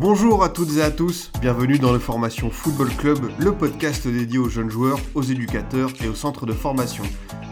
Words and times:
Bonjour 0.00 0.42
à 0.42 0.48
toutes 0.48 0.78
et 0.78 0.82
à 0.82 0.90
tous, 0.90 1.30
bienvenue 1.42 1.78
dans 1.78 1.92
le 1.92 1.98
Formation 1.98 2.48
Football 2.48 2.88
Club, 2.96 3.18
le 3.38 3.52
podcast 3.52 4.08
dédié 4.08 4.38
aux 4.38 4.48
jeunes 4.48 4.70
joueurs, 4.70 4.98
aux 5.14 5.20
éducateurs 5.20 5.90
et 6.02 6.08
aux 6.08 6.14
centres 6.14 6.46
de 6.46 6.54
formation. 6.54 7.04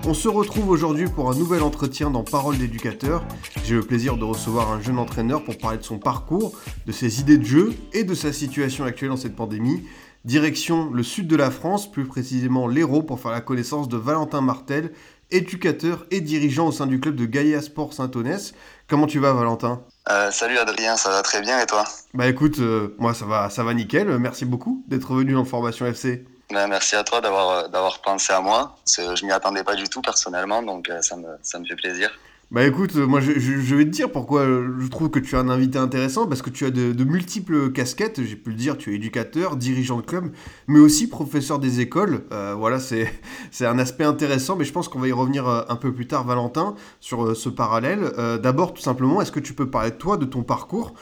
On 0.06 0.14
se 0.14 0.28
retrouve 0.28 0.70
aujourd'hui 0.70 1.09
pour 1.14 1.30
un 1.30 1.34
nouvel 1.34 1.62
entretien 1.62 2.09
dans 2.09 2.24
Parole 2.24 2.56
d'éducateur. 2.56 3.23
J'ai 3.66 3.74
le 3.74 3.82
plaisir 3.82 4.16
de 4.16 4.24
recevoir 4.24 4.73
un 4.73 4.80
jeune 4.80 4.98
entraîneur 4.98 5.45
pour 5.45 5.59
parler 5.59 5.76
de 5.76 5.82
son 5.82 5.98
parcours, 5.98 6.59
de 6.87 6.92
ses 6.92 7.20
idées 7.20 7.37
de 7.37 7.45
jeu 7.45 7.74
et 7.92 8.04
de 8.04 8.14
sa 8.14 8.32
situation 8.32 8.87
actuelle 8.87 9.10
dans 9.10 9.18
cette 9.18 9.37
pandémie. 9.37 9.82
Direction 10.24 10.90
le 10.90 11.02
sud 11.02 11.28
de 11.28 11.37
la 11.37 11.51
France, 11.51 11.92
plus 11.92 12.06
précisément 12.06 12.66
l'Hérault, 12.66 13.02
pour 13.02 13.20
faire 13.20 13.30
la 13.30 13.42
connaissance 13.42 13.90
de 13.90 13.98
Valentin 13.98 14.40
Martel, 14.40 14.92
éducateur 15.30 16.06
et 16.10 16.23
dirigeant 16.23 16.68
au 16.68 16.73
sein 16.73 16.87
du 16.87 16.98
club 16.98 17.15
de 17.15 17.26
Gaïa 17.26 17.60
Sport 17.60 17.92
Saint-Onès. 17.92 18.54
Comment 18.88 19.06
tu 19.06 19.18
vas 19.18 19.34
Valentin? 19.34 19.82
Euh, 20.10 20.30
salut 20.30 20.58
Adrien, 20.58 20.96
ça 20.96 21.10
va 21.10 21.22
très 21.22 21.40
bien 21.40 21.60
et 21.60 21.66
toi? 21.66 21.84
Bah 22.14 22.26
écoute, 22.26 22.58
euh, 22.60 22.94
moi 22.98 23.12
ça 23.12 23.26
va, 23.26 23.50
ça 23.50 23.62
va 23.62 23.74
nickel. 23.74 24.08
Merci 24.18 24.44
beaucoup 24.44 24.82
d'être 24.88 25.12
venu 25.14 25.34
dans 25.34 25.44
Formation 25.44 25.86
FC. 25.86 26.24
Ben, 26.50 26.66
Merci 26.66 26.96
à 26.96 27.04
toi 27.04 27.20
d'avoir 27.20 27.50
euh, 27.50 27.68
d'avoir 27.68 28.00
pensé 28.00 28.32
à 28.32 28.40
moi. 28.40 28.76
Je 28.86 29.26
m'y 29.26 29.32
attendais 29.32 29.65
pas 29.65 29.74
du 29.74 29.88
tout 29.88 30.00
personnellement, 30.00 30.62
donc 30.62 30.90
ça 31.02 31.16
me, 31.16 31.28
ça 31.42 31.59
me 31.59 31.66
fait 31.66 31.76
plaisir. 31.76 32.10
Bah 32.51 32.65
écoute, 32.65 32.93
euh, 32.96 33.07
moi 33.07 33.21
je, 33.21 33.30
vais 33.74 33.85
te 33.85 33.91
dire 33.91 34.10
pourquoi 34.10 34.41
euh, 34.41 34.74
je 34.80 34.88
trouve 34.88 35.10
que 35.10 35.18
tu 35.18 35.35
es 35.35 35.38
un 35.38 35.51
invité 35.51 35.77
intéressant, 35.77 36.27
parce 36.27 36.41
que 36.41 36.49
tu 36.49 36.65
as 36.65 36.71
de, 36.71 37.05
multiples 37.05 37.71
casquettes, 37.73 38.24
j'ai 38.24 38.37
pu 38.37 38.49
le 38.49 38.57
dire, 38.57 38.79
tu 38.79 38.90
es 38.90 38.95
éducateur, 38.95 39.55
dirigeant 39.55 39.99
de 39.99 40.02
club, 40.02 40.32
mais 40.66 40.79
aussi 40.79 41.10
professeur 41.10 41.59
des 41.59 41.80
écoles. 41.80 42.24
Euh, 42.32 42.55
voilà, 42.57 42.79
c'est 42.80 43.13
un 43.60 43.79
aspect 43.79 44.05
intéressant, 44.05 44.57
mais 44.57 44.65
je 44.65 44.73
pense 44.73 44.88
qu'on 44.88 44.99
va 44.99 45.09
y 45.09 45.13
revenir 45.13 45.46
un 45.46 45.77
peu 45.77 45.93
plus 45.93 46.07
tard, 46.07 46.24
Valentin, 46.24 46.74
sur 47.01 47.37
ce 47.37 47.51
parallèle. 47.51 48.13
D'abord, 48.43 48.73
tout 48.73 48.80
simplement, 48.80 49.21
est-ce 49.21 49.33
que 49.33 49.40
tu 49.40 49.52
peux 49.52 49.68
parler 49.68 49.90
de 49.90 49.96
toi, 49.96 50.16
de 50.16 50.24
ton 50.24 50.43
parcours? 50.43 50.95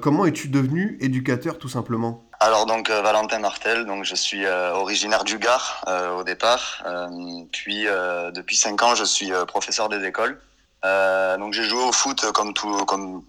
Comment 0.00 0.24
es-tu 0.24 0.48
devenu 0.48 0.96
éducateur, 1.02 1.58
tout 1.58 1.68
simplement? 1.68 2.24
Alors 2.40 2.64
donc 2.64 2.90
Valentin 2.90 3.38
Martel, 3.38 3.84
donc 3.84 4.04
je 4.04 4.14
suis 4.14 4.46
originaire 4.46 5.24
du 5.24 5.38
Gard 5.38 5.84
au 6.18 6.24
départ, 6.24 6.84
puis 7.52 7.84
depuis 8.34 8.56
cinq 8.56 8.82
ans 8.82 8.94
je 8.94 9.04
suis 9.04 9.30
professeur 9.46 9.90
des 9.90 10.02
écoles. 10.06 10.40
Euh, 10.86 11.36
donc 11.36 11.52
j'ai 11.52 11.64
joué 11.64 11.82
au 11.82 11.90
foot 11.90 12.24
comme 12.32 12.50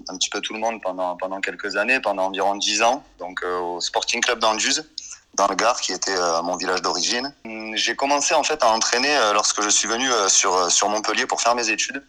un 0.09 0.17
petit 0.17 0.29
peu 0.29 0.41
tout 0.41 0.53
le 0.53 0.59
monde 0.59 0.79
pendant 0.81 1.41
quelques 1.41 1.75
années, 1.75 1.99
pendant 1.99 2.25
environ 2.25 2.55
dix 2.55 2.83
ans, 2.83 3.03
donc 3.19 3.43
euh, 3.43 3.57
au 3.59 3.81
Sporting 3.81 4.21
Club 4.21 4.39
d'Anduze, 4.39 4.87
dans 5.33 5.47
le 5.47 5.55
Gard, 5.55 5.79
qui 5.81 5.91
était 5.91 6.15
euh, 6.15 6.41
mon 6.43 6.55
village 6.55 6.81
d'origine. 6.83 7.33
Hum, 7.45 7.75
J'ai 7.75 7.95
commencé 7.95 8.35
en 8.35 8.43
fait 8.43 8.61
à 8.63 8.69
entraîner 8.69 9.17
lorsque 9.33 9.61
je 9.61 9.69
suis 9.69 9.87
venu 9.87 10.07
sur 10.29 10.89
Montpellier 10.89 11.25
pour 11.25 11.41
faire 11.41 11.55
mes 11.55 11.69
études. 11.69 12.03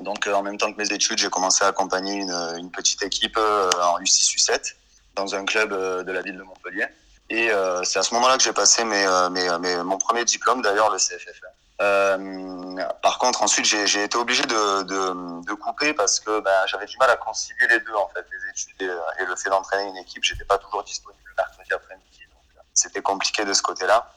Donc 0.00 0.26
en 0.26 0.42
même 0.42 0.58
temps 0.58 0.72
que 0.72 0.78
mes 0.78 0.92
études, 0.92 1.18
j'ai 1.18 1.30
commencé 1.30 1.64
à 1.64 1.68
accompagner 1.68 2.14
une, 2.14 2.70
petite 2.70 3.02
équipe 3.02 3.38
en 3.38 3.98
U6 4.00 4.36
U7 4.36 4.74
dans 5.14 5.34
un 5.34 5.44
club 5.44 5.70
de 5.70 6.12
la 6.12 6.22
ville 6.22 6.36
de 6.36 6.42
Montpellier. 6.42 6.86
Et 7.28 7.50
c'est 7.84 7.98
à 7.98 8.02
ce 8.02 8.14
moment-là 8.14 8.36
que 8.36 8.44
j'ai 8.44 8.52
passé 8.52 8.84
mon 8.84 9.98
premier 9.98 10.24
diplôme, 10.24 10.62
d'ailleurs, 10.62 10.90
le 10.90 10.98
CFFR. 10.98 11.45
Euh, 11.82 12.84
par 13.02 13.18
contre, 13.18 13.42
ensuite, 13.42 13.66
j'ai 13.66 14.04
été 14.04 14.16
obligé 14.16 14.42
de, 14.42 15.54
couper 15.54 15.94
parce 15.94 16.20
que 16.20 16.40
ben, 16.40 16.66
j'avais 16.66 16.86
du 16.86 16.96
mal 16.98 17.10
à 17.10 17.16
concilier 17.16 17.66
les 17.68 17.80
deux, 17.80 17.94
en 17.94 18.08
fait, 18.08 18.24
les 18.30 18.50
études 18.50 18.82
et, 18.82 19.22
et 19.22 19.26
le 19.26 19.34
fait 19.36 19.50
d'entraîner 19.50 19.88
une 19.88 19.96
équipe. 19.96 20.22
J'étais 20.22 20.44
pas 20.44 20.58
toujours 20.58 20.84
disponible 20.84 21.22
le 21.26 21.34
mercredi 21.36 21.72
après-midi, 21.72 22.20
euh, 22.22 22.60
c'était 22.72 23.02
compliqué 23.02 23.44
de 23.44 23.52
ce 23.52 23.62
côté-là. 23.62 24.12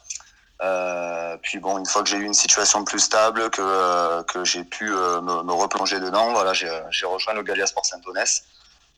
Euh, 0.61 1.37
puis 1.41 1.59
bon, 1.59 1.77
une 1.77 1.85
fois 1.85 2.03
que 2.03 2.09
j'ai 2.09 2.17
eu 2.17 2.25
une 2.25 2.33
situation 2.33 2.83
plus 2.83 2.99
stable, 2.99 3.49
que, 3.49 3.61
euh, 3.61 4.43
j'ai 4.43 4.63
pu 4.63 4.91
euh, 4.91 5.21
me, 5.21 5.53
replonger 5.53 5.99
dedans, 5.99 6.31
voilà, 6.33 6.53
j'ai 6.53 7.05
rejoint 7.05 7.33
le 7.33 7.43
Galia 7.43 7.65
Sport 7.65 7.85
Saint-Onès 7.85 8.43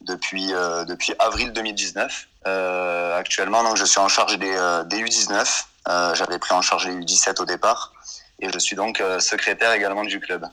depuis, 0.01 0.53
euh, 0.53 0.85
avril 1.19 1.53
2019. 1.53 2.27
Euh, 2.47 3.17
actuellement, 3.17 3.63
donc, 3.63 3.77
je 3.77 3.85
suis 3.85 3.99
en 3.99 4.07
charge 4.07 4.37
des, 4.39 4.55
euh, 4.55 4.83
des 4.83 4.97
U19. 4.97 5.65
Euh, 5.87 6.15
J'avais 6.15 6.39
pris 6.39 6.53
en 6.53 6.61
charge 6.61 6.87
les 6.87 6.95
U17 6.95 7.41
au 7.41 7.45
départ. 7.45 7.93
Et 8.41 8.49
je 8.51 8.59
suis 8.59 8.75
donc 8.75 8.99
euh, 8.99 9.19
secrétaire 9.19 9.71
également 9.73 10.03
du 10.03 10.19
club. 10.19 10.45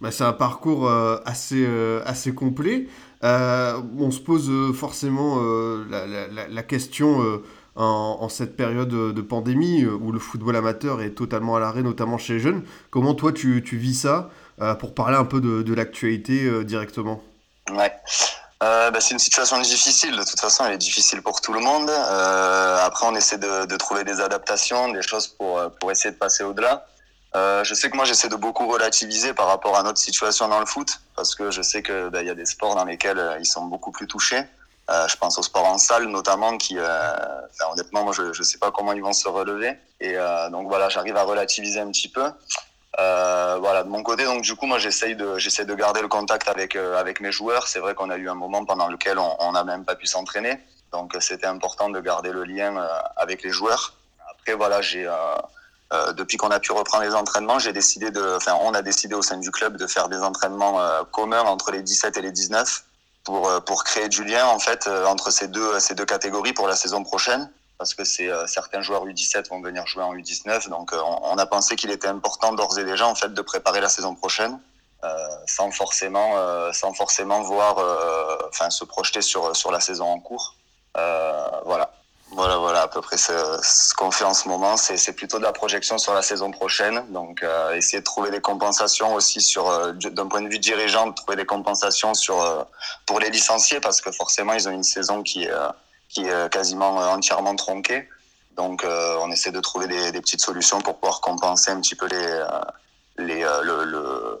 Bah, 0.00 0.10
c'est 0.10 0.24
un 0.24 0.32
parcours 0.32 0.88
euh, 0.88 1.18
assez, 1.24 1.64
euh, 1.66 2.02
assez 2.04 2.34
complet. 2.34 2.86
On 3.22 4.10
se 4.10 4.20
pose 4.20 4.50
forcément 4.76 5.40
la, 5.88 6.06
la- 6.06 6.28
la- 6.28 6.48
la 6.48 6.62
question 6.62 7.40
en, 7.74 8.18
en 8.20 8.28
cette 8.28 8.54
période 8.54 8.90
de 8.90 9.22
pandémie 9.22 9.86
où 9.86 10.12
le 10.12 10.18
football 10.18 10.56
amateur 10.56 11.00
est 11.00 11.12
totalement 11.12 11.56
à 11.56 11.60
l'arrêt, 11.60 11.82
notamment 11.82 12.18
chez 12.18 12.34
les 12.34 12.40
jeunes. 12.40 12.64
Comment 12.90 13.14
toi 13.14 13.32
tu, 13.32 13.62
tu 13.64 13.78
vis 13.78 13.94
ça 13.94 14.28
pour 14.78 14.94
parler 14.94 15.16
un 15.16 15.24
peu 15.24 15.40
de, 15.40 15.62
de 15.62 15.74
l'actualité 15.74 16.64
directement? 16.64 17.22
Ouais. 17.70 17.90
Euh, 18.62 18.90
bah, 18.90 19.00
c'est 19.00 19.14
une 19.14 19.18
situation 19.18 19.58
difficile. 19.58 20.12
De 20.12 20.22
toute 20.22 20.40
façon, 20.40 20.66
elle 20.66 20.74
est 20.74 20.78
difficile 20.78 21.22
pour 21.22 21.40
tout 21.40 21.54
le 21.54 21.60
monde. 21.60 21.88
Euh, 21.88 22.76
après, 22.84 23.06
on 23.06 23.14
essaie 23.16 23.38
de, 23.38 23.64
de 23.64 23.76
trouver 23.76 24.04
des 24.04 24.20
adaptations, 24.20 24.92
des 24.92 25.00
choses 25.02 25.28
pour, 25.28 25.62
pour 25.80 25.90
essayer 25.90 26.12
de 26.12 26.18
passer 26.18 26.44
au-delà. 26.44 26.84
Euh, 27.36 27.64
je 27.64 27.74
sais 27.74 27.90
que 27.90 27.96
moi, 27.96 28.04
j'essaie 28.04 28.28
de 28.28 28.36
beaucoup 28.36 28.68
relativiser 28.68 29.34
par 29.34 29.48
rapport 29.48 29.76
à 29.76 29.82
notre 29.82 29.98
situation 29.98 30.48
dans 30.48 30.60
le 30.60 30.66
foot, 30.66 31.00
parce 31.16 31.34
que 31.34 31.50
je 31.50 31.62
sais 31.62 31.82
que 31.82 32.08
bah, 32.08 32.22
il 32.22 32.28
y 32.28 32.30
a 32.30 32.34
des 32.34 32.46
sports 32.46 32.76
dans 32.76 32.84
lesquels 32.84 33.18
euh, 33.18 33.38
ils 33.40 33.46
sont 33.46 33.64
beaucoup 33.64 33.90
plus 33.90 34.06
touchés. 34.06 34.42
Euh, 34.90 35.08
je 35.08 35.16
pense 35.16 35.38
au 35.38 35.42
sport 35.42 35.64
en 35.64 35.78
salle 35.78 36.06
notamment, 36.06 36.56
qui, 36.58 36.78
enfin, 36.78 37.72
honnêtement, 37.72 38.04
moi, 38.04 38.12
je 38.12 38.22
ne 38.22 38.44
sais 38.44 38.58
pas 38.58 38.70
comment 38.70 38.92
ils 38.92 39.02
vont 39.02 39.14
se 39.14 39.28
relever. 39.28 39.76
Et 40.00 40.16
donc 40.50 40.68
voilà, 40.68 40.90
j'arrive 40.90 41.16
à 41.16 41.22
relativiser 41.22 41.80
un 41.80 41.90
petit 41.90 42.08
peu. 42.08 42.30
Voilà, 42.98 43.82
de 43.82 43.88
mon 43.88 44.02
côté, 44.02 44.24
donc 44.24 44.42
du 44.42 44.54
coup, 44.54 44.66
moi, 44.66 44.78
j'essaye 44.78 45.16
de, 45.16 45.38
j'essaie 45.38 45.64
de 45.64 45.74
garder 45.74 46.02
le 46.02 46.08
contact 46.08 46.48
avec 46.48 46.76
avec 46.76 47.20
mes 47.20 47.32
joueurs. 47.32 47.66
C'est 47.66 47.78
vrai 47.78 47.94
qu'on 47.94 48.10
a 48.10 48.16
eu 48.18 48.28
un 48.28 48.34
moment 48.34 48.66
pendant 48.66 48.88
lequel 48.88 49.18
on 49.18 49.52
n'a 49.52 49.64
même 49.64 49.86
pas 49.86 49.94
pu 49.94 50.06
s'entraîner, 50.06 50.60
donc 50.92 51.16
c'était 51.20 51.46
important 51.46 51.88
de 51.88 51.98
garder 52.00 52.32
le 52.32 52.44
lien 52.44 52.76
avec 53.16 53.42
les 53.42 53.50
joueurs. 53.50 53.94
Après, 54.32 54.52
voilà, 54.52 54.82
j'ai 54.82 55.08
euh, 55.94 56.12
depuis 56.12 56.36
qu'on 56.36 56.50
a 56.50 56.58
pu 56.58 56.72
reprendre 56.72 57.04
les 57.04 57.14
entraînements, 57.14 57.58
j'ai 57.58 57.72
décidé 57.72 58.10
de, 58.10 58.36
enfin, 58.36 58.58
on 58.62 58.74
a 58.74 58.82
décidé 58.82 59.14
au 59.14 59.22
sein 59.22 59.36
du 59.36 59.50
club 59.50 59.76
de 59.76 59.86
faire 59.86 60.08
des 60.08 60.18
entraînements 60.18 60.80
euh, 60.80 61.04
communs 61.04 61.42
entre 61.42 61.70
les 61.70 61.82
17 61.82 62.16
et 62.16 62.22
les 62.22 62.32
19 62.32 62.84
pour 63.22 63.48
euh, 63.48 63.60
pour 63.60 63.84
créer 63.84 64.08
du 64.08 64.24
lien 64.24 64.46
en 64.46 64.58
fait 64.58 64.88
entre 65.06 65.30
ces 65.30 65.48
deux 65.48 65.78
ces 65.78 65.94
deux 65.94 66.04
catégories 66.04 66.52
pour 66.52 66.66
la 66.66 66.76
saison 66.76 67.04
prochaine. 67.04 67.50
Parce 67.78 67.94
que 67.94 68.04
c'est 68.04 68.30
certains 68.46 68.82
joueurs 68.82 69.04
U17 69.04 69.48
vont 69.48 69.60
venir 69.60 69.84
jouer 69.86 70.04
en 70.04 70.14
U19 70.14 70.68
donc 70.68 70.92
on, 70.94 71.36
a 71.36 71.44
pensé 71.44 71.74
qu'il 71.74 71.90
était 71.90 72.06
important 72.06 72.52
d'ores 72.52 72.78
et 72.78 72.84
déjà 72.84 73.06
en 73.08 73.16
fait 73.16 73.34
de 73.34 73.42
préparer 73.42 73.80
la 73.80 73.88
saison 73.88 74.14
prochaine 74.14 74.60
sans 75.46 75.72
forcément 75.72 76.34
sans 76.72 76.94
forcément 76.94 77.42
voir 77.42 77.76
enfin 78.48 78.70
se 78.70 78.84
projeter 78.84 79.22
sur 79.22 79.56
sur 79.56 79.72
la 79.72 79.80
saison 79.80 80.06
en 80.06 80.20
cours. 80.20 80.54
Voilà 80.94 81.90
voilà 82.34 82.56
voilà 82.58 82.82
à 82.82 82.88
peu 82.88 83.00
près 83.00 83.16
ce, 83.16 83.94
qu'on 83.94 84.10
fait 84.10 84.24
en 84.24 84.34
ce 84.34 84.48
moment. 84.48 84.76
C'est 84.76 85.12
plutôt 85.12 85.38
de 85.38 85.42
la 85.44 85.52
projection 85.52 85.98
sur 85.98 86.14
la 86.14 86.22
saison 86.22 86.50
prochaine. 86.50 87.04
Donc 87.10 87.42
euh, 87.42 87.74
essayer 87.74 87.98
de 88.00 88.04
trouver 88.04 88.30
des 88.30 88.40
compensations 88.40 89.14
aussi 89.14 89.40
sur 89.40 89.68
euh, 89.68 89.92
du- 89.92 90.10
d'un 90.10 90.26
point 90.26 90.42
de 90.42 90.48
vue 90.48 90.58
dirigeant 90.58 91.06
de 91.08 91.14
trouver 91.14 91.36
des 91.36 91.46
compensations 91.46 92.14
sur 92.14 92.40
euh, 92.42 92.62
pour 93.06 93.20
les 93.20 93.30
licenciés 93.30 93.80
parce 93.80 94.00
que 94.00 94.10
forcément 94.10 94.52
ils 94.54 94.68
ont 94.68 94.72
une 94.72 94.82
saison 94.84 95.22
qui 95.22 95.46
qui 96.08 96.26
est 96.26 96.52
quasiment 96.52 96.96
entièrement 96.96 97.56
tronquée. 97.56 98.08
Donc 98.56 98.84
on 98.86 99.30
essaie 99.32 99.50
de 99.50 99.60
trouver 99.60 99.88
des, 99.88 100.20
petites 100.20 100.40
solutions 100.40 100.80
pour 100.80 100.94
pouvoir 100.98 101.20
compenser 101.20 101.70
un 101.72 101.80
petit 101.80 101.96
peu 101.96 102.06
les 102.06 102.44
les 103.18 103.40
le, 103.62 103.84
le- 103.84 104.33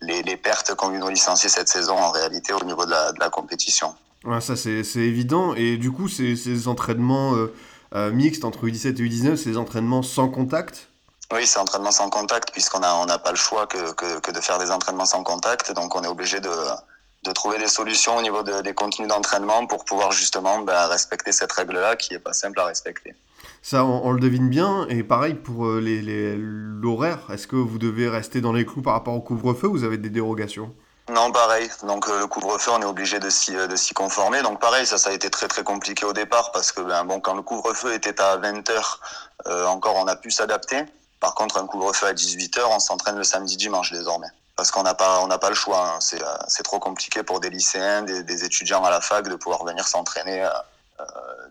les, 0.00 0.22
les 0.22 0.36
pertes 0.36 0.74
qu'ont 0.74 0.92
eu 0.92 0.98
nos 0.98 1.08
licenciés 1.10 1.48
cette 1.50 1.68
saison 1.68 1.96
en 1.96 2.10
réalité 2.10 2.52
au 2.52 2.64
niveau 2.64 2.84
de 2.86 2.90
la, 2.90 3.12
de 3.12 3.20
la 3.20 3.30
compétition. 3.30 3.94
Ouais, 4.24 4.40
Ça 4.40 4.56
c'est 4.56 4.82
évident. 4.96 5.54
Et 5.54 5.76
du 5.76 5.90
coup, 5.90 6.08
ces, 6.08 6.36
ces 6.36 6.68
entraînements 6.68 7.34
euh, 7.34 7.54
euh, 7.94 8.10
mixtes 8.12 8.44
entre 8.44 8.66
U17 8.66 8.88
et 8.88 9.08
U19, 9.08 9.36
c'est 9.36 9.50
des 9.50 9.56
entraînements 9.56 10.02
sans 10.02 10.28
contact? 10.28 10.88
Oui, 11.32 11.46
c'est 11.46 11.58
entraînement 11.58 11.92
sans 11.92 12.10
contact, 12.10 12.50
puisqu'on 12.52 12.80
n'a 12.80 12.96
on 12.96 13.06
pas 13.06 13.30
le 13.30 13.36
choix 13.36 13.66
que, 13.66 13.92
que, 13.92 14.18
que 14.20 14.30
de 14.32 14.40
faire 14.40 14.58
des 14.58 14.70
entraînements 14.70 15.06
sans 15.06 15.22
contact. 15.22 15.72
Donc, 15.72 15.94
on 15.94 16.02
est 16.02 16.08
obligé 16.08 16.40
de, 16.40 16.50
de 17.22 17.30
trouver 17.32 17.58
des 17.58 17.68
solutions 17.68 18.16
au 18.16 18.22
niveau 18.22 18.42
de- 18.42 18.62
des 18.62 18.74
contenus 18.74 19.06
d'entraînement 19.08 19.66
pour 19.66 19.84
pouvoir 19.84 20.10
justement 20.12 20.58
bah, 20.60 20.88
respecter 20.88 21.30
cette 21.32 21.52
règle-là 21.52 21.94
qui 21.96 22.14
est 22.14 22.18
pas 22.18 22.32
simple 22.32 22.58
à 22.60 22.64
respecter. 22.64 23.14
Ça, 23.62 23.84
on, 23.84 24.12
le 24.12 24.20
devine 24.20 24.48
bien. 24.48 24.86
Et 24.88 25.02
pareil 25.02 25.34
pour 25.34 25.66
euh, 25.66 25.80
les- 25.80 26.02
les- 26.02 26.36
l'horaire. 26.36 27.18
Est-ce 27.32 27.46
que 27.46 27.56
vous 27.56 27.78
devez 27.78 28.08
rester 28.08 28.40
dans 28.40 28.52
les 28.52 28.64
clous 28.64 28.82
par 28.82 28.94
rapport 28.94 29.14
au 29.14 29.20
couvre-feu 29.20 29.68
ou 29.68 29.72
vous 29.72 29.84
avez 29.84 29.98
des 29.98 30.10
dérogations? 30.10 30.72
Non, 31.12 31.32
pareil. 31.32 31.68
Donc 31.82 32.08
euh, 32.08 32.20
le 32.20 32.26
couvre-feu, 32.26 32.70
on 32.72 32.80
est 32.82 32.86
obligé 32.86 33.18
de 33.18 33.30
s'y 33.30 33.56
euh, 33.56 33.66
de 33.66 33.74
s'y 33.76 33.94
conformer. 33.94 34.42
Donc 34.42 34.60
pareil, 34.60 34.86
ça, 34.86 34.96
ça 34.96 35.10
a 35.10 35.12
été 35.12 35.28
très 35.28 35.48
très 35.48 35.64
compliqué 35.64 36.04
au 36.06 36.12
départ 36.12 36.52
parce 36.52 36.70
que 36.70 36.80
ben 36.82 37.04
bon, 37.04 37.20
quand 37.20 37.34
le 37.34 37.42
couvre-feu 37.42 37.94
était 37.94 38.20
à 38.20 38.36
20 38.36 38.70
heures, 38.70 39.00
euh, 39.46 39.66
encore 39.66 39.96
on 39.96 40.06
a 40.06 40.14
pu 40.16 40.30
s'adapter. 40.30 40.84
Par 41.18 41.34
contre, 41.34 41.58
un 41.58 41.66
couvre-feu 41.66 42.06
à 42.06 42.12
18h, 42.12 42.60
on 42.70 42.78
s'entraîne 42.78 43.16
le 43.16 43.24
samedi 43.24 43.56
dimanche 43.56 43.90
désormais. 43.92 44.28
Parce 44.56 44.70
qu'on 44.70 44.82
n'a 44.82 44.94
pas, 44.94 45.26
pas 45.38 45.48
le 45.48 45.54
choix. 45.54 45.94
Hein. 45.96 45.98
C'est, 46.00 46.62
trop 46.62 46.78
compliqué 46.78 47.22
pour 47.22 47.40
des 47.40 47.50
lycéens, 47.50 48.02
des, 48.02 48.44
étudiants 48.44 48.84
à 48.84 48.90
la 48.90 49.00
fac 49.00 49.26
de 49.26 49.34
pouvoir 49.34 49.64
venir 49.64 49.88
s'entraîner 49.88 50.46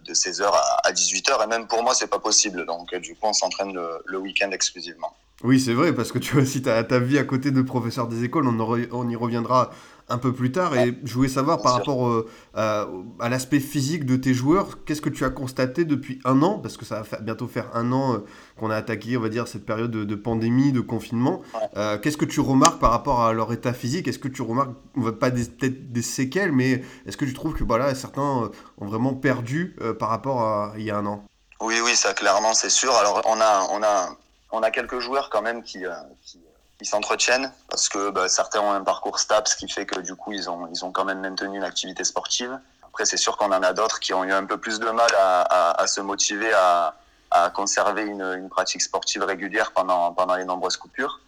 de 0.06 0.14
16h 0.14 0.44
à 0.84 0.92
18h. 0.92 1.44
Et 1.44 1.48
même 1.48 1.68
pour 1.68 1.84
moi, 1.84 1.94
c'est 1.94 2.08
pas 2.08 2.20
possible. 2.20 2.66
Donc, 2.66 2.94
du 2.96 3.14
coup, 3.16 3.28
on 3.28 3.34
s'entraîne 3.34 3.74
le, 3.74 4.02
le 4.06 4.18
week-end 4.18 4.52
exclusivement. 4.52 5.16
Oui, 5.44 5.60
c'est 5.60 5.74
vrai, 5.74 5.94
parce 5.94 6.12
que 6.12 6.20
tu 6.20 6.36
vois, 6.36 6.46
si 6.46 6.62
tu 6.62 6.70
as 6.70 6.84
ta 6.84 7.00
vie 7.00 7.18
à 7.18 7.24
côté 7.24 7.52
de 7.52 7.62
professeur 7.62 8.08
des 8.08 8.26
écoles, 8.26 8.48
on, 8.48 8.60
on 8.92 9.10
y 9.10 9.16
reviendra 9.16 9.72
un 10.10 10.18
peu 10.18 10.34
plus 10.34 10.52
tard. 10.52 10.76
Et 10.76 10.98
je 11.04 11.14
voulais 11.14 11.30
savoir 11.30 11.62
par 11.62 11.74
rapport 11.74 12.08
euh, 12.08 12.28
à, 12.54 12.88
à 13.20 13.30
l'aspect 13.30 13.60
physique 13.60 14.06
de 14.06 14.16
tes 14.16 14.34
joueurs, 14.34 14.84
qu'est-ce 14.84 15.02
que 15.02 15.10
tu 15.10 15.24
as 15.24 15.30
constaté 15.30 15.86
depuis 15.86 16.20
un 16.26 16.42
an? 16.42 16.60
Parce 16.60 16.78
que 16.78 16.86
ça 16.86 17.02
va 17.02 17.18
bientôt 17.20 17.48
faire 17.48 17.70
un 17.74 17.92
an 17.92 18.16
euh, 18.16 18.18
qu'on 18.58 18.70
a 18.70 18.76
attaqué, 18.76 19.18
on 19.18 19.22
va 19.22 19.30
dire, 19.30 19.48
cette 19.48 19.66
période 19.66 19.92
de, 19.92 20.16
pandémie, 20.16 20.72
de 20.72 20.82
confinement. 20.82 21.42
Euh, 21.78 21.98
qu'est-ce 21.98 22.18
que 22.18 22.26
tu 22.26 22.40
remarques 22.40 22.80
par 22.80 22.92
rapport 22.92 23.22
à 23.22 23.34
leur 23.34 23.52
état 23.54 23.74
physique? 23.74 24.08
Est-ce 24.08 24.20
que 24.20 24.28
tu 24.28 24.42
remarques, 24.42 24.74
pas 25.20 25.32
peut-être 25.32 25.92
des 25.92 26.02
séquelles, 26.02 26.52
mais 26.52 26.84
est-ce 27.06 27.18
que 27.18 27.26
tu 27.26 27.34
trouves 27.34 27.54
que 27.54 27.64
voilà, 27.64 27.94
certains 27.96 28.50
ont 28.78 28.86
vraiment 28.86 29.14
perdu 29.14 29.76
par 30.00 30.10
rapport 30.10 30.42
à 30.42 30.74
il 30.78 30.84
y 30.84 30.92
a 30.92 30.98
un 30.98 31.06
an? 31.06 31.24
Oui, 31.62 31.76
oui, 31.84 31.96
ça 31.96 32.14
clairement, 32.14 32.54
c'est 32.54 32.70
sûr. 32.70 32.94
Alors, 32.96 33.22
on 33.26 33.40
a, 33.40 33.68
on 33.72 33.84
a, 33.84 34.16
on 34.52 34.62
a 34.62 34.72
quelques 34.72 35.00
joueurs 35.00 35.30
quand 35.30 35.42
même 35.42 35.62
qui, 35.62 35.80
qui 36.22 36.40
ils 36.82 36.88
s'entretiennent 36.88 37.52
parce 37.70 37.90
que 37.90 38.10
bah, 38.10 38.30
certains 38.30 38.62
ont 38.62 38.72
un 38.72 38.84
parcours 38.84 39.20
stable, 39.20 39.48
ce 39.48 39.56
qui 39.56 39.68
fait 39.68 39.86
que 39.86 40.00
du 40.00 40.16
coup 40.16 40.32
ils 40.32 40.50
ont 40.50 40.68
ils 40.74 40.86
ont 40.86 40.92
quand 40.92 41.06
même 41.06 41.20
maintenu 41.20 41.58
une 41.58 41.64
activité 41.64 42.04
sportive. 42.04 42.58
Après 42.84 43.06
c'est 43.06 43.18
sûr 43.18 43.38
qu'on 43.38 43.52
en 43.52 43.64
a 43.64 43.74
d'autres 43.74 44.00
qui 44.00 44.14
ont 44.14 44.24
eu 44.24 44.32
un 44.32 44.46
peu 44.46 44.58
plus 44.58 44.80
de 44.80 44.90
mal 44.90 45.10
à, 45.18 45.42
à, 45.42 45.82
à 45.82 45.88
se 45.88 46.02
motiver 46.02 46.52
à, 46.54 46.96
à 47.32 47.50
conserver 47.50 48.04
une, 48.04 48.22
une, 48.22 48.50
pratique 48.50 48.82
sportive 48.82 49.24
régulière 49.24 49.72
pendant 49.72 50.14
pendant 50.14 50.36
les 50.36 50.46
nombreuses 50.46 50.78
coupures. 50.78 51.20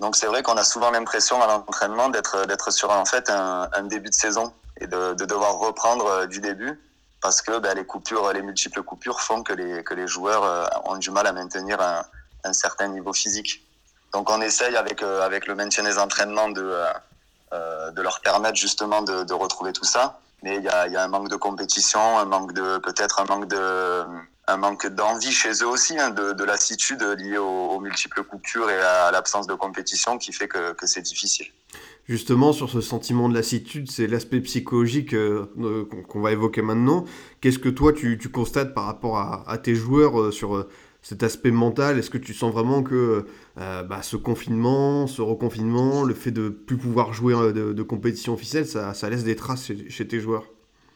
Donc 0.00 0.16
c'est 0.16 0.26
vrai 0.26 0.42
qu'on 0.42 0.56
a 0.56 0.64
souvent 0.64 0.90
l'impression 0.90 1.40
à 1.42 1.46
l'entraînement 1.46 2.08
d'être 2.08 2.46
d'être 2.46 2.70
sur 2.70 2.90
en 2.90 3.04
fait 3.04 3.30
un, 3.30 3.68
un, 3.74 3.82
début 3.82 4.10
de 4.10 4.14
saison 4.14 4.52
et 4.80 4.86
de, 4.86 5.14
de 5.14 5.24
devoir 5.24 5.58
reprendre 5.58 6.06
euh, 6.06 6.26
du 6.26 6.40
début 6.40 6.80
parce 7.20 7.40
que 7.42 7.58
bah, 7.58 7.72
les 7.74 7.86
coupures, 7.86 8.32
les 8.32 8.42
multiples 8.42 8.82
coupures 8.82 9.20
font 9.20 9.42
que 9.42 9.52
les 9.52 9.84
que 9.84 9.94
les 9.94 10.08
joueurs 10.08 10.44
euh, 10.44 10.66
ont 10.86 10.96
du 10.96 11.10
mal 11.10 11.26
à 11.26 11.32
maintenir 11.32 11.80
un, 11.80 12.04
un 12.42 12.52
certain 12.52 12.88
niveau 12.88 13.12
physique. 13.12 13.63
Donc 14.14 14.30
on 14.30 14.40
essaye 14.40 14.76
avec 14.76 15.02
euh, 15.02 15.20
avec 15.22 15.48
le 15.48 15.56
maintien 15.56 15.82
des 15.82 15.98
entraînements 15.98 16.48
de 16.48 16.62
euh, 16.62 16.86
euh, 17.52 17.90
de 17.90 18.00
leur 18.00 18.20
permettre 18.20 18.56
justement 18.56 19.02
de, 19.02 19.32
retrouver 19.34 19.72
tout 19.72 19.84
ça. 19.84 20.20
Mais 20.42 20.56
il 20.56 20.62
y 20.62 20.68
a, 20.68 21.02
un 21.02 21.08
manque 21.08 21.28
de 21.28 21.36
compétition, 21.36 22.18
un 22.18 22.24
manque 22.24 22.52
de 22.52 22.78
peut-être 22.78 23.20
un 23.20 23.24
manque 23.24 23.48
de 23.48 24.02
un 24.46 24.56
manque 24.56 24.86
d'envie 24.86 25.32
chez 25.32 25.52
eux 25.62 25.66
aussi, 25.66 25.98
hein, 25.98 26.10
de, 26.10 26.32
de 26.32 26.44
lassitude 26.44 27.02
liée 27.02 27.38
aux, 27.38 27.80
multiples 27.80 28.22
coupures 28.22 28.68
et 28.70 28.78
à 28.78 29.10
l'absence 29.10 29.46
de 29.46 29.54
compétition 29.54 30.18
qui 30.18 30.32
fait 30.32 30.48
que, 30.48 30.74
que 30.74 30.86
c'est 30.86 31.00
difficile. 31.00 31.46
Justement, 32.06 32.52
sur 32.52 32.68
ce 32.68 32.82
sentiment 32.82 33.30
de 33.30 33.34
lassitude, 33.34 33.90
c'est 33.90 34.06
l'aspect 34.06 34.40
psychologique 34.40 35.14
qu'on 35.14 36.20
va 36.20 36.32
évoquer 36.32 36.60
maintenant. 36.60 37.06
Qu'est-ce 37.40 37.58
que 37.58 37.70
toi, 37.70 37.94
tu, 37.94 38.18
constates 38.30 38.74
par 38.74 38.84
rapport 38.84 39.16
à, 39.18 39.58
tes 39.58 39.74
joueurs 39.74 40.30
sur 40.30 40.66
cet 41.04 41.22
aspect 41.22 41.50
mental 41.50 41.98
Est-ce 41.98 42.10
que 42.10 42.18
tu 42.18 42.34
sens 42.34 42.50
vraiment 42.50 42.82
que 42.82 43.26
euh, 43.58 43.82
bah, 43.82 44.02
ce 44.02 44.16
confinement, 44.16 45.06
ce 45.06 45.20
reconfinement, 45.20 46.02
le 46.02 46.14
fait 46.14 46.30
de 46.30 46.48
plus 46.48 46.78
pouvoir 46.78 47.12
jouer 47.12 47.34
euh, 47.34 47.52
de, 47.52 47.82
compétition 47.82 48.32
officielle, 48.32 48.66
ça, 48.66 49.10
laisse 49.10 49.22
des 49.22 49.36
traces 49.36 49.70
chez, 49.90 50.08
tes 50.08 50.18
joueurs? 50.18 50.44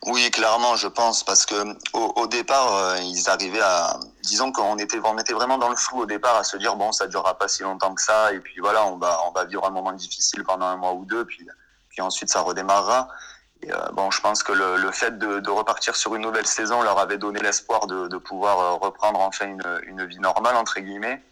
Oui, 0.06 0.30
clairement, 0.30 0.76
je 0.76 0.88
pense, 0.88 1.24
parce 1.24 1.44
que 1.44 1.54
au, 1.92 2.12
au 2.16 2.26
départ, 2.26 2.74
euh, 2.74 2.96
ils 3.02 3.28
arrivaient 3.28 3.60
à, 3.60 4.00
disons 4.22 4.50
qu'on 4.50 4.78
était, 4.78 4.98
on 5.04 5.18
était 5.18 5.34
vraiment 5.34 5.58
dans 5.58 5.68
le 5.68 5.76
flou 5.76 6.00
au 6.00 6.06
départ, 6.06 6.36
à 6.36 6.44
se 6.44 6.56
dire 6.56 6.74
bon, 6.76 6.90
ça 6.90 7.06
durera 7.06 7.36
pas 7.36 7.48
si 7.48 7.62
longtemps 7.62 7.94
que 7.94 8.00
ça, 8.00 8.32
et 8.32 8.40
puis 8.40 8.60
voilà, 8.60 8.86
on 8.86 8.96
va, 8.96 9.18
on 9.28 9.32
va 9.32 9.44
vivre 9.44 9.66
un 9.66 9.70
moment 9.70 9.92
difficile 9.92 10.42
pendant 10.42 10.66
un 10.66 10.76
mois 10.76 10.94
ou 10.94 11.04
deux, 11.04 11.26
puis, 11.26 11.46
puis 11.90 12.00
ensuite 12.00 12.30
ça 12.30 12.40
redémarrera. 12.40 13.08
Et, 13.62 13.72
euh, 13.72 13.76
bon, 13.92 14.10
je 14.10 14.20
pense 14.20 14.42
que 14.42 14.52
le, 14.52 14.76
le 14.76 14.92
fait 14.92 15.18
de, 15.18 15.40
de, 15.40 15.50
repartir 15.50 15.96
sur 15.96 16.14
une 16.14 16.22
nouvelle 16.22 16.46
saison 16.46 16.82
leur 16.82 16.98
avait 16.98 17.18
donné 17.18 17.40
l'espoir 17.40 17.86
de, 17.86 18.06
de, 18.06 18.16
pouvoir 18.16 18.60
euh, 18.60 18.72
reprendre 18.74 19.20
enfin 19.20 19.46
une, 19.46 19.80
une, 19.86 20.04
vie 20.06 20.20
normale 20.20 20.56
entre 20.56 20.78
guillemets. 20.80 21.22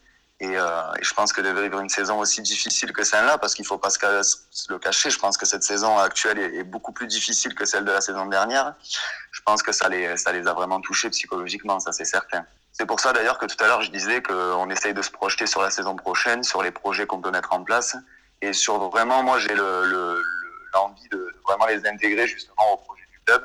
Et, 0.41 0.59
euh, 0.59 0.93
et, 0.99 1.05
je 1.05 1.15
pense 1.15 1.33
que 1.33 1.41
de 1.41 1.49
vivre 1.49 1.81
une 1.81 1.89
saison 1.89 2.19
aussi 2.19 2.43
difficile 2.43 2.93
que 2.93 3.05
celle-là, 3.05 3.39
parce 3.39 3.55
qu'il 3.55 3.65
faut 3.65 3.79
pas 3.79 3.91
se 3.91 3.99
le 4.69 4.79
cacher, 4.79 5.11
je 5.11 5.19
pense 5.19 5.39
que 5.39 5.47
cette 5.47 5.63
saison 5.63 5.99
actuelle 5.99 6.39
est, 6.39 6.57
est, 6.57 6.65
beaucoup 6.65 6.93
plus 6.93 7.07
difficile 7.07 7.55
que 7.55 7.65
celle 7.65 7.85
de 7.85 7.93
la 7.93 8.01
saison 8.01 8.27
dernière. 8.27 8.75
Je 9.31 9.41
pense 9.43 9.63
que 9.63 9.73
ça 9.73 9.89
les, 9.89 10.17
ça 10.17 10.33
les 10.33 10.47
a 10.47 10.53
vraiment 10.53 10.81
touchés 10.81 11.09
psychologiquement, 11.11 11.79
ça 11.81 11.93
c'est 11.93 12.05
certain. 12.05 12.45
C'est 12.73 12.87
pour 12.87 13.01
ça 13.01 13.13
d'ailleurs 13.15 13.39
que 13.39 13.47
tout 13.47 13.63
à 13.65 13.69
l'heure 13.69 13.83
je 13.83 13.91
disais 13.91 14.21
qu'on 14.21 14.69
essaye 14.69 14.93
de 14.93 15.01
se 15.01 15.11
projeter 15.11 15.47
sur 15.47 15.63
la 15.63 15.71
saison 15.71 15.97
prochaine, 15.97 16.43
sur 16.43 16.63
les 16.63 16.73
projets 16.73 17.07
qu'on 17.07 17.23
peut 17.23 17.31
mettre 17.31 17.55
en 17.55 17.63
place, 17.63 17.97
et 18.43 18.53
sur 18.53 18.91
vraiment, 18.91 19.23
moi 19.23 19.39
j'ai 19.39 19.55
le, 19.55 19.87
le 19.87 20.23
envie 20.81 21.09
de 21.11 21.29
vraiment 21.47 21.67
les 21.67 21.87
intégrer 21.87 22.27
justement 22.27 22.75
au 22.75 22.77
projet 22.79 23.03
du 23.13 23.21
club. 23.25 23.43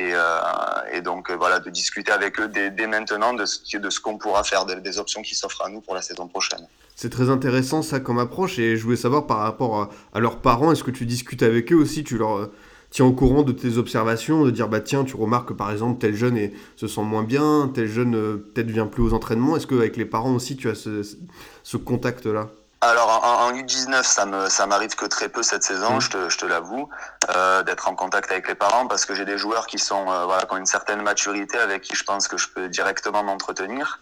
Et, 0.00 0.12
euh, 0.12 1.00
donc 1.02 1.30
voilà, 1.30 1.58
de 1.60 1.70
discuter 1.70 2.12
avec 2.12 2.38
eux 2.40 2.48
dès, 2.48 2.86
maintenant 2.86 3.34
de 3.34 3.44
ce, 3.46 4.00
qu'on 4.00 4.18
pourra 4.18 4.44
faire, 4.44 4.66
des, 4.66 4.98
options 4.98 5.22
qui 5.22 5.34
s'offrent 5.34 5.64
à 5.64 5.68
nous 5.68 5.80
pour 5.80 5.94
la 5.94 6.02
saison 6.02 6.28
prochaine. 6.28 6.66
C'est 6.96 7.10
très 7.10 7.30
intéressant 7.30 7.82
ça 7.82 8.00
comme 8.00 8.18
approche 8.18 8.58
et 8.58 8.76
je 8.76 8.82
voulais 8.82 8.96
savoir 8.96 9.26
par 9.26 9.38
rapport 9.38 9.90
à, 10.12 10.20
leurs 10.20 10.38
parents, 10.38 10.72
est-ce 10.72 10.84
que 10.84 10.90
tu 10.90 11.06
discutes 11.06 11.42
avec 11.42 11.72
eux 11.72 11.76
aussi, 11.76 12.04
tu 12.04 12.18
leur 12.18 12.50
tiens 12.90 13.04
au 13.04 13.12
courant 13.12 13.42
de 13.42 13.52
tes 13.52 13.76
observations, 13.76 14.44
de 14.44 14.50
dire 14.50 14.68
bah 14.68 14.80
tiens 14.80 15.04
tu 15.04 15.16
remarques 15.16 15.48
que 15.48 15.52
par 15.52 15.70
exemple 15.70 16.00
tel 16.00 16.14
jeune 16.14 16.50
se 16.76 16.88
sent 16.88 17.02
moins 17.02 17.22
bien, 17.22 17.70
tel 17.72 17.86
jeune 17.86 18.14
euh, 18.14 18.36
peut-être 18.36 18.70
vient 18.70 18.86
plus 18.86 19.02
aux 19.02 19.12
entraînements, 19.12 19.56
est-ce 19.56 19.66
qu'avec 19.66 19.96
les 19.96 20.04
parents 20.04 20.34
aussi 20.34 20.56
tu 20.56 20.68
as 20.68 20.74
ce 20.74 21.76
contact 21.76 22.26
là 22.26 22.48
alors 22.80 23.24
en, 23.24 23.48
en, 23.48 23.52
U19, 23.52 24.02
ça 24.04 24.24
me 24.26 24.48
ça 24.48 24.66
m'arrive 24.66 24.94
que 24.94 25.06
très 25.06 25.28
peu 25.28 25.42
cette 25.42 25.64
saison, 25.64 25.96
mmh. 25.96 26.00
je 26.00 26.10
te, 26.10 26.28
je 26.28 26.38
te 26.38 26.46
l'avoue, 26.46 26.88
euh, 27.30 27.62
d'être 27.62 27.88
en 27.88 27.94
contact 27.94 28.30
avec 28.30 28.46
les 28.48 28.54
parents 28.54 28.86
parce 28.86 29.04
que 29.04 29.14
j'ai 29.14 29.24
des 29.24 29.38
joueurs 29.38 29.66
qui 29.66 29.78
sont 29.78 30.10
euh, 30.10 30.24
voilà 30.26 30.44
qui 30.44 30.54
ont 30.54 30.58
une 30.58 30.66
certaine 30.66 31.02
maturité 31.02 31.58
avec 31.58 31.82
qui 31.82 31.96
je 31.96 32.04
pense 32.04 32.28
que 32.28 32.36
je 32.36 32.48
peux 32.48 32.68
directement 32.68 33.22
m'entretenir. 33.22 34.00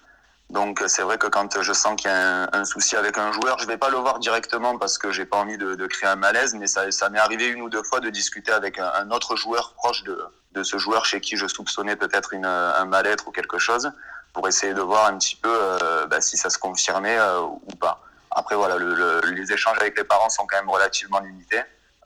Donc 0.50 0.84
c'est 0.86 1.02
vrai 1.02 1.18
que 1.18 1.26
quand 1.26 1.60
je 1.60 1.72
sens 1.72 1.96
qu'il 1.96 2.08
y 2.08 2.14
a 2.14 2.44
un, 2.44 2.48
un, 2.52 2.64
souci 2.64 2.94
avec 2.96 3.18
un 3.18 3.32
joueur, 3.32 3.58
je 3.58 3.66
vais 3.66 3.78
pas 3.78 3.90
le 3.90 3.96
voir 3.96 4.20
directement 4.20 4.78
parce 4.78 4.96
que 4.96 5.10
j'ai 5.10 5.26
pas 5.26 5.38
envie 5.38 5.58
de, 5.58 5.74
de, 5.74 5.86
créer 5.88 6.08
un 6.08 6.14
malaise, 6.14 6.54
mais 6.54 6.68
ça, 6.68 6.88
ça 6.92 7.10
m'est 7.10 7.18
arrivé 7.18 7.48
une 7.48 7.62
ou 7.62 7.68
deux 7.68 7.82
fois 7.82 7.98
de 7.98 8.10
discuter 8.10 8.52
avec 8.52 8.78
un, 8.78 8.92
un, 8.94 9.10
autre 9.10 9.34
joueur 9.34 9.72
proche 9.72 10.04
de, 10.04 10.16
de 10.52 10.62
ce 10.62 10.78
joueur 10.78 11.04
chez 11.04 11.20
qui 11.20 11.36
je 11.36 11.48
soupçonnais 11.48 11.96
peut-être 11.96 12.34
un 12.34 12.84
mal-être 12.84 13.26
ou 13.26 13.32
quelque 13.32 13.58
chose, 13.58 13.90
pour 14.32 14.46
essayer 14.48 14.74
de 14.74 14.80
voir 14.80 15.06
un 15.06 15.18
petit 15.18 15.36
peu 15.36 15.50
euh, 15.52 16.06
bah, 16.06 16.20
si 16.20 16.36
ça 16.36 16.50
se 16.50 16.58
confirmait 16.58 17.18
euh, 17.18 17.40
ou 17.40 17.74
pas. 17.80 18.05
Après, 18.36 18.54
voilà, 18.54 18.76
le, 18.76 18.94
le, 18.94 19.30
les 19.34 19.50
échanges 19.50 19.78
avec 19.80 19.96
les 19.96 20.04
parents 20.04 20.28
sont 20.28 20.46
quand 20.46 20.58
même 20.58 20.68
relativement 20.68 21.20
limités, 21.20 21.62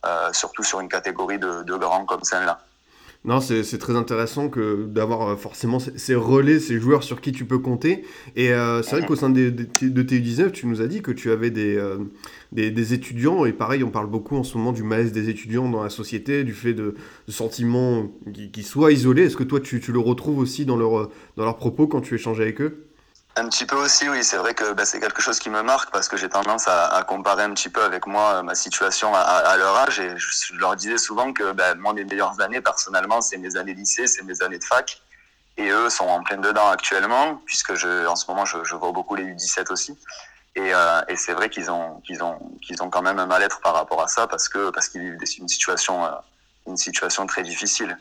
euh, 0.07 0.33
surtout 0.33 0.63
sur 0.63 0.79
une 0.79 0.89
catégorie 0.89 1.41
de, 1.41 1.77
grands 1.77 2.05
comme 2.05 2.23
celle-là. 2.23 2.61
Non, 3.25 3.41
c'est 3.41 3.79
très 3.79 3.97
intéressant 3.97 4.49
que 4.49 4.87
d'avoir 4.87 5.29
euh, 5.29 5.37
forcément 5.37 5.79
ces 5.81 6.15
relais, 6.15 6.61
ces 6.61 6.79
joueurs 6.79 7.03
sur 7.03 7.21
qui 7.21 7.33
tu 7.33 7.45
peux 7.45 7.59
compter. 7.59 8.07
Et 8.37 8.53
euh, 8.53 8.81
c'est 8.81 8.97
vrai 8.97 9.07
qu'au 9.07 9.17
sein 9.17 9.29
de, 9.29 9.51
de, 9.51 9.89
de, 9.89 10.03
TU19, 10.03 10.53
tu 10.53 10.67
nous 10.69 10.81
as 10.81 10.87
dit 10.87 11.03
que 11.03 11.11
tu 11.11 11.33
avais 11.33 11.51
des, 11.51 11.83
des, 12.53 12.95
étudiants, 12.95 13.45
et 13.45 13.53
pareil, 13.53 13.83
on 13.83 13.91
parle 13.91 14.07
beaucoup 14.07 14.37
en 14.37 14.45
ce 14.45 14.57
moment 14.57 14.73
du 14.73 14.85
malaise 14.85 15.11
des 15.11 15.31
étudiants 15.31 15.69
dans 15.69 15.83
la 15.83 15.91
société, 15.91 16.45
du 16.45 16.55
fait 16.55 16.75
de, 16.75 16.95
sentiments 17.29 18.07
qui, 18.33 18.53
qui, 18.53 18.63
soient 18.63 18.93
isolés. 18.93 19.25
Est-ce 19.25 19.37
que 19.37 19.43
toi, 19.43 19.59
tu, 19.59 19.81
tu, 19.81 19.91
le 19.91 19.99
retrouves 19.99 20.39
aussi 20.39 20.65
dans, 20.65 20.77
leur, 20.77 21.11
dans 21.37 21.45
leurs 21.45 21.57
propos 21.57 21.89
quand 21.89 22.01
tu 22.01 22.15
échanges 22.15 22.41
avec 22.41 22.61
eux? 22.61 22.87
Un 23.41 23.49
petit 23.49 23.65
peu 23.65 23.77
aussi, 23.77 24.09
oui. 24.09 24.23
C'est 24.23 24.37
vrai 24.37 24.55
que 24.55 24.73
bah, 24.73 24.85
c'est 24.85 25.01
quelque 25.01 25.23
chose 25.23 25.39
qui 25.39 25.49
me 25.49 25.63
marque 25.63 25.91
parce 25.91 26.09
que 26.09 26.17
j'ai 26.17 26.29
tendance 26.29 26.69
à, 26.69 27.03
comparer 27.09 27.43
un 27.43 27.55
petit 27.55 27.71
peu 27.71 27.83
avec 27.83 28.07
moi 28.07 28.43
ma 28.43 28.55
situation 28.55 29.15
à, 29.15 29.57
leur 29.57 29.75
âge 29.77 29.99
et 29.99 30.15
je, 30.17 30.55
leur 30.57 30.77
disais 30.77 30.99
souvent 30.99 31.33
que 31.33 31.53
bah, 31.53 31.75
moi 31.75 31.95
mes 31.95 32.05
meilleures 32.05 32.41
années 32.41 32.61
personnellement 32.61 33.21
c'est 33.23 33.39
mes 33.39 33.57
années 33.57 33.75
lycée, 33.75 34.07
c'est 34.07 34.23
mes 34.25 34.43
années 34.43 34.59
de 34.59 34.65
fac 34.65 35.01
et 35.57 35.71
eux 35.71 35.89
sont 35.89 36.05
en 36.05 36.23
pleine 36.23 36.43
dedans 36.43 36.69
actuellement 36.69 37.41
puisque 37.47 37.71
en 37.71 38.17
ce 38.17 38.25
moment 38.29 38.45
je, 38.45 38.77
vois 38.77 38.93
beaucoup 38.93 39.17
les 39.17 39.25
U17 39.25 39.73
aussi 39.73 39.99
et, 40.55 40.75
euh, 40.75 41.01
et 41.09 41.17
c'est 41.17 41.33
vrai 41.33 41.49
qu'ils 41.49 41.71
ont 41.71 42.01
qu'ils 42.07 42.23
ont 42.23 42.39
qu'ils 42.63 42.83
ont 42.83 42.91
quand 42.91 43.03
même 43.03 43.19
un 43.19 43.27
mal-être 43.27 43.61
par 43.61 43.75
rapport 43.75 44.03
à 44.03 44.09
ça 44.09 44.27
parce 44.27 44.49
que 44.49 44.71
parce 44.71 44.89
qu'ils 44.89 45.01
vivent 45.01 45.19
une 45.39 45.49
situation 45.49 46.05
euh, 46.05 46.11
une 46.67 46.77
situation 46.77 47.27
très 47.27 47.43
difficile. 47.43 47.99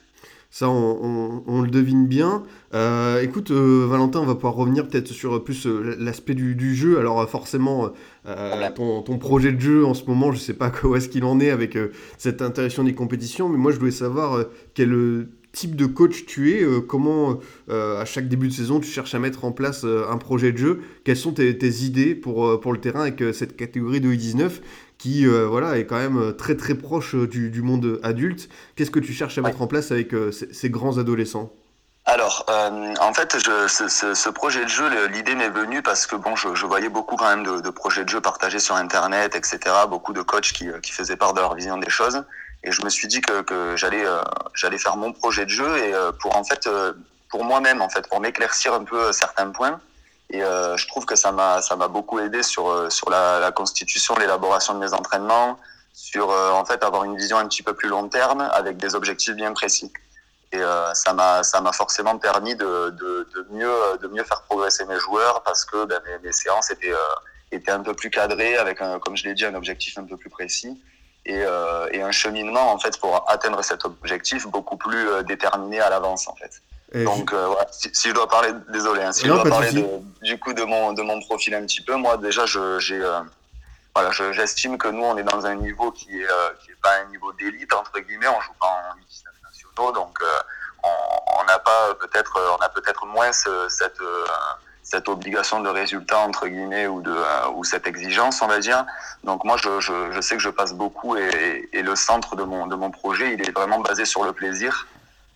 Ça, 0.51 0.67
on, 0.67 0.97
on, 1.03 1.43
on, 1.45 1.61
le 1.61 1.69
devine 1.69 2.07
bien. 2.07 2.41
Euh, 2.73 3.21
écoute, 3.21 3.51
euh, 3.51 3.85
Valentin, 3.87 4.19
on 4.19 4.25
va 4.25 4.33
pouvoir 4.33 4.55
revenir 4.55 4.87
peut-être 4.87 5.09
sur 5.09 5.43
plus 5.43 5.67
euh, 5.67 5.95
l'aspect 5.99 6.33
du, 6.33 6.55
du, 6.55 6.75
jeu. 6.75 6.97
Alors, 6.97 7.29
forcément, 7.29 7.91
euh, 8.25 8.69
ton, 8.75 9.03
ton, 9.03 9.19
projet 9.19 9.51
de 9.51 9.59
jeu 9.59 9.85
en 9.85 9.93
ce 9.93 10.05
moment, 10.05 10.31
je 10.31 10.39
sais 10.39 10.55
pas 10.55 10.71
où 10.83 10.95
est-ce 10.95 11.07
qu'il 11.07 11.23
en 11.23 11.39
est 11.39 11.51
avec 11.51 11.77
cette 12.17 12.41
interaction 12.41 12.83
des 12.83 12.95
compétitions, 12.95 13.47
mais 13.47 13.57
moi, 13.57 13.71
je 13.71 13.77
voulais 13.77 13.91
savoir 13.91 14.43
quel 14.73 15.27
type 15.51 15.75
de 15.75 15.85
coach 15.85 16.25
tu 16.25 16.51
es, 16.51 16.65
comment 16.87 17.39
à 17.69 18.05
chaque 18.05 18.27
début 18.27 18.47
de 18.47 18.53
saison, 18.53 18.79
tu 18.79 18.89
cherches 18.89 19.15
à 19.15 19.19
mettre 19.19 19.45
en 19.45 19.51
place 19.51 19.83
un 19.83 20.17
projet 20.17 20.51
de 20.51 20.57
jeu. 20.57 20.81
Quelles 21.03 21.17
sont 21.17 21.33
tes, 21.33 21.57
tes 21.57 21.83
idées 21.83 22.15
pour, 22.15 22.59
pour 22.59 22.73
le 22.73 22.79
terrain 22.79 23.01
avec 23.01 23.23
cette 23.33 23.55
catégorie 23.57 24.01
de 24.01 24.09
U19 24.09 24.51
qui 24.99 25.25
euh, 25.25 25.47
voilà, 25.47 25.79
est 25.79 25.85
quand 25.85 25.97
même 25.97 26.17
euh, 26.17 26.31
très 26.33 26.55
très 26.55 26.75
proche 26.75 27.15
euh, 27.15 27.25
du, 27.25 27.49
du 27.49 27.63
monde 27.63 27.99
adulte? 28.03 28.49
Qu'est-ce 28.75 28.91
que 28.91 28.99
tu 28.99 29.13
cherches 29.13 29.37
à 29.39 29.41
mettre 29.41 29.61
en 29.61 29.67
place 29.67 29.91
avec 29.91 30.11
ces, 30.31 30.53
ces, 30.53 30.69
grands 30.69 30.99
adolescents? 30.99 31.51
Alors, 32.05 32.45
euh, 32.49 32.93
en 32.99 33.13
fait, 33.13 33.37
je, 33.37 33.67
ce, 33.67 33.87
ce, 33.87 34.13
ce, 34.13 34.29
projet 34.29 34.63
de 34.63 34.69
jeu, 34.69 35.07
l'idée 35.07 35.35
m'est 35.35 35.49
venue 35.49 35.81
parce 35.81 36.05
que 36.05 36.15
bon, 36.15 36.35
je, 36.35 36.53
je, 36.53 36.65
voyais 36.65 36.89
beaucoup 36.89 37.15
quand 37.15 37.29
même 37.29 37.43
de, 37.43 37.61
de, 37.61 37.69
projets 37.69 38.03
de 38.03 38.09
jeu 38.09 38.19
partagés 38.19 38.59
sur 38.59 38.75
Internet, 38.75 39.35
etc. 39.35 39.59
Beaucoup 39.89 40.11
de 40.13 40.21
coachs 40.21 40.51
qui, 40.51 40.67
qui, 40.81 40.91
faisaient 40.91 41.17
part 41.17 41.33
de 41.33 41.39
leur 41.39 41.55
vision 41.55 41.77
des 41.77 41.89
choses, 41.89 42.23
et 42.63 42.71
je 42.71 42.83
me 42.83 42.89
suis 42.89 43.07
dit 43.07 43.21
que, 43.21 43.41
que 43.41 43.75
j'allais 43.75 44.05
euh, 44.05 44.21
j'allais 44.53 44.77
faire 44.77 44.97
mon 44.97 45.13
projet 45.13 45.45
de 45.45 45.49
jeu 45.49 45.77
et 45.77 45.93
euh, 45.93 46.11
pour 46.11 46.35
en 46.35 46.43
fait 46.43 46.67
euh, 46.67 46.93
pour 47.29 47.43
moi-même 47.43 47.81
en 47.81 47.89
fait 47.89 48.07
pour 48.07 48.19
m'éclaircir 48.19 48.73
un 48.73 48.83
peu 48.83 49.11
certains 49.11 49.49
points. 49.51 49.79
Et 50.31 50.43
euh, 50.43 50.77
je 50.77 50.87
trouve 50.87 51.05
que 51.05 51.15
ça 51.15 51.31
m'a 51.31 51.61
ça 51.61 51.75
m'a 51.75 51.87
beaucoup 51.87 52.19
aidé 52.19 52.43
sur 52.43 52.91
sur 52.91 53.09
la, 53.09 53.39
la 53.39 53.51
constitution, 53.51 54.15
l'élaboration 54.15 54.75
de 54.75 54.79
mes 54.79 54.93
entraînements, 54.93 55.57
sur 55.93 56.29
en 56.29 56.65
fait 56.65 56.83
avoir 56.83 57.03
une 57.03 57.17
vision 57.17 57.37
un 57.37 57.47
petit 57.47 57.63
peu 57.63 57.73
plus 57.73 57.89
long 57.89 58.09
terme 58.09 58.41
avec 58.53 58.77
des 58.77 58.93
objectifs 58.93 59.35
bien 59.35 59.53
précis 59.53 59.91
et 60.51 60.57
euh, 60.57 60.93
ça 60.93 61.13
m'a 61.13 61.43
ça 61.43 61.61
m'a 61.61 61.71
forcément 61.71 62.17
permis 62.17 62.55
de, 62.55 62.89
de, 62.91 63.27
de, 63.35 63.47
mieux 63.51 63.97
de 64.01 64.07
mieux 64.07 64.23
faire 64.23 64.41
progresser 64.43 64.85
mes 64.85 64.99
joueurs 64.99 65.43
parce 65.43 65.63
que 65.63 65.85
ben, 65.85 66.01
mes, 66.23 66.31
séances 66.31 66.71
étaient 66.71 66.91
euh, 66.91 67.15
étaient 67.51 67.71
un 67.71 67.81
peu 67.81 67.93
plus 67.93 68.09
cadrées 68.09 68.57
avec 68.57 68.81
un, 68.81 68.99
comme 68.99 69.15
je 69.15 69.25
l'ai 69.25 69.33
dit 69.35 69.45
un 69.45 69.53
objectif 69.53 69.97
un 69.97 70.05
peu 70.05 70.17
plus 70.17 70.29
précis 70.29 70.81
et, 71.29 71.43
euh, 71.45 71.87
et 71.91 72.01
un 72.01 72.11
cheminement 72.11 72.71
en 72.73 72.79
fait 72.79 72.99
pour 72.99 73.29
atteindre 73.29 73.63
cet 73.63 73.85
objectif 73.85 74.47
beaucoup 74.47 74.77
plus 74.77 75.07
euh, 75.09 75.21
déterminé 75.21 75.79
à 75.79 75.89
l'avance 75.89 76.27
en 76.27 76.35
fait. 76.35 76.61
Et 76.91 77.03
Donc 77.03 77.33
euh, 77.33 77.53
si, 77.71 77.89
si, 77.93 78.09
je 78.09 78.15
dois 78.15 78.27
parler 78.27 78.51
désolé 78.69 79.03
hein, 79.03 79.11
si 79.11 79.27
non, 79.27 79.37
je 79.37 79.41
dois 79.41 79.49
parler 79.49 79.71
de, 79.71 79.85
du 80.23 80.39
coup 80.39 80.53
de 80.53 80.63
mon 80.63 80.93
de 80.93 81.03
mon 81.03 81.19
profil 81.21 81.53
un 81.53 81.61
petit 81.61 81.81
peu 81.81 81.95
moi 81.95 82.17
déjà 82.17 82.45
je 82.47 82.79
j'ai 82.79 82.99
voilà, 83.95 84.11
j'estime 84.11 84.77
que 84.77 84.87
nous 84.87 85.03
on 85.03 85.17
est 85.17 85.23
dans 85.23 85.45
un 85.45 85.55
niveau 85.55 85.91
qui 85.91 86.19
est 86.19 86.27
qui 86.61 86.71
est 86.71 86.81
pas 86.81 86.95
un 87.03 87.09
niveau 87.09 87.31
d'élite 87.33 87.73
entre 87.73 87.99
guillemets 87.99 88.27
on 88.27 88.41
joue 88.41 88.53
pas 88.59 88.67
en 88.67 89.91
donc 89.93 90.17
euh, 90.21 90.27
on 90.83 91.43
n'a 91.45 91.59
pas 91.59 91.93
peut-être 91.95 92.37
on 92.57 92.61
a 92.61 92.69
peut-être 92.69 93.05
moins 93.05 93.31
ce, 93.31 93.69
cette 93.69 94.01
cette 94.89 95.07
obligation 95.07 95.59
de 95.61 95.69
résultat 95.69 96.19
entre 96.19 96.47
guillemets 96.47 96.87
ou 96.87 97.01
de 97.01 97.11
euh, 97.11 97.49
ou 97.55 97.63
cette 97.63 97.87
exigence 97.87 98.41
on 98.41 98.47
va 98.47 98.59
dire 98.59 98.85
donc 99.23 99.43
moi 99.43 99.57
je, 99.57 99.79
je, 99.79 100.11
je 100.11 100.21
sais 100.21 100.35
que 100.35 100.41
je 100.41 100.49
passe 100.49 100.73
beaucoup 100.73 101.15
et, 101.15 101.69
et, 101.73 101.81
le 101.81 101.95
centre 101.95 102.35
de 102.35 102.43
mon 102.43 102.67
de 102.67 102.75
mon 102.75 102.91
projet 102.91 103.33
il 103.33 103.41
est 103.47 103.51
vraiment 103.51 103.79
basé 103.79 104.05
sur 104.05 104.23
le 104.23 104.33
plaisir 104.33 104.87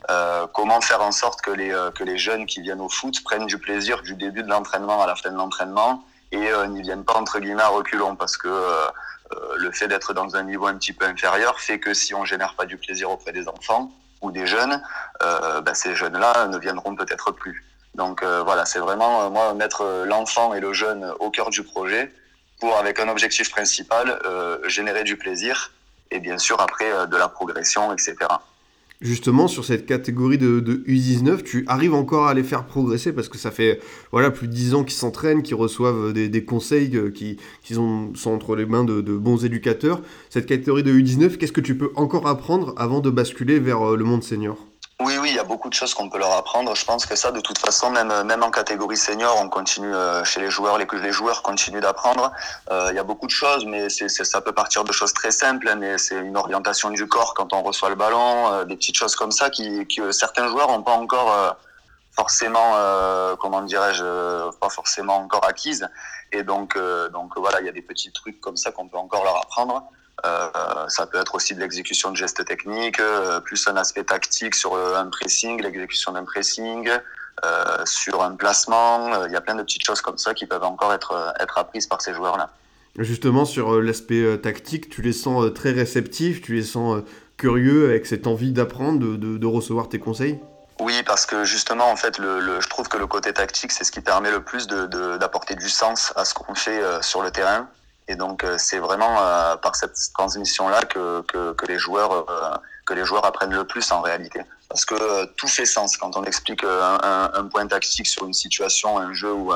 euh, 0.09 0.47
comment 0.53 0.81
faire 0.81 1.01
en 1.01 1.11
sorte 1.11 1.41
que 1.41 1.51
les 1.51 1.71
que 1.95 2.03
les 2.03 2.17
jeunes 2.17 2.45
qui 2.45 2.61
viennent 2.61 2.81
au 2.81 2.89
foot 2.89 3.23
prennent 3.23 3.45
du 3.45 3.57
plaisir 3.57 4.01
du 4.01 4.15
début 4.15 4.43
de 4.43 4.49
l'entraînement 4.49 5.01
à 5.01 5.07
la 5.07 5.15
fin 5.15 5.31
de 5.31 5.37
l'entraînement 5.37 6.03
et 6.33 6.51
euh, 6.51 6.67
n'y 6.67 6.81
viennent 6.81 7.05
pas 7.05 7.15
entre 7.15 7.39
guillemets 7.39 7.61
à 7.61 7.69
reculons 7.69 8.15
parce 8.15 8.37
que 8.37 8.47
euh, 8.47 8.87
le 9.57 9.71
fait 9.71 9.87
d'être 9.87 10.13
dans 10.13 10.35
un 10.35 10.43
niveau 10.43 10.67
un 10.67 10.75
petit 10.75 10.93
peu 10.93 11.05
inférieur 11.05 11.59
fait 11.59 11.79
que 11.79 11.93
si 11.93 12.13
on 12.13 12.25
génère 12.25 12.55
pas 12.55 12.65
du 12.65 12.77
plaisir 12.77 13.11
auprès 13.11 13.31
des 13.31 13.47
enfants 13.47 13.91
ou 14.21 14.31
des 14.31 14.47
jeunes, 14.47 14.81
euh, 15.21 15.61
bah, 15.61 15.73
ces 15.73 15.95
jeunes-là 15.95 16.47
ne 16.47 16.57
viendront 16.57 16.95
peut-être 16.95 17.31
plus. 17.31 17.63
Donc 17.95 18.23
euh, 18.23 18.43
voilà, 18.43 18.65
c'est 18.65 18.79
vraiment 18.79 19.23
euh, 19.23 19.29
moi 19.29 19.53
mettre 19.53 20.03
l'enfant 20.05 20.53
et 20.53 20.59
le 20.59 20.73
jeune 20.73 21.11
au 21.19 21.29
cœur 21.29 21.49
du 21.49 21.63
projet 21.63 22.11
pour, 22.59 22.75
avec 22.77 22.99
un 22.99 23.09
objectif 23.09 23.51
principal, 23.51 24.19
générer 24.67 25.03
du 25.03 25.17
plaisir 25.17 25.73
et 26.11 26.19
bien 26.19 26.37
sûr 26.37 26.61
après 26.61 27.07
de 27.07 27.17
la 27.17 27.27
progression, 27.27 27.91
etc 27.91 28.15
justement 29.03 29.47
sur 29.47 29.65
cette 29.65 29.85
catégorie 29.85 30.37
de, 30.37 30.59
de, 30.61 30.75
U19, 30.87 31.43
tu 31.43 31.65
arrives 31.67 31.93
encore 31.93 32.27
à 32.27 32.33
les 32.33 32.43
faire 32.43 32.65
progresser 32.65 33.11
parce 33.11 33.27
que 33.27 33.37
ça 33.37 33.51
fait 33.51 33.79
voilà 34.11 34.31
plus 34.31 34.47
de 34.47 34.53
10 34.53 34.73
ans 34.73 34.83
qu'ils 34.83 34.93
s'entraînent, 34.93 35.43
qu'ils 35.43 35.55
reçoivent 35.55 36.13
des, 36.13 36.29
des 36.29 36.45
conseils, 36.45 36.89
qu'ils 37.13 37.37
qui 37.61 37.77
ont, 37.77 38.15
sont 38.15 38.31
entre 38.31 38.55
les 38.55 38.65
mains 38.65 38.85
de, 38.85 39.01
de, 39.01 39.15
bons 39.15 39.45
éducateurs. 39.45 40.01
Cette 40.29 40.45
catégorie 40.45 40.83
de 40.83 40.93
U19, 40.93 41.37
qu'est-ce 41.37 41.51
que 41.51 41.61
tu 41.61 41.77
peux 41.77 41.91
encore 41.95 42.27
apprendre 42.27 42.73
avant 42.77 43.01
de 43.01 43.09
basculer 43.09 43.59
vers 43.59 43.91
euh, 43.91 43.97
le 43.97 44.05
monde 44.05 44.23
senior? 44.23 44.57
Oui, 45.03 45.17
oui, 45.17 45.29
il 45.31 45.35
y 45.35 45.39
a 45.39 45.43
beaucoup 45.43 45.69
de 45.69 45.73
choses 45.73 45.93
qu'on 45.93 46.09
peut 46.09 46.17
leur 46.17 46.31
apprendre. 46.31 46.75
Je 46.75 46.85
pense 46.85 47.05
que 47.05 47.15
ça, 47.15 47.31
de 47.31 47.41
toute 47.41 47.57
façon, 47.57 47.89
même 47.89 48.23
même 48.23 48.43
en 48.43 48.51
catégorie 48.51 48.97
senior, 48.97 49.37
on 49.39 49.49
continue 49.49 49.93
euh, 49.93 50.23
chez 50.23 50.39
les 50.39 50.49
joueurs, 50.49 50.77
les, 50.77 51.11
joueurs 51.11 51.41
continuent 51.43 51.81
d'apprendre. 51.81 52.31
Euh, 52.71 52.87
il 52.91 52.95
y 52.95 52.99
a 52.99 53.03
beaucoup 53.03 53.27
de 53.27 53.31
choses, 53.31 53.65
mais 53.65 53.89
ça 53.89 54.41
peut 54.41 54.53
partir 54.53 54.83
de 54.83 54.91
choses 54.91 55.13
très 55.13 55.31
simples, 55.31 55.73
mais 55.77 55.97
c'est 55.97 56.15
une 56.15 56.37
orientation 56.37 56.89
du 56.89 57.07
corps 57.07 57.33
quand 57.33 57.53
on 57.53 57.61
reçoit 57.61 57.89
le 57.89 57.95
ballon, 57.95 58.53
euh, 58.53 58.65
des 58.65 58.75
petites 58.75 58.97
choses 58.97 59.15
comme 59.15 59.31
ça 59.31 59.49
qui, 59.49 59.85
qui 59.87 60.01
certains 60.11 60.47
joueurs 60.47 60.69
n'ont 60.69 60.83
pas 60.83 60.93
encore 60.93 61.57
forcément, 62.11 62.73
euh, 62.75 63.35
comment 63.35 63.61
dirais-je, 63.61 64.03
pas 64.59 64.69
forcément 64.69 65.17
encore 65.17 65.45
acquises. 65.45 65.87
Et 66.31 66.43
donc, 66.43 66.77
donc 67.11 67.37
voilà, 67.37 67.59
il 67.59 67.65
y 67.65 67.69
a 67.69 67.71
des 67.71 67.81
petits 67.81 68.11
trucs 68.11 68.39
comme 68.39 68.57
ça 68.57 68.71
qu'on 68.71 68.87
peut 68.87 68.97
encore 68.97 69.23
leur 69.23 69.37
apprendre. 69.37 69.83
Euh, 70.25 70.87
ça 70.87 71.05
peut 71.05 71.19
être 71.19 71.35
aussi 71.35 71.53
de 71.53 71.59
l'exécution 71.59 72.11
de 72.11 72.15
gestes 72.15 72.45
techniques, 72.45 72.99
euh, 72.99 73.39
plus 73.41 73.67
un 73.67 73.75
aspect 73.75 74.03
tactique 74.03 74.55
sur 74.55 74.75
un 74.75 75.07
pressing, 75.07 75.61
l'exécution 75.61 76.13
d'un 76.13 76.23
pressing, 76.23 76.89
euh, 77.43 77.85
sur 77.85 78.23
un 78.23 78.35
placement. 78.35 79.25
Il 79.25 79.31
y 79.31 79.35
a 79.35 79.41
plein 79.41 79.55
de 79.55 79.63
petites 79.63 79.85
choses 79.85 80.01
comme 80.01 80.17
ça 80.17 80.33
qui 80.33 80.45
peuvent 80.45 80.63
encore 80.63 80.93
être, 80.93 81.33
être 81.39 81.57
apprises 81.57 81.87
par 81.87 82.01
ces 82.01 82.13
joueurs-là. 82.13 82.49
Justement, 82.97 83.43
sur 83.43 83.81
l'aspect 83.81 84.37
tactique, 84.37 84.89
tu 84.89 85.01
les 85.01 85.13
sens 85.13 85.51
très 85.53 85.71
réceptifs, 85.71 86.41
tu 86.41 86.53
les 86.53 86.63
sens 86.63 87.01
curieux 87.37 87.89
avec 87.89 88.05
cette 88.05 88.27
envie 88.27 88.51
d'apprendre, 88.51 88.99
de, 88.99 89.15
de, 89.15 89.37
de, 89.37 89.47
recevoir 89.47 89.89
tes 89.89 89.99
conseils? 89.99 90.39
Oui, 90.79 91.01
parce 91.03 91.25
que 91.25 91.43
justement, 91.43 91.89
en 91.89 91.95
fait, 91.95 92.19
le, 92.19 92.39
le, 92.39 92.61
je 92.61 92.69
trouve 92.69 92.87
que 92.87 92.97
le 92.97 93.07
côté 93.07 93.33
tactique, 93.33 93.71
c'est 93.71 93.83
ce 93.83 93.91
qui 93.91 94.01
permet 94.01 94.29
le 94.29 94.43
plus 94.43 94.67
d'apporter 94.67 95.55
du 95.55 95.69
sens 95.69 96.13
à 96.15 96.23
ce 96.23 96.35
qu'on 96.35 96.53
fait 96.53 96.81
sur 97.01 97.23
le 97.23 97.31
terrain. 97.31 97.67
Et 98.07 98.15
donc 98.15 98.43
euh, 98.43 98.57
c'est 98.57 98.79
vraiment 98.79 99.17
euh, 99.21 99.55
par 99.55 99.75
cette 99.75 99.95
transmission 100.13 100.67
là 100.67 100.83
que, 100.83 101.21
que, 101.21 101.53
que 101.53 101.65
les 101.65 101.79
joueurs 101.79 102.29
euh, 102.29 102.57
que 102.85 102.93
les 102.93 103.05
joueurs 103.05 103.25
apprennent 103.25 103.53
le 103.53 103.63
plus 103.63 103.91
en 103.91 104.01
réalité. 104.01 104.41
Parce 104.67 104.83
que 104.85 105.25
tout 105.35 105.47
fait 105.47 105.65
sens 105.65 105.95
quand 105.95 106.17
on 106.17 106.23
explique 106.25 106.63
un, 106.65 107.31
un, 107.33 107.45
point 107.45 107.65
tactique 107.67 108.07
sur 108.07 108.25
une 108.25 108.33
situation, 108.33 108.97
un 108.97 109.13
jeu 109.13 109.31
ou, 109.31 109.53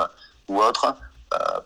ou 0.48 0.62
autre. 0.62 0.96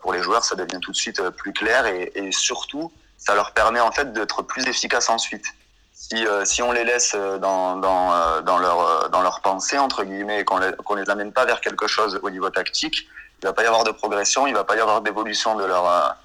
pour 0.02 0.14
les 0.14 0.24
joueurs, 0.24 0.44
ça 0.44 0.56
devient 0.56 0.80
tout 0.82 0.92
de 0.92 0.96
suite 0.96 1.22
plus 1.32 1.54
clair 1.54 1.86
et, 1.86 2.12
et 2.16 2.32
surtout, 2.32 2.92
ça 3.18 3.36
leur 3.36 3.52
permet 3.52 3.80
en 3.80 3.92
fait 3.92 4.12
d'être 4.14 4.42
plus 4.42 4.66
efficaces 4.68 5.10
ensuite. 5.10 5.46
Si, 5.94 6.26
si 6.46 6.64
on 6.64 6.72
les 6.72 6.86
laisse 6.86 7.14
dans, 7.14 7.76
dans, 7.76 8.42
dans, 8.42 8.58
leur, 8.58 9.10
dans 9.10 9.22
leur 9.22 9.42
pensée, 9.42 9.78
entre 9.78 10.04
guillemets, 10.04 10.40
et 10.40 10.46
qu'on 10.46 10.58
les, 10.58 10.72
les 10.96 11.10
amène 11.12 11.32
pas 11.32 11.46
vers 11.46 11.62
quelque 11.62 11.88
chose 11.88 12.20
au 12.24 12.30
niveau 12.32 12.50
tactique, 12.50 13.06
il 13.44 13.46
va 13.46 13.54
pas 13.54 13.64
y 13.64 13.68
avoir 13.68 13.84
de 13.84 13.92
progression, 13.92 14.48
il 14.48 14.56
va 14.56 14.64
pas 14.64 14.78
y 14.78 14.80
avoir 14.80 15.02
d'évolution 15.02 15.56
de 15.56 15.66
leur 15.66 16.16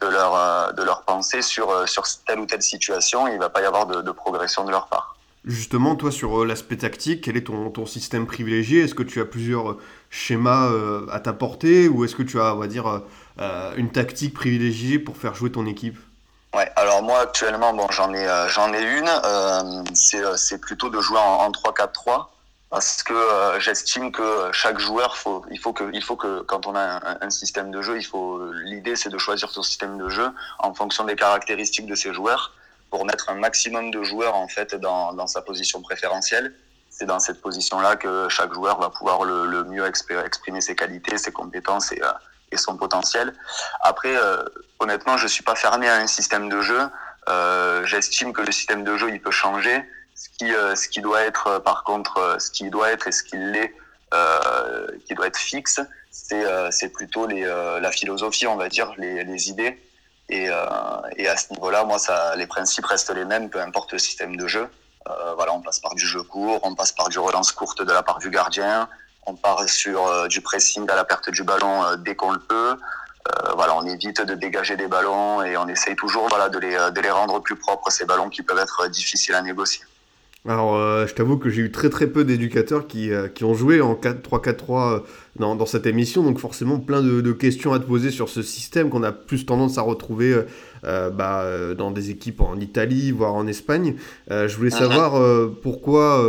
de 0.00 0.06
leur, 0.06 0.34
euh, 0.34 0.72
de 0.72 0.82
leur 0.82 1.02
pensée 1.02 1.42
sur, 1.42 1.70
euh, 1.70 1.86
sur 1.86 2.04
telle 2.26 2.40
ou 2.40 2.46
telle 2.46 2.62
situation, 2.62 3.28
il 3.28 3.34
ne 3.34 3.38
va 3.38 3.48
pas 3.48 3.62
y 3.62 3.64
avoir 3.64 3.86
de, 3.86 4.02
de, 4.02 4.10
progression 4.10 4.64
de 4.64 4.70
leur 4.70 4.86
part. 4.86 5.16
Justement, 5.44 5.94
toi, 5.94 6.10
sur 6.10 6.42
euh, 6.42 6.46
l'aspect 6.46 6.78
tactique, 6.78 7.22
quel 7.24 7.36
est 7.36 7.46
ton, 7.46 7.70
ton 7.70 7.86
système 7.86 8.26
privilégié? 8.26 8.82
Est-ce 8.82 8.94
que 8.94 9.02
tu 9.02 9.20
as 9.20 9.24
plusieurs 9.24 9.76
schémas 10.10 10.70
à 11.10 11.20
t'apporter? 11.20 11.88
Ou 11.88 12.04
est-ce 12.04 12.16
que 12.16 12.22
tu 12.22 12.40
as, 12.40 12.54
on 12.54 12.58
va 12.58 12.66
dire, 12.66 13.02
une 13.76 13.90
tactique 13.90 14.32
privilégiée 14.32 14.98
pour 14.98 15.16
faire 15.16 15.34
jouer 15.34 15.50
ton 15.50 15.66
équipe? 15.66 15.98
Ouais, 16.54 16.70
alors 16.76 17.02
moi 17.02 17.18
actuellement, 17.18 17.74
bon, 17.74 17.88
j'en 17.90 18.14
ai, 18.14 18.26
j'en 18.48 18.72
ai 18.72 18.82
une. 18.82 19.10
C'est 19.94 20.60
plutôt 20.60 20.88
de 20.88 21.00
jouer 21.00 21.18
en, 21.18 21.46
en 21.46 21.50
3-4-3 21.50 22.28
parce 22.74 23.04
que 23.04 23.14
euh, 23.14 23.60
j'estime 23.60 24.10
que 24.10 24.50
chaque 24.50 24.80
joueur, 24.80 25.16
faut, 25.16 25.46
il 25.48 25.60
faut 25.60 25.72
que, 25.72 25.90
il 25.92 26.02
faut 26.02 26.16
que 26.16 26.40
quand 26.40 26.66
on 26.66 26.74
a 26.74 26.80
un, 26.80 27.18
un 27.20 27.30
système 27.30 27.70
de 27.70 27.80
jeu, 27.80 27.96
il 27.96 28.04
faut, 28.04 28.50
l'idée 28.52 28.96
c'est 28.96 29.10
de 29.10 29.16
choisir 29.16 29.48
son 29.48 29.62
système 29.62 29.96
de 29.96 30.08
jeu 30.08 30.28
en 30.58 30.74
fonction 30.74 31.04
des 31.04 31.14
caractéristiques 31.14 31.86
de 31.86 31.94
ses 31.94 32.12
joueurs 32.12 32.52
pour 32.90 33.06
mettre 33.06 33.30
un 33.30 33.36
maximum 33.36 33.92
de 33.92 34.02
joueurs 34.02 34.34
en 34.34 34.48
fait 34.48 34.74
dans, 34.74 35.12
dans 35.12 35.28
sa 35.28 35.40
position 35.40 35.82
préférentielle. 35.82 36.52
C'est 36.90 37.06
dans 37.06 37.20
cette 37.20 37.40
position-là 37.40 37.94
que 37.94 38.28
chaque 38.28 38.52
joueur 38.52 38.80
va 38.80 38.90
pouvoir 38.90 39.22
le, 39.22 39.46
le 39.46 39.62
mieux 39.62 39.86
exprimer 39.86 40.60
ses 40.60 40.74
qualités, 40.74 41.16
ses 41.16 41.30
compétences 41.30 41.92
et, 41.92 42.02
euh, 42.02 42.10
et 42.50 42.56
son 42.56 42.76
potentiel. 42.76 43.34
Après, 43.82 44.16
euh, 44.16 44.42
honnêtement, 44.80 45.16
je 45.16 45.28
suis 45.28 45.44
pas 45.44 45.54
fermé 45.54 45.88
à 45.88 45.96
un 45.98 46.08
système 46.08 46.48
de 46.48 46.60
jeu. 46.60 46.82
Euh, 47.28 47.86
j'estime 47.86 48.32
que 48.32 48.42
le 48.42 48.50
système 48.50 48.82
de 48.82 48.96
jeu 48.96 49.10
il 49.10 49.20
peut 49.20 49.30
changer 49.30 49.88
ce 50.14 50.28
qui, 50.30 50.54
euh, 50.54 50.74
ce 50.76 50.88
qui 50.88 51.00
doit 51.00 51.22
être, 51.22 51.46
euh, 51.48 51.60
par 51.60 51.84
contre, 51.84 52.18
euh, 52.18 52.38
ce 52.38 52.50
qui 52.50 52.70
doit 52.70 52.90
être 52.90 53.08
et 53.08 53.12
ce 53.12 53.22
qui 53.22 53.36
l'est, 53.36 53.74
euh, 54.12 54.86
qui 55.06 55.14
doit 55.14 55.26
être 55.26 55.38
fixe, 55.38 55.80
c'est 56.10 56.44
euh, 56.44 56.70
plutôt 56.94 57.26
les, 57.26 57.44
euh, 57.44 57.80
la 57.80 57.90
philosophie, 57.90 58.46
on 58.46 58.56
va 58.56 58.68
dire, 58.68 58.92
les, 58.96 59.24
les 59.24 59.48
idées. 59.48 59.80
Et, 60.30 60.48
et 61.16 61.28
à 61.28 61.36
ce 61.36 61.52
niveau-là, 61.52 61.84
moi, 61.84 61.98
ça, 61.98 62.34
les 62.36 62.46
principes 62.46 62.86
restent 62.86 63.14
les 63.14 63.26
mêmes, 63.26 63.50
peu 63.50 63.60
importe 63.60 63.92
le 63.92 63.98
système 63.98 64.36
de 64.36 64.46
jeu. 64.46 64.70
voilà, 65.36 65.52
on 65.52 65.60
passe 65.60 65.80
par 65.80 65.94
du 65.94 66.06
jeu 66.06 66.22
court, 66.22 66.60
on 66.62 66.74
passe 66.74 66.92
par 66.92 67.10
du 67.10 67.18
relance 67.18 67.52
courte 67.52 67.82
de 67.82 67.92
la 67.92 68.02
part 68.02 68.20
du 68.20 68.30
gardien, 68.30 68.88
on 69.26 69.34
part 69.34 69.68
sur 69.68 70.26
du 70.28 70.40
pressing 70.40 70.88
à 70.90 70.96
la 70.96 71.04
perte 71.04 71.28
du 71.28 71.42
ballon 71.42 71.96
dès 71.98 72.16
qu'on 72.16 72.32
le 72.32 72.38
peut. 72.38 72.74
Euh, 73.28 73.52
voilà, 73.54 73.76
on 73.76 73.86
évite 73.86 74.22
de 74.22 74.34
dégager 74.34 74.76
des 74.76 74.86
ballons 74.86 75.42
et 75.42 75.58
on 75.58 75.68
essaye 75.68 75.96
toujours 75.96 76.26
voilà, 76.28 76.48
de, 76.48 76.58
les, 76.58 76.74
de 76.74 77.00
les 77.02 77.10
rendre 77.10 77.40
plus 77.40 77.56
propres, 77.56 77.90
ces 77.90 78.06
ballons 78.06 78.30
qui 78.30 78.42
peuvent 78.42 78.58
être 78.58 78.86
difficiles 78.88 79.34
à 79.34 79.42
négocier. 79.42 79.84
Alors, 80.46 80.76
euh, 80.76 81.06
je 81.06 81.14
t'avoue 81.14 81.38
que 81.38 81.48
j'ai 81.48 81.62
eu 81.62 81.70
très 81.70 81.88
très 81.88 82.06
peu 82.06 82.22
d'éducateurs 82.22 82.86
qui, 82.86 83.10
euh, 83.10 83.28
qui 83.28 83.44
ont 83.44 83.54
joué 83.54 83.80
en 83.80 83.94
3-4-3 83.94 84.92
euh, 84.92 85.00
dans, 85.36 85.56
dans, 85.56 85.64
cette 85.64 85.86
émission, 85.86 86.22
donc 86.22 86.38
forcément 86.38 86.78
plein 86.78 87.00
de, 87.00 87.22
de, 87.22 87.32
questions 87.32 87.72
à 87.72 87.78
te 87.78 87.84
poser 87.84 88.10
sur 88.10 88.28
ce 88.28 88.42
système 88.42 88.90
qu'on 88.90 89.02
a 89.04 89.10
plus 89.10 89.46
tendance 89.46 89.78
à 89.78 89.82
retrouver 89.82 90.38
bah, 90.84 91.44
dans 91.76 91.90
des 91.90 92.10
équipes 92.10 92.40
en 92.40 92.58
Italie, 92.58 93.10
voire 93.10 93.34
en 93.34 93.46
Espagne. 93.46 93.94
je 94.28 94.56
voulais 94.56 94.70
savoir 94.70 95.20
pourquoi 95.62 96.22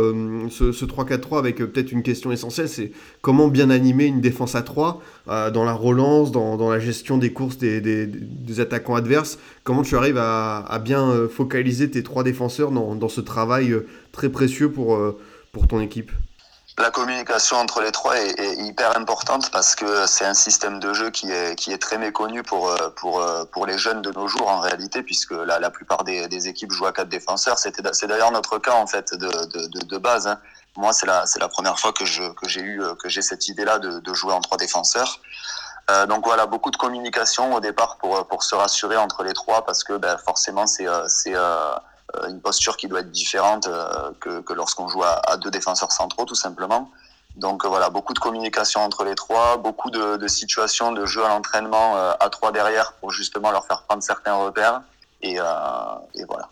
ce, 0.50 0.72
ce 0.72 0.84
3-4-3 0.84 1.38
avec 1.38 1.56
peut-être 1.56 1.92
une 1.92 2.02
question 2.02 2.32
essentielle, 2.32 2.68
c'est 2.68 2.92
comment 3.22 3.48
bien 3.48 3.70
animer 3.70 4.06
une 4.06 4.20
défense 4.20 4.54
à 4.54 4.62
3 4.62 5.00
dans 5.26 5.64
la 5.64 5.72
relance, 5.72 6.32
dans, 6.32 6.56
dans, 6.56 6.70
la 6.70 6.78
gestion 6.78 7.18
des 7.18 7.32
courses 7.32 7.58
des, 7.58 7.80
des, 7.80 8.06
des 8.06 8.60
attaquants 8.60 8.94
adverses. 8.94 9.38
Comment 9.64 9.82
tu 9.82 9.96
arrives 9.96 10.18
à, 10.18 10.58
à 10.58 10.78
bien 10.78 11.28
focaliser 11.28 11.90
tes 11.90 12.02
trois 12.02 12.24
défenseurs 12.24 12.70
dans, 12.70 12.94
dans 12.94 13.08
ce 13.08 13.20
travail 13.20 13.74
très 14.12 14.28
précieux 14.28 14.70
pour, 14.70 14.98
pour 15.52 15.68
ton 15.68 15.80
équipe? 15.80 16.12
La 16.78 16.90
communication 16.90 17.56
entre 17.56 17.80
les 17.80 17.92
trois 17.92 18.18
est, 18.18 18.56
hyper 18.58 18.96
importante 18.96 19.50
parce 19.50 19.74
que 19.74 20.06
c'est 20.06 20.24
un 20.24 20.34
système 20.34 20.78
de 20.78 20.92
jeu 20.92 21.10
qui 21.10 21.30
est, 21.30 21.54
qui 21.56 21.72
est 21.72 21.78
très 21.78 21.98
méconnu 21.98 22.42
pour, 22.42 22.68
euh, 22.70 22.90
pour, 22.96 23.20
euh, 23.20 23.44
pour 23.44 23.66
les 23.66 23.78
jeunes 23.78 24.02
de 24.02 24.10
nos 24.12 24.28
jours 24.28 24.48
en 24.48 24.60
réalité, 24.60 25.02
puisque 25.02 25.32
la, 25.32 25.58
la 25.58 25.70
plupart 25.70 26.04
des, 26.04 26.28
des 26.28 26.48
équipes 26.48 26.72
jouent 26.72 26.86
à 26.86 26.92
quatre 26.92 27.08
défenseurs. 27.08 27.58
C'était, 27.58 27.82
c'est 27.92 28.06
d'ailleurs 28.06 28.32
notre 28.32 28.58
cas 28.58 28.74
en 28.74 28.86
fait 28.86 29.14
de, 29.14 29.28
de, 29.28 29.84
de, 29.86 29.98
base. 29.98 30.26
Hein. 30.26 30.38
Moi, 30.76 30.92
c'est 30.92 31.06
la, 31.06 31.24
c'est 31.26 31.38
la 31.40 31.48
première 31.48 31.78
fois 31.78 31.92
que, 31.92 32.04
je, 32.04 32.22
que 32.32 32.48
j'ai 32.48 32.60
eu 32.60 32.82
que 32.98 33.08
j'ai 33.08 33.22
cette 33.22 33.48
idée-là 33.48 33.78
de, 33.78 34.00
de 34.00 34.14
jouer 34.14 34.34
en 34.34 34.40
trois 34.40 34.58
défenseurs. 34.58 35.20
Euh, 35.90 36.06
donc 36.06 36.24
voilà, 36.26 36.46
beaucoup 36.46 36.70
de 36.70 36.76
communication 36.76 37.54
au 37.54 37.60
départ 37.60 37.96
pour, 37.98 38.26
pour 38.26 38.42
se 38.42 38.54
rassurer 38.54 38.96
entre 38.96 39.22
les 39.22 39.32
trois 39.32 39.64
parce 39.64 39.84
que 39.84 39.96
ben, 39.96 40.18
forcément 40.18 40.66
c'est, 40.66 40.88
euh, 40.88 41.06
c'est 41.06 41.34
euh, 41.34 41.74
une 42.28 42.40
posture 42.40 42.76
qui 42.76 42.88
doit 42.88 43.00
être 43.00 43.10
différente 43.10 43.66
euh, 43.66 44.10
que, 44.20 44.40
que 44.40 44.52
lorsqu'on 44.52 44.88
joue 44.88 45.02
à, 45.02 45.20
à, 45.30 45.36
deux 45.36 45.50
défenseurs 45.50 45.92
centraux, 45.92 46.24
tout 46.24 46.34
simplement. 46.34 46.90
Donc 47.36 47.64
euh, 47.64 47.68
voilà, 47.68 47.90
beaucoup 47.90 48.14
de 48.14 48.18
communication 48.18 48.80
entre 48.80 49.04
les 49.04 49.14
trois, 49.14 49.56
beaucoup 49.56 49.90
de, 49.90 50.16
de 50.16 50.28
situations 50.28 50.92
de 50.92 51.04
jeu 51.04 51.24
à 51.24 51.28
l'entraînement 51.28 51.96
à 51.96 52.30
trois 52.30 52.52
derrière 52.52 52.92
pour 52.94 53.10
justement 53.10 53.50
leur 53.50 53.66
faire 53.66 53.82
prendre 53.82 54.02
certains 54.02 54.34
repères. 54.34 54.82
Et, 55.22 55.34
et 55.34 56.24
voilà. 56.28 56.48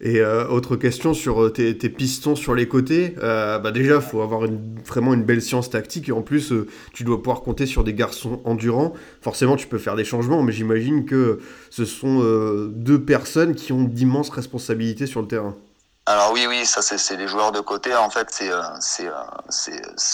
Et 0.00 0.20
euh, 0.20 0.46
autre 0.46 0.76
question 0.76 1.12
sur 1.12 1.42
euh, 1.42 1.50
tes, 1.50 1.74
pistons 1.88 2.36
sur 2.36 2.54
les 2.54 2.68
côtés. 2.68 3.16
Euh, 3.20 3.58
bah 3.58 3.72
déjà, 3.72 3.96
il 3.96 4.00
faut 4.00 4.22
avoir 4.22 4.42
vraiment 4.86 5.12
une 5.12 5.24
belle 5.24 5.42
science 5.42 5.70
tactique. 5.70 6.08
Et 6.08 6.12
en 6.12 6.22
plus, 6.22 6.52
euh, 6.52 6.68
tu 6.94 7.02
dois 7.02 7.18
pouvoir 7.18 7.40
compter 7.40 7.66
sur 7.66 7.82
des 7.82 7.94
garçons 7.94 8.40
endurants. 8.44 8.92
Forcément, 9.22 9.56
tu 9.56 9.66
peux 9.66 9.78
faire 9.78 9.96
des 9.96 10.04
changements, 10.04 10.42
mais 10.42 10.52
j'imagine 10.52 11.04
que 11.04 11.40
ce 11.70 11.84
sont 11.84 12.20
deux 12.68 13.02
personnes 13.02 13.56
qui 13.56 13.72
ont 13.72 13.82
d'immenses 13.82 14.30
responsabilités 14.30 15.06
sur 15.06 15.20
le 15.20 15.26
terrain. 15.26 15.56
Alors 16.06 16.32
oui, 16.32 16.46
oui, 16.48 16.64
ça 16.64 16.80
c'est 16.80 17.16
les 17.16 17.28
joueurs 17.28 17.52
de 17.52 17.60
côté. 17.60 17.94
En 17.94 18.08
fait, 18.08 18.28
c'est 18.30 19.08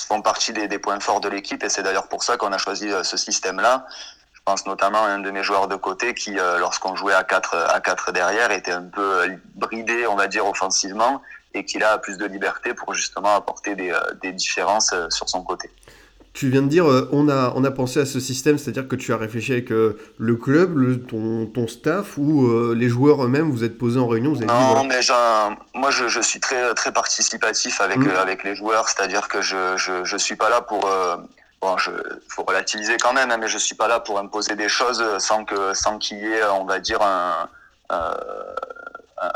font 0.08 0.22
partie 0.22 0.52
des, 0.52 0.66
des, 0.66 0.78
points 0.78 0.98
forts 0.98 1.20
de 1.20 1.28
l'équipe. 1.28 1.62
Et 1.62 1.68
c'est 1.68 1.82
d'ailleurs 1.82 2.08
pour 2.08 2.24
ça 2.24 2.36
qu'on 2.36 2.52
a 2.52 2.58
choisi 2.58 2.88
ce 3.02 3.16
système-là 3.16 3.86
pense 4.44 4.66
notamment 4.66 5.04
à 5.04 5.08
un 5.08 5.20
de 5.20 5.30
mes 5.30 5.42
joueurs 5.42 5.68
de 5.68 5.76
côté 5.76 6.14
qui, 6.14 6.38
euh, 6.38 6.58
lorsqu'on 6.58 6.94
jouait 6.96 7.14
à 7.14 7.24
4 7.24 7.56
à 7.70 7.80
quatre 7.80 8.12
derrière, 8.12 8.50
était 8.50 8.72
un 8.72 8.82
peu 8.82 9.22
euh, 9.22 9.28
bridé, 9.54 10.06
on 10.06 10.16
va 10.16 10.26
dire, 10.26 10.46
offensivement, 10.46 11.22
et 11.54 11.64
qu'il 11.64 11.82
a 11.82 11.98
plus 11.98 12.18
de 12.18 12.26
liberté 12.26 12.74
pour 12.74 12.94
justement 12.94 13.34
apporter 13.34 13.74
des, 13.74 13.90
euh, 13.90 13.98
des 14.22 14.32
différences 14.32 14.94
sur 15.08 15.28
son 15.28 15.42
côté. 15.42 15.70
Tu 16.34 16.48
viens 16.48 16.62
de 16.62 16.68
dire, 16.68 16.84
on, 17.12 17.28
a, 17.28 17.52
on 17.54 17.62
a 17.62 17.70
pensé 17.70 18.00
à 18.00 18.06
ce 18.06 18.18
système, 18.18 18.58
c'est-à-dire 18.58 18.88
que 18.88 18.96
tu 18.96 19.12
as 19.12 19.16
réfléchi 19.16 19.52
avec 19.52 19.70
le 19.70 20.34
club, 20.34 20.76
le, 20.76 21.00
ton, 21.00 21.46
ton 21.46 21.68
staff 21.68 22.18
ou 22.18 22.74
les 22.74 22.88
joueurs 22.88 23.24
eux-mêmes, 23.24 23.52
vous 23.52 23.62
êtes 23.62 23.78
posés 23.78 24.00
en 24.00 24.08
réunion 24.08 24.32
vous 24.32 24.38
avez 24.38 24.46
Non, 24.46 24.82
dit, 24.82 24.88
voilà. 24.88 25.50
mais 25.52 25.80
moi 25.80 25.92
je, 25.92 26.08
je, 26.08 26.20
suis 26.20 26.40
très, 26.40 26.74
très 26.74 26.92
participatif 26.92 27.80
avec, 27.80 27.98
mmh. 27.98 28.10
avec 28.20 28.42
les 28.42 28.56
joueurs, 28.56 28.88
c'est-à-dire 28.88 29.28
que 29.28 29.42
je 29.42 29.54
ne 29.54 29.76
je, 29.76 30.04
je, 30.04 30.16
suis 30.16 30.34
pas 30.34 30.50
là 30.50 30.60
pour 30.60 30.90
bon, 31.61 31.76
je 31.78 31.90
faut 32.28 32.44
relativiser 32.44 32.96
quand 32.99 33.12
même, 33.12 33.30
hein, 33.30 33.37
mais 33.37 33.49
je 33.49 33.58
suis 33.58 33.75
pas 33.75 33.88
là 33.88 34.00
pour 34.00 34.18
imposer 34.18 34.56
des 34.56 34.68
choses 34.68 35.02
sans 35.18 35.44
que 35.44 35.75
sans 35.75 35.99
qu'il 35.99 36.18
y 36.18 36.26
ait, 36.26 36.44
on 36.44 36.64
va 36.64 36.78
dire 36.78 37.02
un 37.02 37.49
euh, 37.92 38.14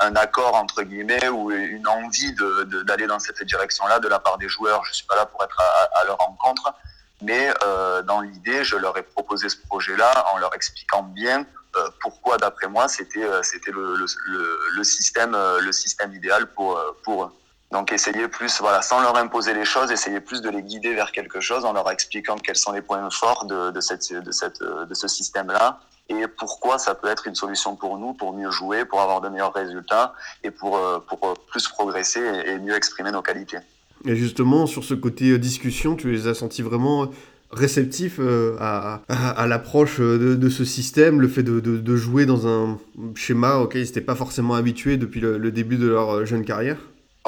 un 0.00 0.16
accord 0.16 0.54
entre 0.54 0.82
guillemets 0.82 1.28
ou 1.28 1.50
une 1.50 1.86
envie 1.86 2.32
de 2.32 2.82
d'aller 2.82 3.06
dans 3.06 3.18
cette 3.18 3.42
direction-là 3.42 4.00
de 4.00 4.08
la 4.08 4.18
part 4.18 4.38
des 4.38 4.48
joueurs. 4.48 4.84
Je 4.84 4.92
suis 4.92 5.06
pas 5.06 5.16
là 5.16 5.26
pour 5.26 5.42
être 5.42 5.60
à, 5.60 6.04
leur 6.04 6.18
rencontre, 6.18 6.74
mais 7.22 7.50
euh, 7.64 8.02
dans 8.02 8.20
l'idée, 8.20 8.64
je 8.64 8.76
leur 8.76 8.96
ai 8.98 9.02
proposé 9.02 9.48
ce 9.48 9.56
projet-là 9.56 10.26
en 10.34 10.38
leur 10.38 10.54
expliquant 10.54 11.02
bien 11.02 11.46
euh, 11.76 11.88
pourquoi, 12.00 12.38
d'après 12.38 12.68
moi, 12.68 12.88
c'était 12.88 13.22
euh, 13.22 13.42
c'était 13.42 13.70
le, 13.70 13.94
le, 13.96 14.06
le, 14.26 14.58
le, 14.76 14.84
système 14.84 15.34
euh, 15.34 15.60
le 15.60 15.72
système 15.72 16.12
idéal 16.14 16.46
pour 16.52 16.76
euh, 16.76 16.96
pour 17.04 17.24
eux. 17.24 17.32
Donc 17.70 17.92
essayer 17.92 18.28
plus, 18.28 18.60
voilà, 18.60 18.80
sans 18.80 19.00
leur 19.02 19.16
imposer 19.16 19.52
les 19.52 19.66
choses, 19.66 19.90
essayer 19.90 20.20
plus 20.20 20.40
de 20.40 20.48
les 20.48 20.62
guider 20.62 20.94
vers 20.94 21.12
quelque 21.12 21.40
chose 21.40 21.66
en 21.66 21.74
leur 21.74 21.90
expliquant 21.90 22.36
quels 22.36 22.56
sont 22.56 22.72
les 22.72 22.80
points 22.80 23.10
forts 23.10 23.44
de, 23.44 23.80
ce 23.80 25.08
système-là 25.08 25.80
et 26.08 26.26
pourquoi 26.38 26.78
ça 26.78 26.94
peut 26.94 27.08
être 27.08 27.26
une 27.26 27.34
solution 27.34 27.76
pour 27.76 27.98
nous, 27.98 28.14
pour 28.14 28.32
mieux 28.32 28.50
jouer, 28.50 28.86
pour 28.86 29.02
avoir 29.02 29.20
de 29.20 29.28
meilleurs 29.28 29.52
résultats 29.52 30.14
et 30.42 30.50
pour, 30.50 30.78
euh, 30.78 30.98
pour 31.06 31.34
plus 31.50 31.68
progresser 31.68 32.22
et 32.46 32.58
mieux 32.58 32.74
exprimer 32.74 33.12
nos 33.12 33.20
qualités. 33.20 33.58
Et 34.06 34.16
justement, 34.16 34.66
sur 34.66 34.84
ce 34.84 34.94
côté 34.94 35.32
euh, 35.32 35.38
discussion, 35.38 35.96
tu 35.96 36.10
les 36.10 36.26
as 36.26 36.32
sentis 36.32 36.62
vraiment 36.62 37.10
réceptifs 37.50 38.16
euh, 38.20 38.56
à, 38.58 39.46
l'approche 39.46 40.00
de, 40.00 40.48
ce 40.48 40.64
système, 40.64 41.20
le 41.20 41.28
fait 41.28 41.42
de, 41.42 41.96
jouer 41.96 42.24
dans 42.24 42.46
un 42.46 42.78
schéma 43.14 43.56
auquel 43.56 43.82
ils 43.82 43.86
n'étaient 43.86 44.00
pas 44.00 44.14
forcément 44.14 44.54
habitués 44.54 44.96
depuis 44.96 45.20
le 45.20 45.50
début 45.50 45.76
de 45.76 45.88
leur 45.88 46.24
jeune 46.24 46.46
carrière? 46.46 46.78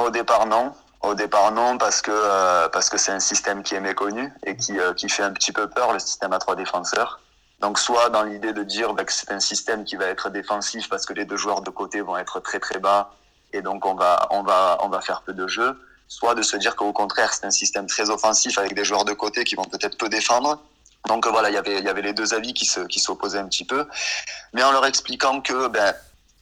Au 0.04 0.10
départ, 0.10 0.46
non. 0.46 0.72
Au 1.02 1.14
départ, 1.14 1.50
non, 1.52 1.78
parce 1.78 2.02
que 2.02 2.10
euh, 2.12 2.68
parce 2.68 2.90
que 2.90 2.98
c'est 2.98 3.12
un 3.12 3.20
système 3.20 3.62
qui 3.62 3.74
est 3.74 3.80
méconnu 3.80 4.32
et 4.44 4.54
qui, 4.56 4.78
euh, 4.78 4.92
qui 4.92 5.08
fait 5.08 5.22
un 5.22 5.32
petit 5.32 5.50
peu 5.50 5.66
peur, 5.66 5.92
le 5.94 5.98
système 5.98 6.32
à 6.34 6.38
trois 6.38 6.56
défenseurs. 6.56 7.20
Donc, 7.60 7.78
soit 7.78 8.10
dans 8.10 8.22
l'idée 8.22 8.52
de 8.52 8.62
dire 8.62 8.92
bah, 8.92 9.04
que 9.04 9.12
c'est 9.12 9.30
un 9.32 9.40
système 9.40 9.84
qui 9.84 9.96
va 9.96 10.06
être 10.06 10.28
défensif 10.28 10.88
parce 10.90 11.06
que 11.06 11.14
les 11.14 11.24
deux 11.24 11.36
joueurs 11.36 11.62
de 11.62 11.70
côté 11.70 12.02
vont 12.02 12.18
être 12.18 12.40
très 12.40 12.58
très 12.60 12.78
bas 12.78 13.14
et 13.52 13.62
donc 13.62 13.86
on 13.86 13.94
va 13.94 14.28
on 14.30 14.42
va 14.42 14.78
on 14.82 14.88
va 14.88 15.00
faire 15.00 15.22
peu 15.22 15.32
de 15.32 15.46
jeu. 15.46 15.78
Soit 16.08 16.34
de 16.34 16.42
se 16.42 16.56
dire 16.56 16.76
qu'au 16.76 16.92
contraire 16.92 17.32
c'est 17.32 17.46
un 17.46 17.50
système 17.50 17.86
très 17.86 18.10
offensif 18.10 18.58
avec 18.58 18.74
des 18.74 18.84
joueurs 18.84 19.04
de 19.04 19.12
côté 19.14 19.44
qui 19.44 19.54
vont 19.54 19.64
peut-être 19.64 19.96
peu 19.96 20.08
défendre. 20.08 20.60
Donc 21.08 21.26
voilà, 21.26 21.48
il 21.48 21.54
y 21.54 21.58
avait 21.58 21.78
il 21.78 21.84
y 21.84 21.88
avait 21.88 22.02
les 22.02 22.12
deux 22.12 22.34
avis 22.34 22.52
qui 22.52 22.68
qui 22.88 23.00
s'opposaient 23.00 23.38
un 23.38 23.48
petit 23.48 23.64
peu, 23.64 23.86
mais 24.52 24.62
en 24.62 24.72
leur 24.72 24.84
expliquant 24.84 25.40
que 25.40 25.68
ben 25.68 25.94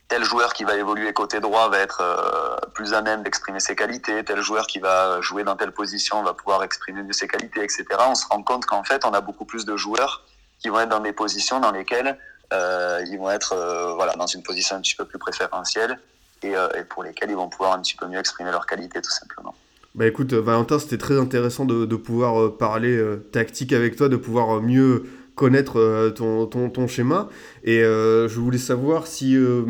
tel 0.09 0.25
joueur 0.25 0.55
qui 0.55 0.65
va 0.65 0.77
évoluer 0.77 1.13
côté 1.13 1.39
droit 1.39 1.69
va 1.69 1.79
être 1.79 2.01
euh, 2.01 2.57
plus 2.73 2.95
à 2.95 3.03
même 3.03 3.23
d'exprimer 3.23 3.61
ses 3.61 3.77
qualités, 3.77 4.25
tel 4.25 4.41
joueur 4.41 4.67
qui 4.67 4.79
va 4.79 5.21
jouer 5.21 5.45
dans 5.45 5.55
telle 5.55 5.73
position 5.73 6.23
va 6.23 6.33
pouvoir 6.33 6.65
exprimer 6.65 7.03
mieux 7.03 7.13
ses 7.13 7.29
qualités, 7.29 7.63
etc. 7.63 7.85
On 8.09 8.15
se 8.15 8.27
rend 8.27 8.43
compte 8.43 8.65
qu'en 8.65 8.85
fait, 8.85 9.05
on 9.05 9.13
a 9.13 9.21
beaucoup 9.21 9.45
plus 9.45 9.67
de 9.67 9.77
joueurs 9.77 10.25
qui 10.59 10.71
vont 10.71 10.81
être 10.81 10.89
dans 10.89 11.01
des 11.01 11.13
positions 11.13 11.61
dans 11.61 11.71
lesquelles 11.71 12.19
euh, 12.53 13.05
ils 13.07 13.19
vont 13.19 13.31
être 13.31 13.53
euh, 13.53 13.93
voilà 13.95 14.15
dans 14.15 14.27
une 14.27 14.43
position 14.43 14.77
un 14.77 14.81
petit 14.81 14.97
peu 14.97 15.05
plus 15.05 15.19
préférentielle 15.19 16.01
et, 16.43 16.55
pour 16.89 17.03
lesquelles 17.03 17.31
ils 17.31 17.37
vont 17.37 17.49
pouvoir 17.49 17.75
un 17.75 17.83
petit 17.83 17.97
peu 17.97 18.07
mieux 18.07 18.19
exprimer 18.19 18.51
leurs 18.51 18.67
qualités 18.67 19.03
tout 19.03 19.11
simplement. 19.11 19.55
Bah 19.95 20.07
écoute 20.07 20.33
Valentin, 20.33 20.79
c'était 20.79 20.99
très 20.99 21.19
intéressant 21.19 21.65
de, 21.65 21.85
de 21.85 21.97
pouvoir 21.97 22.57
parler 22.57 22.99
tactique 23.33 23.73
avec 23.73 23.97
toi, 23.97 24.09
de 24.09 24.17
pouvoir 24.17 24.63
mieux 24.63 25.05
connaître 25.39 25.79
euh, 25.79 26.11
ton, 26.11 26.47
ton, 26.47 26.69
ton, 26.69 26.89
schéma. 26.89 27.29
Et 27.65 27.83
euh, 27.83 28.29
je 28.29 28.41
voulais 28.41 28.59
savoir 28.59 29.07
si, 29.07 29.37
euh, 29.37 29.63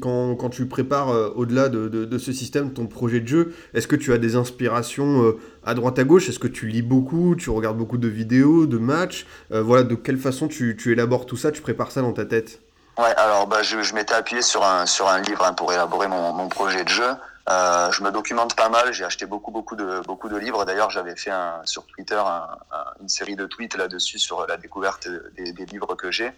quand, 0.00 0.34
quand, 0.34 0.48
tu 0.48 0.66
prépares 0.66 1.36
au-delà 1.36 1.68
de, 1.68 1.88
de, 1.88 2.18
ce 2.18 2.32
système 2.32 2.72
ton 2.72 2.86
projet 2.86 3.20
de 3.20 3.28
jeu, 3.28 3.54
est-ce 3.74 3.86
que 3.86 3.96
tu 3.96 4.12
as 4.12 4.18
des 4.18 4.34
inspirations 4.34 5.34
à 5.64 5.74
droite 5.74 5.98
à 5.98 6.04
gauche? 6.04 6.28
Est-ce 6.28 6.38
que 6.38 6.48
tu 6.48 6.66
lis 6.66 6.82
beaucoup 6.82 7.36
Tu 7.36 7.50
regardes 7.50 7.76
beaucoup 7.76 7.98
de 7.98 8.08
vidéos, 8.08 8.66
de 8.66 8.78
matchs? 8.78 9.26
Voilà, 9.50 9.82
de 9.84 9.94
quelle 9.94 10.18
façon 10.18 10.48
tu, 10.48 10.76
tu, 10.76 10.90
élabores 10.90 11.26
tout 11.26 11.36
ça 11.36 11.52
Tu 11.52 11.60
prépares 11.60 11.92
ça 11.92 12.00
dans 12.00 12.12
ta 12.12 12.24
tête? 12.24 12.60
Ouais, 12.98 13.14
alors 13.16 13.46
bah, 13.46 13.62
je, 13.62 13.82
je 13.82 13.94
m'étais 13.94 14.14
appuyé 14.14 14.42
sur 14.42 14.64
un, 14.64 14.86
sur 14.86 15.08
un 15.08 15.20
livre 15.20 15.44
hein, 15.44 15.52
pour 15.52 15.72
élaborer 15.72 16.08
mon, 16.08 16.32
mon 16.32 16.48
projet 16.48 16.82
de 16.82 16.88
jeu. 16.88 17.12
Euh, 17.48 17.90
je 17.90 18.02
me 18.02 18.10
documente 18.10 18.54
pas 18.54 18.68
mal, 18.68 18.92
j'ai 18.92 19.04
acheté 19.04 19.24
beaucoup 19.26 19.50
beaucoup 19.50 19.74
de 19.74 20.00
beaucoup 20.06 20.28
de 20.28 20.36
livres. 20.36 20.64
D'ailleurs, 20.64 20.90
j'avais 20.90 21.16
fait 21.16 21.30
un, 21.30 21.60
sur 21.64 21.86
Twitter 21.86 22.14
un, 22.14 22.46
un, 22.70 22.84
une 23.00 23.08
série 23.08 23.34
de 23.34 23.46
tweets 23.46 23.76
là-dessus 23.76 24.18
sur 24.18 24.46
la 24.46 24.56
découverte 24.56 25.08
des, 25.36 25.52
des 25.52 25.66
livres 25.66 25.94
que 25.94 26.10
j'ai. 26.10 26.32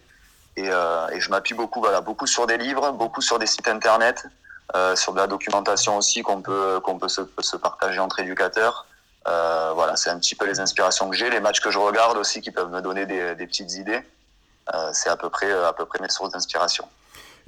Et, 0.57 0.69
euh, 0.69 1.09
et, 1.09 1.21
je 1.21 1.31
m'appuie 1.31 1.55
beaucoup, 1.55 1.81
voilà, 1.81 2.01
beaucoup 2.01 2.27
sur 2.27 2.47
des 2.47 2.59
livres, 2.59 2.93
beaucoup 2.93 3.23
sur 3.23 3.39
des 3.39 3.47
sites 3.47 3.69
internet, 3.69 4.27
euh, 4.75 4.95
sur 4.97 5.13
de 5.13 5.19
la 5.19 5.27
documentation 5.27 5.97
aussi 5.97 6.23
qu'on 6.23 6.43
peut 6.43 6.79
qu'on 6.85 6.99
peut 6.99 7.09
se, 7.09 7.23
se, 7.41 7.57
partager 7.57 7.99
entre 7.99 8.21
éducateurs. 8.21 8.87
Euh, 9.27 9.73
voilà, 9.75 9.97
c'est 9.97 10.11
un 10.11 10.19
petit 10.19 10.35
peu 10.35 10.47
les 10.47 10.61
inspirations 10.61 11.09
que 11.09 11.17
j'ai, 11.17 11.31
les 11.31 11.41
matchs 11.41 11.61
que 11.61 11.71
je 11.71 11.79
regarde 11.79 12.19
aussi 12.19 12.41
qui 12.41 12.51
peuvent 12.51 12.71
me 12.71 12.83
donner 12.83 13.07
des, 13.07 13.35
des 13.35 13.47
petites 13.47 13.73
idées. 13.75 14.03
Euh, 14.75 14.91
c'est 14.93 15.09
à 15.09 15.17
peu 15.17 15.31
près 15.31 15.51
à 15.51 15.73
peu 15.73 15.87
près 15.87 15.99
mes 16.01 16.09
sources 16.09 16.31
d'inspiration. 16.31 16.87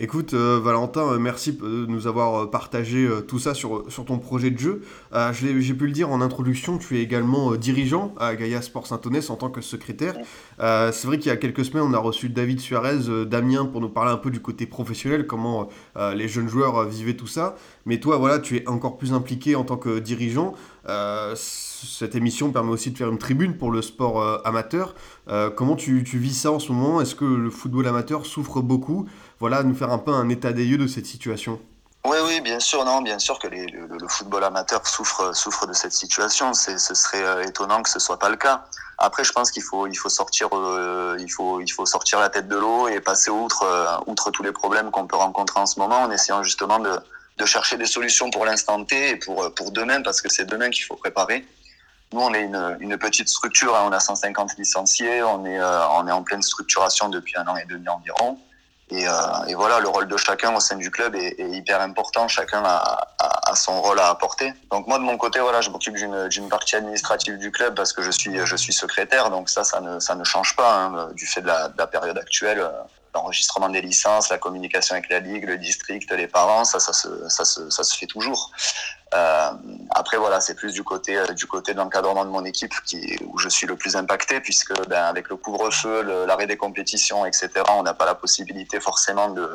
Écoute, 0.00 0.34
euh, 0.34 0.58
Valentin, 0.60 1.12
euh, 1.12 1.18
merci 1.20 1.52
de 1.52 1.86
nous 1.86 2.08
avoir 2.08 2.34
euh, 2.42 2.46
partagé 2.50 3.06
euh, 3.06 3.20
tout 3.20 3.38
ça 3.38 3.54
sur, 3.54 3.84
sur 3.92 4.04
ton 4.04 4.18
projet 4.18 4.50
de 4.50 4.58
jeu. 4.58 4.82
Euh, 5.12 5.32
J'ai 5.32 5.74
pu 5.74 5.86
le 5.86 5.92
dire 5.92 6.10
en 6.10 6.20
introduction, 6.20 6.78
tu 6.78 6.98
es 6.98 7.02
également 7.02 7.52
euh, 7.52 7.56
dirigeant 7.56 8.12
à 8.18 8.34
Gaïa 8.34 8.60
Sport 8.60 8.88
Saint-Onès 8.88 9.30
en 9.30 9.36
tant 9.36 9.50
que 9.50 9.60
secrétaire. 9.60 10.16
C'est 10.58 11.04
vrai 11.04 11.18
qu'il 11.18 11.28
y 11.28 11.30
a 11.32 11.36
quelques 11.36 11.64
semaines, 11.64 11.84
on 11.84 11.94
a 11.94 11.98
reçu 11.98 12.28
David 12.28 12.58
Suarez 12.58 13.24
d'Amiens 13.26 13.66
pour 13.66 13.80
nous 13.80 13.88
parler 13.88 14.10
un 14.10 14.16
peu 14.16 14.30
du 14.30 14.40
côté 14.40 14.66
professionnel, 14.66 15.26
comment 15.26 15.68
les 15.96 16.28
jeunes 16.28 16.48
joueurs 16.48 16.84
vivaient 16.84 17.16
tout 17.16 17.26
ça. 17.26 17.56
Mais 17.86 18.00
toi, 18.00 18.16
voilà, 18.16 18.38
tu 18.38 18.56
es 18.56 18.68
encore 18.68 18.96
plus 18.96 19.12
impliqué 19.12 19.54
en 19.56 19.64
tant 19.64 19.76
que 19.76 19.98
dirigeant. 19.98 20.54
Cette 21.84 22.14
émission 22.14 22.50
permet 22.50 22.70
aussi 22.70 22.90
de 22.90 22.98
faire 22.98 23.08
une 23.08 23.18
tribune 23.18 23.56
pour 23.56 23.70
le 23.70 23.82
sport 23.82 24.46
amateur. 24.46 24.94
comment 25.56 25.76
tu, 25.76 26.02
vis 26.02 26.34
ça 26.34 26.50
en 26.50 26.58
ce 26.58 26.72
moment? 26.72 27.00
Est-ce 27.00 27.14
que 27.14 27.24
le 27.24 27.50
football 27.50 27.86
amateur 27.86 28.26
souffre 28.26 28.60
beaucoup? 28.60 29.06
Voilà, 29.40 29.62
nous 29.62 29.74
faire 29.74 29.90
un 29.90 29.98
peu 29.98 30.12
un 30.12 30.28
état 30.28 30.52
des 30.52 30.64
lieux 30.64 30.78
de 30.78 30.86
cette 30.86 31.06
situation. 31.06 31.60
Oui, 32.06 32.18
oui, 32.26 32.40
bien 32.40 32.60
sûr, 32.60 32.84
non, 32.84 33.00
bien 33.00 33.18
sûr 33.18 33.38
que 33.38 33.48
le, 33.48 34.08
football 34.08 34.44
amateur 34.44 34.86
souffre, 34.86 35.34
souffre 35.34 35.66
de 35.66 35.72
cette 35.72 35.92
situation. 35.92 36.52
ce 36.52 36.76
serait 36.76 37.46
étonnant 37.46 37.82
que 37.82 37.88
ce 37.88 37.98
soit 37.98 38.18
pas 38.18 38.28
le 38.28 38.36
cas. 38.36 38.64
Après, 38.98 39.24
je 39.24 39.32
pense 39.32 39.50
qu'il 39.50 39.62
faut, 39.62 39.86
il 39.86 39.96
faut 39.96 40.08
sortir, 40.08 40.48
euh, 40.52 41.16
il 41.18 41.30
faut, 41.30 41.60
il 41.60 41.70
faut 41.70 41.86
sortir 41.86 42.20
la 42.20 42.28
tête 42.28 42.48
de 42.48 42.56
l'eau 42.56 42.88
et 42.88 43.00
passer 43.00 43.30
outre, 43.30 43.62
euh, 43.64 43.86
outre 44.06 44.30
tous 44.30 44.42
les 44.42 44.52
problèmes 44.52 44.90
qu'on 44.90 45.06
peut 45.06 45.16
rencontrer 45.16 45.60
en 45.60 45.66
ce 45.66 45.78
moment, 45.78 46.02
en 46.02 46.10
essayant 46.10 46.42
justement 46.42 46.78
de, 46.78 46.90
de 47.38 47.44
chercher 47.44 47.76
des 47.76 47.86
solutions 47.86 48.30
pour 48.30 48.44
l'instant 48.44 48.84
T 48.84 49.10
et 49.10 49.16
pour, 49.16 49.52
pour 49.54 49.72
demain, 49.72 50.02
parce 50.02 50.22
que 50.22 50.28
c'est 50.28 50.44
demain 50.44 50.70
qu'il 50.70 50.84
faut 50.84 50.96
préparer. 50.96 51.44
Nous, 52.14 52.20
on 52.20 52.32
est 52.32 52.42
une, 52.44 52.96
petite 52.96 53.28
structure, 53.28 53.74
hein, 53.74 53.86
on 53.88 53.90
a 53.90 53.98
150 53.98 54.56
licenciés, 54.56 55.24
on 55.24 55.44
est, 55.44 55.58
euh, 55.58 55.88
on 55.96 56.06
est 56.06 56.12
en 56.12 56.22
pleine 56.22 56.42
structuration 56.42 57.08
depuis 57.08 57.36
un 57.36 57.44
an 57.48 57.56
et 57.56 57.64
demi 57.64 57.88
environ. 57.88 58.38
Et, 58.90 59.08
euh, 59.08 59.12
voilà, 59.56 59.80
le 59.80 59.88
rôle 59.88 60.06
de 60.06 60.16
chacun 60.16 60.54
au 60.54 60.60
sein 60.60 60.76
du 60.76 60.92
club 60.92 61.16
est, 61.16 61.34
hyper 61.40 61.80
important. 61.80 62.28
Chacun 62.28 62.62
a, 62.64 63.54
son 63.56 63.82
rôle 63.82 63.98
à 63.98 64.10
apporter. 64.10 64.52
Donc 64.70 64.86
moi, 64.86 64.98
de 64.98 65.02
mon 65.02 65.16
côté, 65.16 65.40
voilà, 65.40 65.60
je 65.60 65.70
m'occupe 65.70 65.96
d'une 65.96 66.48
partie 66.48 66.76
administrative 66.76 67.36
du 67.36 67.50
club 67.50 67.74
parce 67.74 67.92
que 67.92 68.00
je 68.00 68.12
suis, 68.12 68.72
secrétaire. 68.72 69.30
Donc 69.30 69.48
ça, 69.48 69.64
ça 69.64 69.80
ne, 69.80 70.24
change 70.24 70.54
pas 70.54 70.72
hein, 70.72 71.08
du 71.14 71.26
fait 71.26 71.40
de 71.40 71.48
la, 71.48 71.66
de 71.66 71.76
la 71.76 71.88
période 71.88 72.16
actuelle 72.16 72.64
l'enregistrement 73.14 73.68
des 73.68 73.80
licences, 73.80 74.28
la 74.28 74.38
communication 74.38 74.94
avec 74.94 75.08
la 75.08 75.20
ligue, 75.20 75.44
le 75.46 75.56
district, 75.56 76.10
les 76.12 76.26
parents, 76.26 76.64
ça, 76.64 76.80
ça 76.80 76.92
se, 76.92 77.28
ça 77.28 77.44
se, 77.44 77.70
ça 77.70 77.84
se 77.84 77.96
fait 77.96 78.06
toujours. 78.06 78.50
Euh, 79.14 79.50
après, 79.90 80.16
voilà, 80.16 80.40
c'est 80.40 80.54
plus 80.54 80.72
du 80.72 80.82
côté, 80.82 81.16
euh, 81.16 81.26
du 81.28 81.46
côté 81.46 81.72
de 81.72 81.78
l'encadrement 81.78 82.24
de 82.24 82.30
mon 82.30 82.44
équipe 82.44 82.74
qui, 82.84 83.16
où 83.26 83.38
je 83.38 83.48
suis 83.48 83.66
le 83.66 83.76
plus 83.76 83.94
impacté, 83.96 84.40
puisque 84.40 84.74
ben, 84.88 85.04
avec 85.04 85.28
le 85.28 85.36
couvre-feu, 85.36 86.02
l'arrêt 86.26 86.46
des 86.46 86.56
compétitions, 86.56 87.24
etc., 87.24 87.50
on 87.70 87.84
n'a 87.84 87.94
pas 87.94 88.06
la 88.06 88.16
possibilité 88.16 88.80
forcément 88.80 89.28
de, 89.28 89.48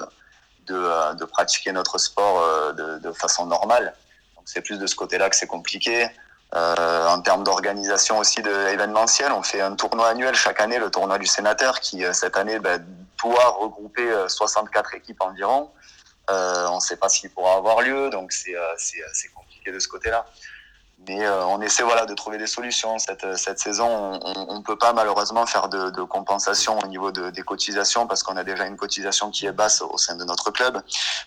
de, 0.68 0.76
euh, 0.76 1.26
pratiquer 1.32 1.74
notre 1.74 1.98
sport 1.98 2.74
de, 2.74 3.12
façon 3.12 3.46
normale. 3.48 3.94
Donc, 4.36 4.46
c'est 4.46 4.62
plus 4.62 4.80
de 4.80 4.88
ce 4.88 4.96
côté-là 4.96 5.30
que 5.30 5.36
c'est 5.36 5.48
compliqué. 5.48 6.08
En 6.52 7.22
termes 7.22 7.44
d'organisation 7.44 8.18
aussi 8.18 8.42
de 8.42 8.52
événementiel, 8.70 9.32
on 9.32 9.44
fait 9.44 9.62
un 9.62 9.76
tournoi 9.76 10.08
annuel 10.08 10.34
chaque 10.34 10.60
année, 10.62 10.80
le 10.80 10.90
tournoi 10.90 11.20
du 11.20 11.28
sénateur, 11.28 11.80
qui 11.80 12.04
cette 12.12 12.38
année 12.38 12.58
ben, 12.60 12.84
doit 13.24 13.50
regrouper 13.60 14.26
64 14.28 14.96
équipes 14.96 15.22
environ. 15.22 15.72
Euh, 16.30 16.68
on 16.70 16.76
ne 16.76 16.80
sait 16.80 16.98
pas 16.98 17.10
s'il 17.10 17.30
pourra 17.32 17.56
avoir 17.56 17.82
lieu, 17.82 18.10
donc 18.10 18.32
c'est 18.32 18.54
compliqué 19.34 19.72
de 19.72 19.80
ce 19.80 19.88
côté-là. 19.88 20.26
Mais 21.08 21.26
euh, 21.26 21.46
on 21.46 21.62
essaie 21.62 21.84
voilà 21.84 22.06
de 22.06 22.14
trouver 22.14 22.38
des 22.38 22.48
solutions. 22.48 23.00
Cette, 23.00 23.38
cette 23.38 23.60
saison, 23.60 24.20
on 24.24 24.58
ne 24.58 24.64
peut 24.64 24.78
pas 24.78 24.94
malheureusement 24.94 25.46
faire 25.46 25.70
de, 25.70 26.04
compensation 26.04 26.78
au 26.80 26.88
niveau 26.88 27.12
de, 27.12 27.30
des 27.30 27.42
cotisations 27.42 28.08
parce 28.08 28.24
qu'on 28.24 28.38
a 28.38 28.44
déjà 28.44 28.66
une 28.66 28.76
cotisation 28.78 29.32
qui 29.32 29.46
est 29.46 29.52
basse 29.52 29.82
au 29.82 29.98
sein 29.98 30.16
de 30.16 30.24
notre 30.26 30.52
club. 30.52 30.82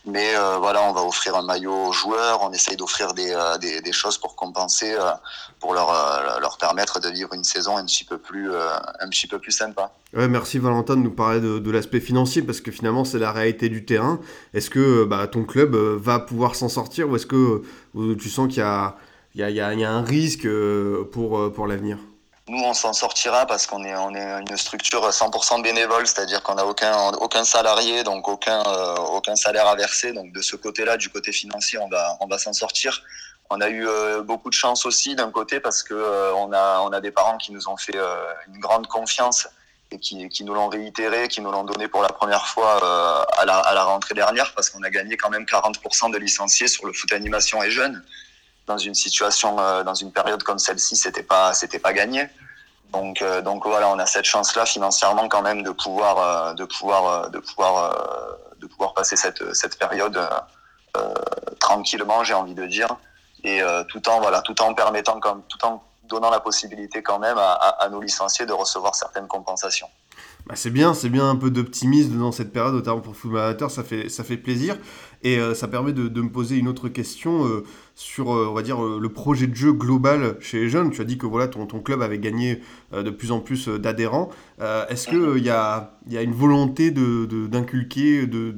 Mais 0.04 0.34
euh, 0.36 0.58
voilà, 0.58 0.82
on 0.82 0.92
va 0.92 1.02
offrir 1.02 1.36
un 1.36 1.42
maillot 1.42 1.86
aux 1.86 1.92
joueurs. 1.92 2.40
On 2.42 2.52
essaye 2.52 2.76
d'offrir 2.76 3.14
des, 3.14 3.32
euh, 3.32 3.58
des, 3.58 3.92
choses 3.92 4.18
pour 4.18 4.36
compenser, 4.36 4.94
euh, 4.94 5.10
pour 5.60 5.74
leur, 5.74 5.90
euh, 5.90 6.40
leur 6.40 6.58
permettre 6.58 7.00
de 7.00 7.08
vivre 7.08 7.32
une 7.34 7.44
saison 7.44 7.76
un 7.76 7.84
petit 7.84 8.04
peu 8.04 8.18
plus, 8.18 8.50
un 8.54 9.08
petit 9.08 9.26
peu 9.26 9.38
plus 9.38 9.52
sympa. 9.52 9.92
Ouais, 10.14 10.28
merci 10.28 10.58
Valentin 10.58 10.96
de 10.96 11.02
nous 11.02 11.10
parler 11.10 11.40
de, 11.40 11.58
de 11.58 11.70
l'aspect 11.70 12.00
financier 12.00 12.42
parce 12.42 12.60
que 12.60 12.70
finalement 12.70 13.04
c'est 13.04 13.18
la 13.18 13.32
réalité 13.32 13.68
du 13.68 13.84
terrain. 13.84 14.20
Est-ce 14.54 14.70
que 14.70 15.04
bah, 15.04 15.26
ton 15.26 15.44
club 15.44 15.74
va 15.74 16.18
pouvoir 16.18 16.54
s'en 16.54 16.68
sortir 16.68 17.08
ou 17.08 17.16
est-ce 17.16 17.26
que 17.26 17.62
tu 18.18 18.28
sens 18.28 18.48
qu'il 18.48 18.58
y 18.58 18.62
a 18.62 18.96
il 19.34 19.50
y 19.50 19.60
a, 19.60 19.66
un 19.66 20.02
risque 20.02 20.44
euh, 20.44 21.08
pour, 21.10 21.38
euh, 21.38 21.52
pour 21.52 21.66
l'avenir 21.66 21.98
Nous, 22.48 22.62
on 22.62 22.74
s'en 22.74 22.92
sortira 22.92 23.46
parce 23.46 23.66
qu'on 23.66 23.82
est, 23.84 23.94
on 23.96 24.14
est 24.14 24.40
une 24.50 24.56
structure 24.56 25.08
100% 25.08 25.62
bénévole, 25.62 26.06
c'est-à-dire 26.06 26.42
qu'on 26.42 26.54
n'a 26.54 26.66
aucun, 26.66 27.12
aucun 27.12 27.44
salarié, 27.44 28.04
donc 28.04 28.28
aucun, 28.28 28.62
euh, 28.66 28.94
aucun 28.96 29.36
salaire 29.36 29.66
à 29.66 29.74
verser. 29.74 30.12
Donc 30.12 30.32
de 30.32 30.42
ce 30.42 30.56
côté-là, 30.56 30.96
du 30.96 31.08
côté 31.08 31.32
financier, 31.32 31.78
on 31.78 31.88
va, 31.88 32.18
on 32.20 32.26
va 32.26 32.38
s'en 32.38 32.52
sortir. 32.52 33.02
On 33.50 33.60
a 33.60 33.68
eu 33.68 33.86
beaucoup 34.22 34.48
de 34.48 34.54
chance 34.54 34.86
aussi 34.86 35.14
d'un 35.14 35.30
côté 35.30 35.60
parce 35.60 35.82
que 35.82 35.92
euh, 35.92 36.32
on, 36.34 36.52
a, 36.52 36.80
on 36.80 36.88
a 36.88 37.02
des 37.02 37.10
parents 37.10 37.36
qui 37.36 37.52
nous 37.52 37.68
ont 37.68 37.76
fait 37.76 37.98
une 38.48 38.58
grande 38.58 38.86
confiance 38.86 39.46
et 39.90 39.98
qui, 39.98 40.26
qui 40.30 40.42
nous 40.44 40.54
l'ont 40.54 40.68
réitéré, 40.68 41.28
qui 41.28 41.42
nous 41.42 41.52
l'ont 41.52 41.64
donné 41.64 41.86
pour 41.86 42.00
la 42.00 42.08
première 42.08 42.46
fois 42.46 43.26
à, 43.36 43.44
la, 43.44 43.58
à 43.58 43.74
la 43.74 43.84
rentrée 43.84 44.14
dernière 44.14 44.54
parce 44.54 44.70
qu'on 44.70 44.82
a 44.82 44.88
gagné 44.88 45.18
quand 45.18 45.28
même 45.28 45.44
40% 45.44 46.12
de 46.12 46.16
licenciés 46.16 46.66
sur 46.66 46.86
le 46.86 46.94
foot 46.94 47.12
animation 47.12 47.62
et 47.62 47.70
jeunes 47.70 48.02
dans 48.66 48.78
une 48.78 48.94
situation, 48.94 49.58
euh, 49.58 49.82
dans 49.82 49.94
une 49.94 50.12
période 50.12 50.42
comme 50.42 50.58
celle-ci, 50.58 50.96
c'était 50.96 51.22
pas, 51.22 51.52
c'était 51.52 51.78
pas 51.78 51.92
gagné. 51.92 52.26
Donc, 52.92 53.22
euh, 53.22 53.40
donc 53.42 53.66
voilà, 53.66 53.88
on 53.88 53.98
a 53.98 54.06
cette 54.06 54.24
chance-là 54.24 54.66
financièrement 54.66 55.28
quand 55.28 55.42
même 55.42 55.62
de 55.62 55.70
pouvoir, 55.70 56.18
euh, 56.18 56.54
de 56.54 56.64
pouvoir, 56.64 57.30
de 57.30 57.38
pouvoir, 57.38 57.96
de 58.60 58.66
pouvoir 58.66 58.94
passer 58.94 59.16
cette, 59.16 59.54
cette 59.54 59.78
période 59.78 60.18
tranquillement, 61.58 62.22
j'ai 62.22 62.34
envie 62.34 62.54
de 62.54 62.66
dire, 62.66 62.88
et 63.44 63.62
tout 63.88 64.06
en 64.10 64.20
voilà, 64.20 64.42
tout 64.42 64.60
en 64.60 64.74
permettant 64.74 65.20
comme, 65.20 65.42
tout 65.48 65.64
en 65.64 65.82
donnant 66.06 66.30
la 66.30 66.40
possibilité 66.40 67.02
quand 67.02 67.18
même 67.18 67.38
à, 67.38 67.88
nos 67.90 68.02
licenciés 68.02 68.44
de 68.44 68.52
recevoir 68.52 68.94
certaines 68.94 69.26
compensations. 69.26 69.88
Bah 70.46 70.54
c'est 70.54 70.70
bien, 70.70 70.92
c'est 70.92 71.08
bien 71.08 71.30
un 71.30 71.36
peu 71.36 71.50
d'optimisme 71.50 72.18
dans 72.18 72.32
cette 72.32 72.52
période, 72.52 72.74
notamment 72.74 73.00
pour 73.00 73.14
le 73.14 73.18
football 73.18 73.56
ça 73.70 73.82
fait, 73.82 74.10
ça 74.10 74.22
fait 74.22 74.36
plaisir. 74.36 74.76
Et 75.24 75.38
euh, 75.38 75.54
ça 75.54 75.68
permet 75.68 75.92
de, 75.92 76.20
me 76.20 76.28
poser 76.28 76.56
une 76.56 76.68
autre 76.68 76.88
question 76.88 77.46
euh, 77.46 77.64
sur, 77.94 78.32
euh, 78.32 78.48
on 78.50 78.54
va 78.54 78.62
dire, 78.62 78.82
le 78.82 79.08
projet 79.08 79.46
de 79.46 79.54
jeu 79.54 79.72
global 79.72 80.36
chez 80.40 80.60
les 80.60 80.68
jeunes. 80.68 80.90
Tu 80.90 81.00
as 81.00 81.04
dit 81.04 81.16
que 81.16 81.26
voilà, 81.26 81.46
ton, 81.48 81.66
club 81.80 82.02
avait 82.02 82.18
gagné 82.18 82.60
de 82.92 83.10
plus 83.10 83.32
en 83.32 83.40
plus 83.40 83.68
d'adhérents. 83.68 84.30
Est-ce 84.60 85.08
qu'il 85.08 85.36
il 85.36 85.44
y, 85.44 85.50
a, 85.50 85.98
y 86.08 86.16
a 86.16 86.22
une 86.22 86.32
volonté 86.32 86.90
d'inculquer 86.90 88.26
de, 88.26 88.54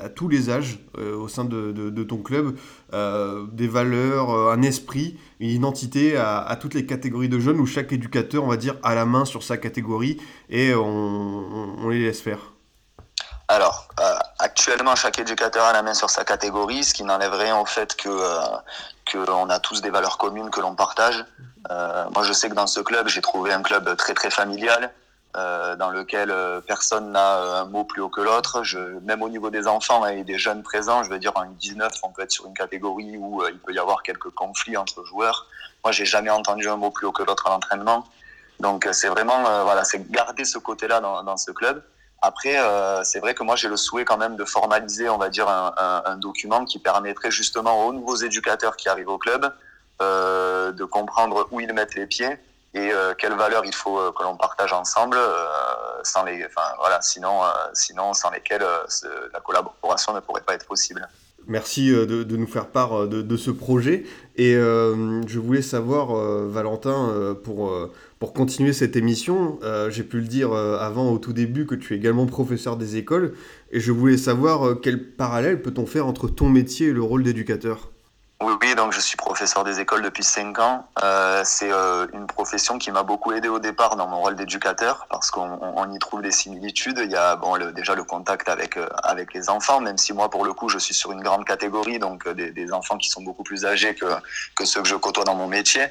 à 0.00 0.08
tous 0.08 0.28
les 0.28 0.50
âges 0.50 0.78
au 0.98 1.28
sein 1.28 1.44
de, 1.44 2.02
ton 2.02 2.18
club 2.18 2.56
des 2.92 3.68
valeurs, 3.68 4.30
un 4.50 4.62
esprit, 4.62 5.16
une 5.40 5.50
identité 5.50 6.16
à, 6.16 6.56
toutes 6.60 6.74
les 6.74 6.86
catégories 6.86 7.28
de 7.28 7.38
jeunes 7.38 7.60
où 7.60 7.66
chaque 7.66 7.92
éducateur, 7.92 8.44
on 8.44 8.48
va 8.48 8.56
dire, 8.56 8.76
a 8.82 8.94
la 8.94 9.06
main 9.06 9.24
sur 9.24 9.42
sa 9.42 9.56
catégorie 9.56 10.18
et 10.50 10.74
on, 10.74 11.88
les 11.88 12.02
laisse 12.02 12.20
faire? 12.20 12.52
Alors, 13.48 13.88
actuellement, 14.46 14.94
chaque 14.94 15.18
éducateur 15.18 15.64
a 15.64 15.72
la 15.72 15.82
main 15.82 15.94
sur 15.94 16.08
sa 16.08 16.24
catégorie, 16.24 16.84
ce 16.84 16.94
qui 16.94 17.02
n'enlève 17.02 17.34
rien 17.34 17.58
au 17.58 17.66
fait 17.66 17.96
que 17.96 18.08
euh, 18.08 18.38
qu'on 19.10 19.50
a 19.50 19.58
tous 19.58 19.80
des 19.82 19.90
valeurs 19.90 20.18
communes 20.18 20.50
que 20.50 20.60
l'on 20.60 20.76
partage. 20.76 21.24
Euh, 21.70 22.04
moi, 22.14 22.22
je 22.22 22.32
sais 22.32 22.48
que 22.48 22.54
dans 22.54 22.68
ce 22.68 22.80
club, 22.80 23.08
j'ai 23.08 23.20
trouvé 23.20 23.52
un 23.52 23.62
club 23.62 23.96
très 23.96 24.14
très 24.14 24.30
familial, 24.30 24.92
euh, 25.36 25.74
dans 25.74 25.90
lequel 25.90 26.32
personne 26.66 27.10
n'a 27.10 27.60
un 27.60 27.64
mot 27.64 27.82
plus 27.82 28.00
haut 28.02 28.08
que 28.08 28.20
l'autre. 28.20 28.62
Même 29.02 29.22
au 29.22 29.28
niveau 29.28 29.50
des 29.50 29.66
enfants 29.66 30.06
et 30.06 30.22
des 30.22 30.38
jeunes 30.38 30.62
présents, 30.62 31.02
je 31.02 31.10
veux 31.10 31.18
dire, 31.18 31.32
en 31.34 31.46
19, 31.46 31.92
on 32.04 32.10
peut 32.10 32.22
être 32.22 32.32
sur 32.32 32.46
une 32.46 32.54
catégorie 32.54 33.16
où 33.18 33.44
il 33.48 33.58
peut 33.58 33.74
y 33.74 33.80
avoir 33.80 34.04
quelques 34.04 34.30
conflits 34.30 34.76
entre 34.76 35.04
joueurs. 35.04 35.46
Moi, 35.84 35.90
j'ai 35.90 36.06
jamais 36.06 36.30
entendu 36.30 36.68
un 36.68 36.76
mot 36.76 36.90
plus 36.92 37.06
haut 37.06 37.12
que 37.12 37.24
l'autre 37.24 37.48
à 37.48 37.50
l'entraînement. 37.50 38.06
Donc, 38.60 38.88
c'est 38.92 39.08
vraiment, 39.08 39.64
voilà, 39.64 39.82
c'est 39.84 40.08
garder 40.10 40.44
ce 40.44 40.58
côté-là 40.58 41.00
dans 41.00 41.36
ce 41.36 41.50
club. 41.50 41.82
Après, 42.22 42.58
euh, 42.58 43.04
c'est 43.04 43.20
vrai 43.20 43.34
que 43.34 43.42
moi 43.42 43.56
j'ai 43.56 43.68
le 43.68 43.76
souhait 43.76 44.04
quand 44.04 44.16
même 44.16 44.36
de 44.36 44.44
formaliser, 44.44 45.08
on 45.08 45.18
va 45.18 45.28
dire, 45.28 45.48
un, 45.48 46.16
document 46.16 46.64
qui 46.64 46.78
permettrait 46.78 47.30
justement 47.30 47.86
aux 47.86 47.92
nouveaux 47.92 48.16
éducateurs 48.16 48.76
qui 48.76 48.88
arrivent 48.88 49.08
au 49.08 49.18
club 49.18 49.52
euh, 50.00 50.72
de 50.72 50.84
comprendre 50.84 51.46
où 51.50 51.60
ils 51.60 51.72
mettent 51.72 51.94
les 51.94 52.06
pieds 52.06 52.38
et 52.74 52.92
euh, 52.92 53.14
quelles 53.16 53.34
valeurs 53.34 53.64
il 53.64 53.74
faut 53.74 54.12
que 54.12 54.22
l'on 54.22 54.36
partage 54.36 54.72
ensemble, 54.72 55.18
sans 56.02 56.24
les, 56.24 56.44
enfin 56.46 56.74
voilà, 56.78 57.00
sinon, 57.02 57.40
sinon 57.74 58.12
sans 58.12 58.30
lesquelles 58.30 58.64
la 59.32 59.40
collaboration 59.40 60.14
ne 60.14 60.20
pourrait 60.20 60.42
pas 60.42 60.54
être 60.54 60.66
possible. 60.66 61.06
Merci 61.46 61.90
de, 61.90 62.36
nous 62.36 62.46
faire 62.46 62.66
part 62.66 63.06
de 63.06 63.36
ce 63.36 63.50
projet. 63.50 64.04
Et 64.36 64.54
je 64.54 65.38
voulais 65.38 65.62
savoir, 65.62 66.08
Valentin, 66.14 67.36
pour 67.44 67.70
pour 68.18 68.32
continuer 68.32 68.72
cette 68.72 68.96
émission, 68.96 69.58
euh, 69.62 69.90
j'ai 69.90 70.02
pu 70.02 70.20
le 70.20 70.26
dire 70.26 70.52
euh, 70.52 70.78
avant 70.78 71.10
au 71.10 71.18
tout 71.18 71.34
début 71.34 71.66
que 71.66 71.74
tu 71.74 71.92
es 71.92 71.96
également 71.98 72.24
professeur 72.24 72.76
des 72.76 72.96
écoles 72.96 73.34
et 73.70 73.80
je 73.80 73.92
voulais 73.92 74.16
savoir 74.16 74.66
euh, 74.66 74.74
quel 74.74 75.10
parallèle 75.10 75.60
peut-on 75.60 75.84
faire 75.84 76.06
entre 76.06 76.28
ton 76.28 76.48
métier 76.48 76.88
et 76.88 76.92
le 76.92 77.02
rôle 77.02 77.22
d'éducateur? 77.22 77.90
Oui, 78.42 78.54
oui, 78.62 78.74
donc 78.74 78.92
je 78.92 79.00
suis 79.00 79.16
professeur 79.16 79.64
des 79.64 79.80
écoles 79.80 80.02
depuis 80.02 80.22
5 80.22 80.58
ans. 80.58 80.86
C'est 81.44 81.70
une 82.12 82.26
profession 82.26 82.76
qui 82.76 82.90
m'a 82.90 83.02
beaucoup 83.02 83.32
aidé 83.32 83.48
au 83.48 83.58
départ 83.58 83.96
dans 83.96 84.06
mon 84.08 84.20
rôle 84.20 84.36
d'éducateur 84.36 85.06
parce 85.08 85.30
qu'on 85.30 85.58
on 85.58 85.90
y 85.90 85.98
trouve 85.98 86.20
des 86.20 86.32
similitudes. 86.32 87.00
Il 87.02 87.10
y 87.10 87.16
a 87.16 87.40
déjà 87.74 87.94
le 87.94 88.04
contact 88.04 88.50
avec, 88.50 88.78
avec 89.02 89.32
les 89.32 89.48
enfants, 89.48 89.80
même 89.80 89.96
si 89.96 90.12
moi, 90.12 90.28
pour 90.28 90.44
le 90.44 90.52
coup, 90.52 90.68
je 90.68 90.76
suis 90.76 90.92
sur 90.92 91.12
une 91.12 91.22
grande 91.22 91.46
catégorie, 91.46 91.98
donc 91.98 92.28
des, 92.28 92.50
des, 92.50 92.72
enfants 92.74 92.98
qui 92.98 93.08
sont 93.08 93.22
beaucoup 93.22 93.42
plus 93.42 93.64
âgés 93.64 93.94
que, 93.94 94.04
que 94.54 94.66
ceux 94.66 94.82
que 94.82 94.88
je 94.88 94.96
côtoie 94.96 95.24
dans 95.24 95.34
mon 95.34 95.48
métier. 95.48 95.86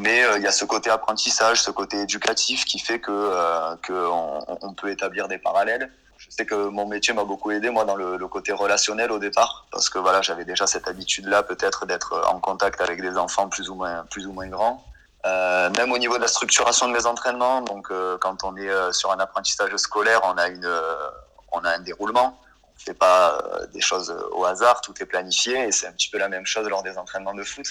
Mais 0.00 0.24
euh, 0.24 0.38
il 0.38 0.42
y 0.42 0.46
a 0.46 0.52
ce 0.52 0.64
côté 0.64 0.88
apprentissage, 0.88 1.62
ce 1.62 1.70
côté 1.70 2.00
éducatif 2.00 2.64
qui 2.64 2.78
fait 2.78 3.00
que 3.00 3.10
euh, 3.12 3.76
qu'on 3.86 4.40
on 4.62 4.72
peut 4.72 4.90
établir 4.90 5.28
des 5.28 5.36
parallèles. 5.36 5.92
Je 6.16 6.30
sais 6.30 6.46
que 6.46 6.54
mon 6.54 6.86
métier 6.86 7.12
m'a 7.12 7.24
beaucoup 7.24 7.50
aidé 7.50 7.68
moi 7.70 7.84
dans 7.84 7.96
le, 7.96 8.18
côté 8.28 8.52
relationnel 8.52 9.10
au 9.12 9.18
départ 9.18 9.66
parce 9.72 9.90
que 9.90 9.98
voilà 9.98 10.22
j'avais 10.22 10.44
déjà 10.44 10.66
cette 10.66 10.86
habitude 10.86 11.26
là 11.26 11.42
peut-être 11.42 11.86
d'être 11.86 12.22
en 12.32 12.40
contact 12.40 12.80
avec 12.80 13.00
des 13.00 13.16
enfants 13.16 13.48
plus 13.48 13.70
ou 13.70 13.74
moins 13.74 14.04
plus 14.10 14.26
ou 14.26 14.32
moins 14.32 14.46
grands 14.46 14.84
même 15.24 15.92
au 15.92 15.98
niveau 15.98 16.16
de 16.16 16.22
la 16.22 16.28
structuration 16.28 16.88
de 16.88 16.92
mes 16.92 17.04
entraînements, 17.06 17.60
donc 17.60 17.92
quand 18.20 18.44
on 18.44 18.56
est 18.56 18.92
sur 18.92 19.12
un 19.12 19.18
apprentissage 19.18 19.74
scolaire, 19.76 20.20
on 20.24 20.36
a 20.38 20.48
une, 20.48 20.70
on 21.52 21.60
a 21.60 21.70
un 21.70 21.80
déroulement. 21.80 22.40
On 22.64 22.78
ne 22.78 22.84
fait 22.84 22.94
pas 22.94 23.38
des 23.74 23.82
choses 23.82 24.14
au 24.32 24.46
hasard, 24.46 24.80
tout 24.80 24.94
est 25.00 25.04
planifié 25.04 25.68
et 25.68 25.72
c'est 25.72 25.86
un 25.86 25.92
petit 25.92 26.08
peu 26.08 26.16
la 26.16 26.30
même 26.30 26.46
chose 26.46 26.66
lors 26.68 26.82
des 26.82 26.96
entraînements 26.96 27.34
de 27.34 27.44
foot. 27.44 27.66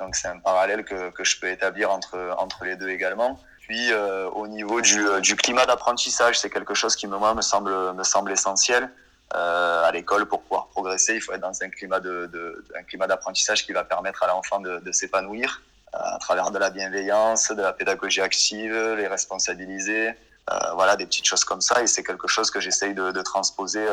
Donc 0.00 0.14
c'est 0.14 0.28
un 0.28 0.38
parallèle 0.38 0.84
que, 0.84 1.10
que, 1.10 1.24
je 1.24 1.40
peux 1.40 1.48
établir 1.48 1.90
entre, 1.90 2.34
entre 2.38 2.64
les 2.64 2.76
deux 2.76 2.88
également. 2.88 3.38
Puis 3.60 3.92
euh, 3.92 4.28
au 4.30 4.46
niveau 4.46 4.80
du, 4.80 5.06
euh, 5.06 5.20
du 5.20 5.34
climat 5.36 5.66
d'apprentissage, 5.66 6.38
c'est 6.38 6.50
quelque 6.50 6.74
chose 6.74 6.96
qui 6.96 7.06
moi 7.06 7.34
me 7.34 7.42
semble, 7.42 7.92
me 7.92 8.04
semble 8.04 8.32
essentiel. 8.32 8.90
Euh, 9.34 9.84
à 9.84 9.92
l'école, 9.92 10.26
pour 10.26 10.40
pouvoir 10.42 10.68
progresser, 10.68 11.14
il 11.16 11.20
faut 11.20 11.32
être 11.32 11.42
dans 11.42 11.62
un 11.62 11.68
climat 11.68 12.00
de, 12.00 12.26
de 12.32 12.64
un 12.78 12.82
climat 12.82 13.06
d'apprentissage 13.06 13.66
qui 13.66 13.72
va 13.72 13.84
permettre 13.84 14.22
à 14.22 14.26
l'enfant 14.26 14.58
de, 14.58 14.78
de 14.78 14.92
s'épanouir 14.92 15.60
euh, 15.94 15.98
à 15.98 16.18
travers 16.18 16.50
de 16.50 16.58
la 16.58 16.70
bienveillance, 16.70 17.50
de 17.50 17.60
la 17.60 17.74
pédagogie 17.74 18.22
active, 18.22 18.72
les 18.96 19.06
responsabiliser, 19.06 20.08
euh, 20.50 20.72
voilà 20.74 20.96
des 20.96 21.04
petites 21.04 21.26
choses 21.26 21.44
comme 21.44 21.60
ça. 21.60 21.82
Et 21.82 21.86
c'est 21.86 22.02
quelque 22.02 22.26
chose 22.26 22.50
que 22.50 22.60
j'essaye 22.60 22.94
de, 22.94 23.10
de 23.10 23.22
transposer 23.22 23.86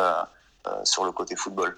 sur 0.84 1.06
le 1.06 1.12
côté 1.12 1.36
football. 1.36 1.78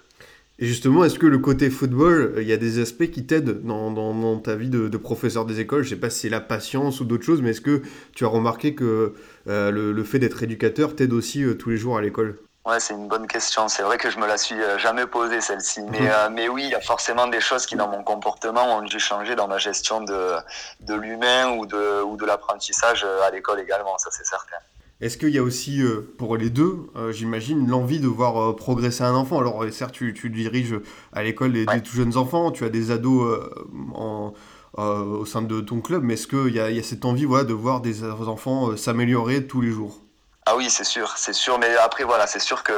Et 0.60 0.66
justement, 0.66 1.04
est-ce 1.04 1.20
que 1.20 1.26
le 1.26 1.38
côté 1.38 1.70
football, 1.70 2.34
il 2.38 2.48
y 2.48 2.52
a 2.52 2.56
des 2.56 2.80
aspects 2.80 3.08
qui 3.10 3.24
t'aident 3.24 3.62
dans, 3.62 3.92
dans, 3.92 4.38
ta 4.40 4.56
vie 4.56 4.70
de, 4.70 4.88
de, 4.88 4.96
professeur 4.96 5.44
des 5.44 5.60
écoles? 5.60 5.84
Je 5.84 5.90
sais 5.90 5.96
pas 5.96 6.10
si 6.10 6.20
c'est 6.20 6.28
la 6.28 6.40
patience 6.40 7.00
ou 7.00 7.04
d'autres 7.04 7.24
choses, 7.24 7.42
mais 7.42 7.50
est-ce 7.50 7.60
que 7.60 7.82
tu 8.12 8.24
as 8.24 8.28
remarqué 8.28 8.74
que 8.74 9.14
euh, 9.46 9.70
le, 9.70 9.92
le, 9.92 10.04
fait 10.04 10.18
d'être 10.18 10.42
éducateur 10.42 10.96
t'aide 10.96 11.12
aussi 11.12 11.44
euh, 11.44 11.54
tous 11.54 11.70
les 11.70 11.76
jours 11.76 11.96
à 11.96 12.02
l'école? 12.02 12.38
Ouais, 12.66 12.80
c'est 12.80 12.94
une 12.94 13.06
bonne 13.06 13.28
question. 13.28 13.68
C'est 13.68 13.84
vrai 13.84 13.98
que 13.98 14.10
je 14.10 14.18
me 14.18 14.26
la 14.26 14.36
suis 14.36 14.60
euh, 14.60 14.78
jamais 14.78 15.06
posée 15.06 15.40
celle-ci, 15.40 15.80
mais, 15.92 16.00
mhm. 16.00 16.34
mais 16.34 16.48
oui, 16.48 16.64
il 16.64 16.70
y 16.70 16.74
a 16.74 16.80
forcément 16.80 17.28
des 17.28 17.40
choses 17.40 17.64
qui 17.64 17.76
dans 17.76 17.88
mon 17.88 18.02
comportement 18.02 18.78
ont 18.78 18.82
dû 18.82 18.98
changer 18.98 19.36
dans 19.36 19.46
ma 19.46 19.58
gestion 19.58 20.00
de, 20.00 20.32
de 20.80 20.94
l'humain 20.94 21.52
ou 21.56 21.66
de, 21.66 22.02
ou 22.02 22.16
de 22.16 22.26
l'apprentissage 22.26 23.04
à 23.04 23.30
l'école 23.30 23.60
également, 23.60 23.96
ça 23.98 24.10
c'est 24.10 24.26
certain. 24.26 24.56
Est-ce 25.00 25.16
qu'il 25.16 25.28
y 25.28 25.38
a 25.38 25.42
aussi, 25.44 25.80
euh, 25.80 26.12
pour 26.18 26.36
les 26.36 26.50
deux, 26.50 26.90
euh, 26.96 27.12
j'imagine, 27.12 27.68
l'envie 27.68 28.00
de 28.00 28.08
voir 28.08 28.36
euh, 28.36 28.56
progresser 28.56 29.04
un 29.04 29.14
enfant? 29.14 29.38
Alors, 29.38 29.64
certes, 29.70 29.92
tu, 29.92 30.12
tu 30.12 30.28
diriges 30.28 30.74
à 31.12 31.22
l'école 31.22 31.52
des, 31.52 31.66
tout 31.66 31.94
jeunes 31.94 32.16
enfants, 32.16 32.50
tu 32.50 32.64
as 32.64 32.68
des 32.68 32.90
ados 32.90 33.48
en, 33.94 34.32
au 34.74 35.24
sein 35.24 35.42
de 35.42 35.60
ton 35.60 35.80
club, 35.80 36.02
mais 36.02 36.14
est-ce 36.14 36.26
qu'il 36.26 36.52
y, 36.52 36.58
y, 36.58 36.78
a 36.78 36.82
cette 36.82 37.04
envie 37.04 37.26
voilà, 37.26 37.44
de 37.44 37.52
voir 37.52 37.80
des 37.80 38.04
enfants 38.04 38.76
s'améliorer 38.76 39.46
tous 39.46 39.60
les 39.60 39.70
jours? 39.70 40.00
Ah 40.46 40.56
oui, 40.56 40.68
c'est 40.68 40.84
sûr, 40.84 41.12
c'est 41.16 41.32
sûr. 41.32 41.58
Mais 41.60 41.76
après, 41.76 42.02
voilà, 42.02 42.26
c'est 42.26 42.40
sûr 42.40 42.64
que, 42.64 42.72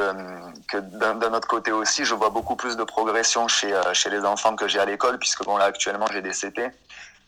que 0.67 0.77
d'un 0.77 1.33
autre 1.33 1.47
côté 1.47 1.71
aussi, 1.71 2.05
je 2.05 2.13
vois 2.13 2.29
beaucoup 2.29 2.55
plus 2.55 2.77
de 2.77 2.83
progression 2.83 3.47
chez, 3.47 3.73
chez 3.93 4.11
les 4.11 4.19
enfants 4.19 4.55
que 4.55 4.67
j'ai 4.67 4.79
à 4.79 4.85
l'école, 4.85 5.17
puisque 5.17 5.43
bon, 5.43 5.57
là, 5.57 5.65
actuellement, 5.65 6.05
j'ai 6.11 6.21
des 6.21 6.33
CP. 6.33 6.69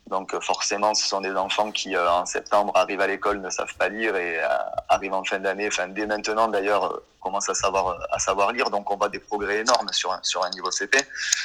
Donc 0.08 0.34
euh, 0.34 0.42
forcément, 0.42 0.94
ce 0.94 1.08
sont 1.08 1.22
des 1.22 1.34
enfants 1.36 1.72
qui, 1.72 1.96
euh, 1.96 2.12
en 2.12 2.26
septembre, 2.26 2.74
arrivent 2.76 3.02
à 3.02 3.08
l'école, 3.08 3.40
ne 3.40 3.50
savent 3.50 3.74
pas 3.76 3.88
lire 3.88 4.16
et 4.16 4.38
euh, 4.40 4.48
arrivent 4.90 5.14
en 5.14 5.24
fin 5.24 5.40
d'année, 5.40 5.68
enfin 5.68 5.88
dès 5.88 6.06
maintenant 6.06 6.50
d'ailleurs, 6.50 7.02
commencent 7.22 7.50
à 7.50 7.54
savoir, 7.54 7.98
à 8.12 8.20
savoir 8.20 8.52
lire. 8.52 8.70
Donc 8.70 8.92
on 8.92 8.98
voit 8.98 9.10
des 9.10 9.20
progrès 9.20 9.60
énormes 9.60 9.88
sur 9.94 10.12
un, 10.12 10.20
sur 10.24 10.44
un 10.44 10.50
niveau 10.50 10.70
CP. 10.72 10.98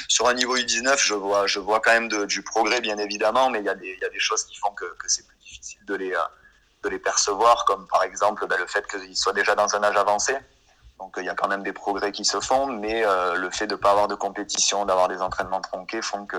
Sur 0.09 0.27
un 0.27 0.33
niveau 0.33 0.57
U19, 0.57 0.97
je 0.97 1.13
vois, 1.13 1.47
je 1.47 1.59
vois 1.59 1.79
quand 1.79 1.93
même 1.93 2.09
de, 2.09 2.25
du 2.25 2.43
progrès, 2.43 2.81
bien 2.81 2.97
évidemment, 2.97 3.49
mais 3.49 3.59
il 3.59 3.65
y, 3.65 3.69
a 3.69 3.75
des, 3.75 3.97
y 4.01 4.05
a 4.05 4.09
des 4.09 4.19
choses 4.19 4.43
qui 4.43 4.57
font 4.57 4.71
que, 4.71 4.85
que 4.97 5.07
c'est 5.07 5.25
plus 5.25 5.37
difficile 5.37 5.85
de 5.85 5.95
les, 5.95 6.13
de 6.83 6.89
les 6.89 6.99
percevoir, 6.99 7.63
comme 7.63 7.87
par 7.87 8.03
exemple 8.03 8.45
ben, 8.45 8.57
le 8.59 8.67
fait 8.67 8.85
qu'ils 8.87 9.15
soient 9.15 9.33
déjà 9.33 9.55
dans 9.55 9.73
un 9.73 9.83
âge 9.83 9.95
avancé. 9.95 10.35
Donc 10.99 11.13
il 11.17 11.23
y 11.23 11.29
a 11.29 11.33
quand 11.33 11.47
même 11.47 11.63
des 11.63 11.71
progrès 11.71 12.11
qui 12.11 12.25
se 12.25 12.41
font, 12.41 12.67
mais 12.67 13.05
le 13.35 13.49
fait 13.51 13.67
de 13.67 13.75
ne 13.75 13.79
pas 13.79 13.91
avoir 13.91 14.09
de 14.09 14.15
compétition, 14.15 14.85
d'avoir 14.85 15.07
des 15.07 15.21
entraînements 15.21 15.61
tronqués 15.61 16.01
font 16.01 16.25
que 16.25 16.37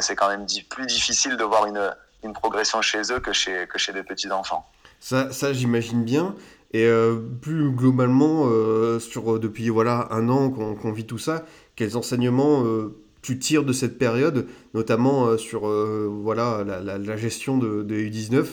c'est 0.00 0.16
quand 0.16 0.28
même 0.28 0.46
plus 0.68 0.86
difficile 0.86 1.36
de 1.36 1.44
voir 1.44 1.66
une, 1.66 2.32
progression 2.32 2.82
chez 2.82 3.02
eux 3.12 3.20
que 3.20 3.32
chez, 3.32 3.92
des 3.94 4.02
petits-enfants. 4.02 4.68
Ça, 4.98 5.52
j'imagine 5.52 6.04
bien. 6.04 6.34
Et 6.72 6.84
euh, 6.84 7.16
plus 7.40 7.70
globalement, 7.70 8.46
euh, 8.46 8.98
sur, 8.98 9.38
depuis 9.38 9.68
voilà, 9.68 10.08
un 10.10 10.28
an 10.28 10.50
qu'on 10.50 10.92
vit 10.92 11.06
tout 11.06 11.18
ça, 11.18 11.44
quels 11.76 11.96
enseignements 11.96 12.64
euh, 12.64 12.96
tu 13.22 13.38
tires 13.38 13.62
de 13.62 13.72
cette 13.72 13.96
période, 13.96 14.48
notamment 14.74 15.38
sur 15.38 15.68
voilà, 15.68 16.64
la, 16.64 17.16
gestion 17.16 17.58
de, 17.58 17.82
de 17.82 17.94
U19 17.94 18.46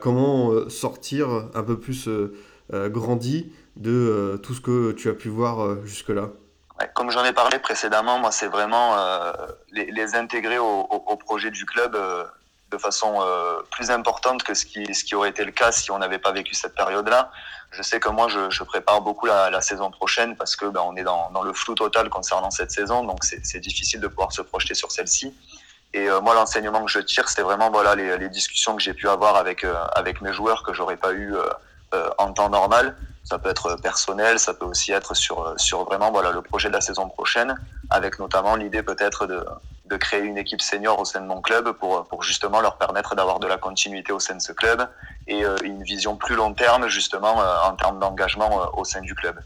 Comment 0.00 0.68
sortir 0.68 1.48
un 1.54 1.62
peu 1.62 1.78
plus 1.78 2.08
grandi 2.72 3.52
de 3.76 4.38
tout 4.42 4.54
ce 4.54 4.60
que 4.60 4.92
tu 4.92 5.08
as 5.08 5.14
pu 5.14 5.28
voir 5.28 5.84
jusque-là? 5.84 6.32
Comme 6.94 7.10
j'en 7.10 7.24
ai 7.24 7.32
parlé 7.32 7.58
précédemment, 7.58 8.18
moi, 8.18 8.32
c'est 8.32 8.46
vraiment 8.46 8.96
euh, 8.96 9.32
les, 9.70 9.90
les, 9.90 10.14
intégrer 10.14 10.58
au, 10.58 10.86
au, 10.90 11.04
au, 11.06 11.16
projet 11.16 11.50
du 11.50 11.66
club 11.66 11.94
euh, 11.94 12.24
de 12.70 12.78
façon 12.78 13.18
euh, 13.20 13.62
plus 13.70 13.90
importante 13.90 14.42
que 14.42 14.54
ce 14.54 14.64
qui, 14.64 14.94
ce 14.94 15.04
qui 15.04 15.14
aurait 15.14 15.30
été 15.30 15.44
le 15.44 15.52
cas 15.52 15.72
si 15.72 15.90
on 15.90 15.98
n'avait 15.98 16.18
pas 16.18 16.32
vécu 16.32 16.54
cette 16.54 16.74
période-là. 16.74 17.30
Je 17.72 17.82
sais 17.82 18.00
que 18.00 18.08
moi, 18.08 18.28
je, 18.28 18.50
je 18.50 18.62
prépare 18.64 19.00
beaucoup 19.00 19.26
la, 19.26 19.50
la, 19.50 19.60
saison 19.60 19.90
prochaine 19.90 20.36
parce 20.36 20.56
que 20.56 20.66
ben, 20.66 20.80
on 20.84 20.96
est 20.96 21.02
dans, 21.02 21.30
dans, 21.30 21.42
le 21.42 21.52
flou 21.52 21.74
total 21.74 22.08
concernant 22.08 22.50
cette 22.50 22.72
saison, 22.72 23.04
donc 23.04 23.24
c'est 23.24 23.60
difficile 23.60 24.00
de 24.00 24.08
pouvoir 24.08 24.32
se 24.32 24.42
projeter 24.42 24.74
sur 24.74 24.90
celle-ci. 24.90 25.34
Et 25.92 26.08
euh, 26.08 26.20
moi, 26.20 26.34
l'enseignement 26.34 26.84
que 26.84 26.90
je 26.90 27.00
tire, 27.00 27.28
c'est 27.28 27.42
vraiment 27.42 27.70
voilà 27.70 27.94
les, 27.94 28.16
les 28.16 28.28
discussions 28.28 28.76
que 28.76 28.82
j'ai 28.82 28.94
pu 28.94 29.08
avoir 29.08 29.36
avec 29.36 29.64
euh, 29.64 29.74
avec 29.94 30.20
mes 30.20 30.32
joueurs 30.32 30.62
que 30.62 30.72
j'aurais 30.72 30.96
pas 30.96 31.12
eu 31.12 31.34
en 32.18 32.32
temps 32.32 32.48
normal 32.48 32.96
ça 33.24 33.38
peut 33.38 33.50
être 33.50 33.76
personnel, 33.76 34.38
ça 34.38 34.54
peut 34.54 34.64
aussi 34.64 34.92
être 34.92 35.14
sur, 35.14 35.54
sur 35.56 35.84
vraiment 35.84 36.10
voilà, 36.10 36.30
le 36.30 36.42
projet 36.42 36.68
de 36.68 36.74
la 36.74 36.80
saison 36.80 37.08
prochaine, 37.08 37.54
avec 37.90 38.18
notamment 38.18 38.56
l'idée 38.56 38.82
peut-être 38.82 39.26
de, 39.26 39.44
de 39.90 39.96
créer 39.96 40.22
une 40.22 40.38
équipe 40.38 40.62
senior 40.62 40.98
au 41.00 41.04
sein 41.04 41.20
de 41.20 41.26
mon 41.26 41.40
club 41.40 41.72
pour, 41.72 42.06
pour 42.06 42.22
justement 42.22 42.60
leur 42.60 42.76
permettre 42.76 43.14
d'avoir 43.16 43.40
de 43.40 43.46
la 43.46 43.58
continuité 43.58 44.12
au 44.12 44.20
sein 44.20 44.36
de 44.36 44.40
ce 44.40 44.52
club 44.52 44.88
et 45.26 45.44
euh, 45.44 45.56
une 45.64 45.82
vision 45.82 46.16
plus 46.16 46.36
long 46.36 46.54
terme 46.54 46.88
justement 46.88 47.42
euh, 47.42 47.56
en 47.64 47.74
termes 47.74 47.98
d'engagement 47.98 48.62
euh, 48.62 48.66
au 48.74 48.84
sein 48.84 49.00
du 49.00 49.14
club. 49.14 49.40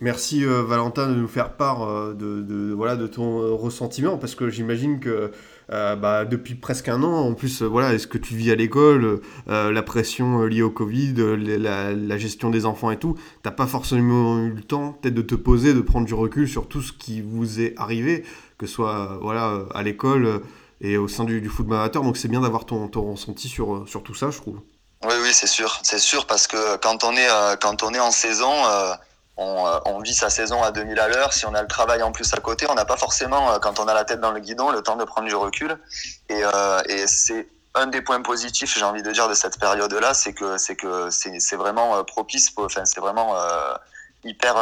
Merci 0.00 0.44
Valentin 0.44 1.08
de 1.08 1.14
nous 1.14 1.26
faire 1.26 1.54
part 1.54 2.14
de, 2.14 2.42
de, 2.42 2.72
voilà, 2.72 2.94
de 2.94 3.08
ton 3.08 3.56
ressentiment 3.56 4.16
parce 4.16 4.36
que 4.36 4.48
j'imagine 4.48 5.00
que 5.00 5.32
euh, 5.70 5.96
bah, 5.96 6.24
depuis 6.24 6.54
presque 6.54 6.88
un 6.88 7.02
an. 7.02 7.12
En 7.12 7.34
plus, 7.34 7.62
euh, 7.62 7.66
voilà, 7.66 7.92
est-ce 7.92 8.06
que 8.06 8.16
tu 8.16 8.34
vis 8.34 8.50
à 8.50 8.54
l'école, 8.54 9.20
euh, 9.48 9.70
la 9.70 9.82
pression 9.82 10.44
liée 10.44 10.62
au 10.62 10.70
Covid, 10.70 11.14
la, 11.16 11.92
la, 11.92 12.18
gestion 12.18 12.48
des 12.48 12.64
enfants 12.64 12.90
et 12.90 12.98
tout, 12.98 13.18
t'as 13.42 13.50
pas 13.50 13.66
forcément 13.66 14.38
eu 14.38 14.50
le 14.50 14.62
temps 14.62 14.92
peut-être 14.92 15.14
de 15.14 15.22
te 15.22 15.34
poser, 15.34 15.74
de 15.74 15.82
prendre 15.82 16.06
du 16.06 16.14
recul 16.14 16.48
sur 16.48 16.68
tout 16.68 16.80
ce 16.80 16.92
qui 16.92 17.20
vous 17.20 17.60
est 17.60 17.74
arrivé, 17.76 18.24
que 18.56 18.66
ce 18.66 18.72
soit 18.72 19.18
voilà, 19.20 19.66
à 19.74 19.82
l'école 19.82 20.40
et 20.80 20.96
au 20.96 21.06
sein 21.06 21.24
du, 21.24 21.42
du 21.42 21.48
football 21.50 21.76
amateur. 21.76 22.02
Donc 22.02 22.16
c'est 22.16 22.28
bien 22.28 22.40
d'avoir 22.40 22.64
ton, 22.64 22.88
ton 22.88 23.12
ressenti 23.12 23.48
sur, 23.48 23.86
sur 23.86 24.02
tout 24.02 24.14
ça, 24.14 24.30
je 24.30 24.38
trouve. 24.38 24.60
Oui, 25.04 25.14
oui, 25.22 25.30
c'est 25.32 25.46
sûr, 25.46 25.78
c'est 25.82 26.00
sûr, 26.00 26.26
parce 26.26 26.46
que 26.46 26.76
quand 26.78 27.04
on 27.04 27.12
est, 27.12 27.28
quand 27.60 27.82
on 27.82 27.92
est 27.92 28.00
en 28.00 28.10
saison, 28.10 28.52
euh, 29.38 29.78
on, 29.86 30.00
vit 30.00 30.14
sa 30.14 30.30
saison 30.30 30.62
à 30.62 30.72
2000 30.72 30.98
à 30.98 31.08
l'heure. 31.08 31.32
Si 31.32 31.46
on 31.46 31.54
a 31.54 31.62
le 31.62 31.68
travail 31.68 32.02
en 32.02 32.10
plus 32.10 32.32
à 32.34 32.38
côté, 32.38 32.66
on 32.68 32.74
n'a 32.74 32.84
pas 32.84 32.96
forcément, 32.96 33.52
euh, 33.52 33.58
quand 33.60 33.78
on 33.78 33.86
a 33.86 33.94
la 33.94 34.04
tête 34.04 34.20
dans 34.20 34.32
le 34.32 34.40
guidon, 34.40 34.70
le 34.70 34.82
temps 34.82 34.96
de 34.96 35.04
prendre 35.04 35.28
du 35.28 35.34
recul. 35.34 35.78
Et, 36.28 36.40
euh, 36.42 36.80
et 36.88 37.06
c'est 37.06 37.48
un 37.74 37.86
des 37.86 38.02
points 38.02 38.20
positifs, 38.20 38.76
j'ai 38.76 38.84
envie 38.84 39.02
de 39.02 39.12
dire, 39.12 39.28
de 39.28 39.34
cette 39.34 39.60
période-là, 39.60 40.12
c'est 40.12 40.32
que 40.32 40.58
c'est 40.58 40.74
que 40.74 41.10
c'est 41.10 41.56
vraiment 41.56 42.02
propice, 42.02 42.50
enfin 42.56 42.84
c'est 42.84 42.98
vraiment 42.98 43.36
hyper 44.24 44.56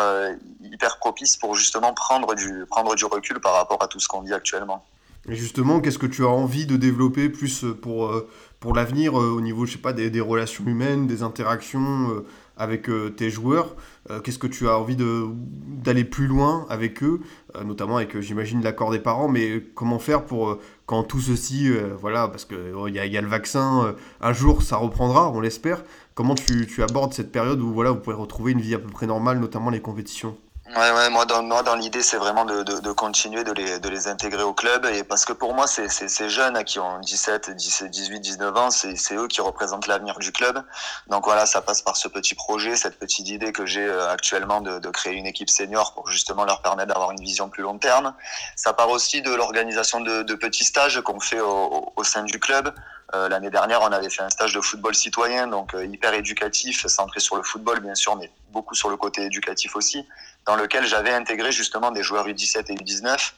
hyper 0.60 0.98
propice 0.98 1.36
pour 1.38 1.54
justement 1.54 1.94
prendre 1.94 2.34
du 2.34 2.66
prendre 2.68 2.94
du 2.94 3.06
recul 3.06 3.40
par 3.40 3.54
rapport 3.54 3.82
à 3.82 3.86
tout 3.86 4.00
ce 4.00 4.08
qu'on 4.08 4.20
vit 4.20 4.34
actuellement. 4.34 4.84
Et 5.28 5.34
justement, 5.34 5.80
qu'est-ce 5.80 5.98
que 5.98 6.06
tu 6.06 6.24
as 6.24 6.28
envie 6.28 6.66
de 6.66 6.76
développer 6.76 7.30
plus 7.30 7.64
pour 7.80 8.12
pour 8.60 8.74
l'avenir 8.74 9.14
au 9.14 9.40
niveau, 9.40 9.64
je 9.64 9.72
sais 9.72 9.78
pas, 9.78 9.94
des 9.94 10.20
relations 10.20 10.64
humaines, 10.66 11.06
des 11.06 11.22
interactions 11.22 12.22
avec 12.56 12.88
euh, 12.88 13.10
tes 13.10 13.30
joueurs 13.30 13.76
euh, 14.10 14.20
Qu'est-ce 14.20 14.38
que 14.38 14.46
tu 14.46 14.68
as 14.68 14.78
envie 14.78 14.96
d'aller 14.96 16.04
plus 16.04 16.26
loin 16.26 16.66
avec 16.70 17.02
eux, 17.02 17.20
euh, 17.54 17.64
notamment 17.64 17.96
avec, 17.96 18.18
j'imagine, 18.20 18.62
l'accord 18.62 18.90
des 18.90 18.98
parents, 18.98 19.28
mais 19.28 19.62
comment 19.74 19.98
faire 19.98 20.24
pour, 20.24 20.58
quand 20.86 21.02
tout 21.02 21.20
ceci, 21.20 21.70
voilà, 22.00 22.28
parce 22.28 22.44
qu'il 22.44 22.58
il 22.88 22.94
y, 22.94 23.18
a 23.18 23.20
le 23.20 23.28
vaccin, 23.28 23.94
un 24.20 24.32
jour 24.32 24.62
ça 24.62 24.76
reprendra, 24.76 25.30
on 25.30 25.40
l'espère, 25.40 25.82
comment 26.14 26.34
tu, 26.34 26.66
tu, 26.66 26.82
abordes 26.82 27.12
cette 27.12 27.32
période 27.32 27.60
où 27.60 27.72
voilà, 27.72 27.90
vous 27.90 28.00
pouvez 28.00 28.16
retrouver 28.16 28.52
une 28.52 28.60
vie 28.60 28.74
à 28.74 28.78
peu 28.78 28.88
près 28.88 29.06
normale, 29.06 29.40
notamment 29.40 29.70
les 29.70 29.80
compétitions? 29.80 30.36
Ouais, 30.74 30.90
ouais, 30.90 31.10
moi 31.10 31.24
dans, 31.26 31.44
moi, 31.44 31.62
dans 31.62 31.76
l'idée, 31.76 32.02
c'est 32.02 32.16
vraiment 32.16 32.44
de, 32.44 32.64
de, 32.64 32.80
de, 32.80 32.92
continuer 32.92 33.44
de 33.44 33.52
les, 33.52 33.78
de 33.78 33.88
les 33.88 34.08
intégrer 34.08 34.42
au 34.42 34.52
club. 34.52 34.84
Et 34.86 35.04
parce 35.04 35.24
que 35.24 35.32
pour 35.32 35.54
moi, 35.54 35.68
c'est 35.68 35.88
ces 35.88 36.28
jeunes 36.28 36.64
qui 36.64 36.80
ont 36.80 36.98
17, 36.98 37.50
17 37.50 37.88
18, 37.88 38.20
19 38.20 38.56
ans, 38.56 38.70
c'est 38.72 39.14
eux 39.14 39.28
qui 39.28 39.40
représentent 39.40 39.86
l'avenir 39.86 40.18
du 40.18 40.32
club. 40.32 40.60
Donc 41.06 41.24
voilà, 41.24 41.46
ça 41.46 41.62
passe 41.62 41.82
par 41.82 41.96
ce 41.96 42.08
petit 42.08 42.34
projet, 42.34 42.74
cette 42.74 42.98
petite 42.98 43.28
idée 43.28 43.52
que 43.52 43.64
j'ai 43.64 43.86
euh, 43.86 44.10
actuellement 44.10 44.60
de, 44.60 44.80
de, 44.80 44.90
créer 44.90 45.14
une 45.14 45.26
équipe 45.26 45.50
senior 45.50 45.94
pour 45.94 46.08
justement 46.10 46.44
leur 46.44 46.62
permettre 46.62 46.88
d'avoir 46.88 47.12
une 47.12 47.20
vision 47.20 47.48
plus 47.48 47.62
long 47.62 47.78
terme. 47.78 48.12
Ça 48.56 48.72
part 48.72 48.90
aussi 48.90 49.22
de 49.22 49.32
l'organisation 49.32 50.00
de, 50.00 50.22
de, 50.24 50.34
petits 50.34 50.64
stages 50.64 51.00
qu'on 51.02 51.20
fait 51.20 51.40
au, 51.40 51.92
au, 51.94 52.02
sein 52.02 52.24
du 52.24 52.40
club. 52.40 52.74
Euh, 53.14 53.28
L'année 53.28 53.50
dernière, 53.50 53.82
on 53.82 53.92
avait 53.92 54.10
fait 54.10 54.22
un 54.22 54.30
stage 54.30 54.52
de 54.52 54.60
football 54.60 54.94
citoyen, 54.94 55.46
donc 55.46 55.74
euh, 55.74 55.84
hyper 55.84 56.12
éducatif, 56.14 56.86
centré 56.86 57.20
sur 57.20 57.36
le 57.36 57.42
football 57.42 57.80
bien 57.80 57.94
sûr, 57.94 58.16
mais 58.16 58.30
beaucoup 58.50 58.74
sur 58.74 58.90
le 58.90 58.96
côté 58.96 59.22
éducatif 59.22 59.76
aussi 59.76 60.06
dans 60.44 60.56
lequel 60.56 60.84
j'avais 60.86 61.12
intégré 61.12 61.52
justement 61.52 61.92
des 61.92 62.02
joueurs 62.02 62.26
U17 62.26 62.72
et 62.72 62.74
U19 62.74 63.32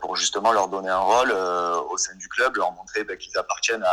pour 0.00 0.16
justement 0.16 0.52
leur 0.52 0.68
donner 0.68 0.88
un 0.88 1.00
rôle 1.00 1.32
au 1.32 1.96
sein 1.98 2.14
du 2.14 2.28
club, 2.28 2.56
leur 2.56 2.72
montrer 2.72 3.04
ben, 3.04 3.18
qu'ils 3.18 3.36
appartiennent 3.36 3.84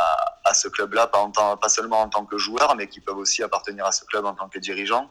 à, 0.45 0.54
ce 0.54 0.69
club-là, 0.69 1.08
pas, 1.08 1.69
seulement 1.69 2.02
en 2.02 2.08
tant 2.08 2.23
que 2.23 2.38
joueurs, 2.38 2.76
mais 2.78 2.88
qu'ils 2.88 3.02
peuvent 3.02 3.17
aussi 3.17 3.43
appartenir 3.43 3.86
à 3.86 3.91
ce 3.91 4.06
club 4.06 4.26
en 4.26 4.34
tant 4.34 4.47
que 4.47 4.60
dirigeants. 4.60 5.10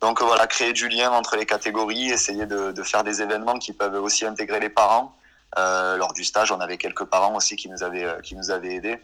Donc 0.00 0.20
voilà, 0.20 0.48
créer 0.48 0.72
du 0.72 0.88
lien 0.88 1.12
entre 1.12 1.36
les 1.36 1.46
catégories, 1.46 2.10
essayer 2.10 2.46
de 2.46 2.82
faire 2.82 3.04
des 3.04 3.22
événements 3.22 3.58
qui 3.60 3.72
peuvent 3.72 4.02
aussi 4.02 4.26
intégrer 4.26 4.58
les 4.58 4.68
parents. 4.68 5.14
Euh, 5.58 5.96
lors 5.96 6.12
du 6.12 6.24
stage, 6.24 6.52
on 6.52 6.60
avait 6.60 6.78
quelques 6.78 7.04
parents 7.04 7.36
aussi 7.36 7.56
qui 7.56 7.68
nous 7.68 7.82
avaient, 7.82 8.04
euh, 8.04 8.20
qui 8.20 8.34
nous 8.34 8.50
avaient 8.50 8.74
aidés. 8.74 8.98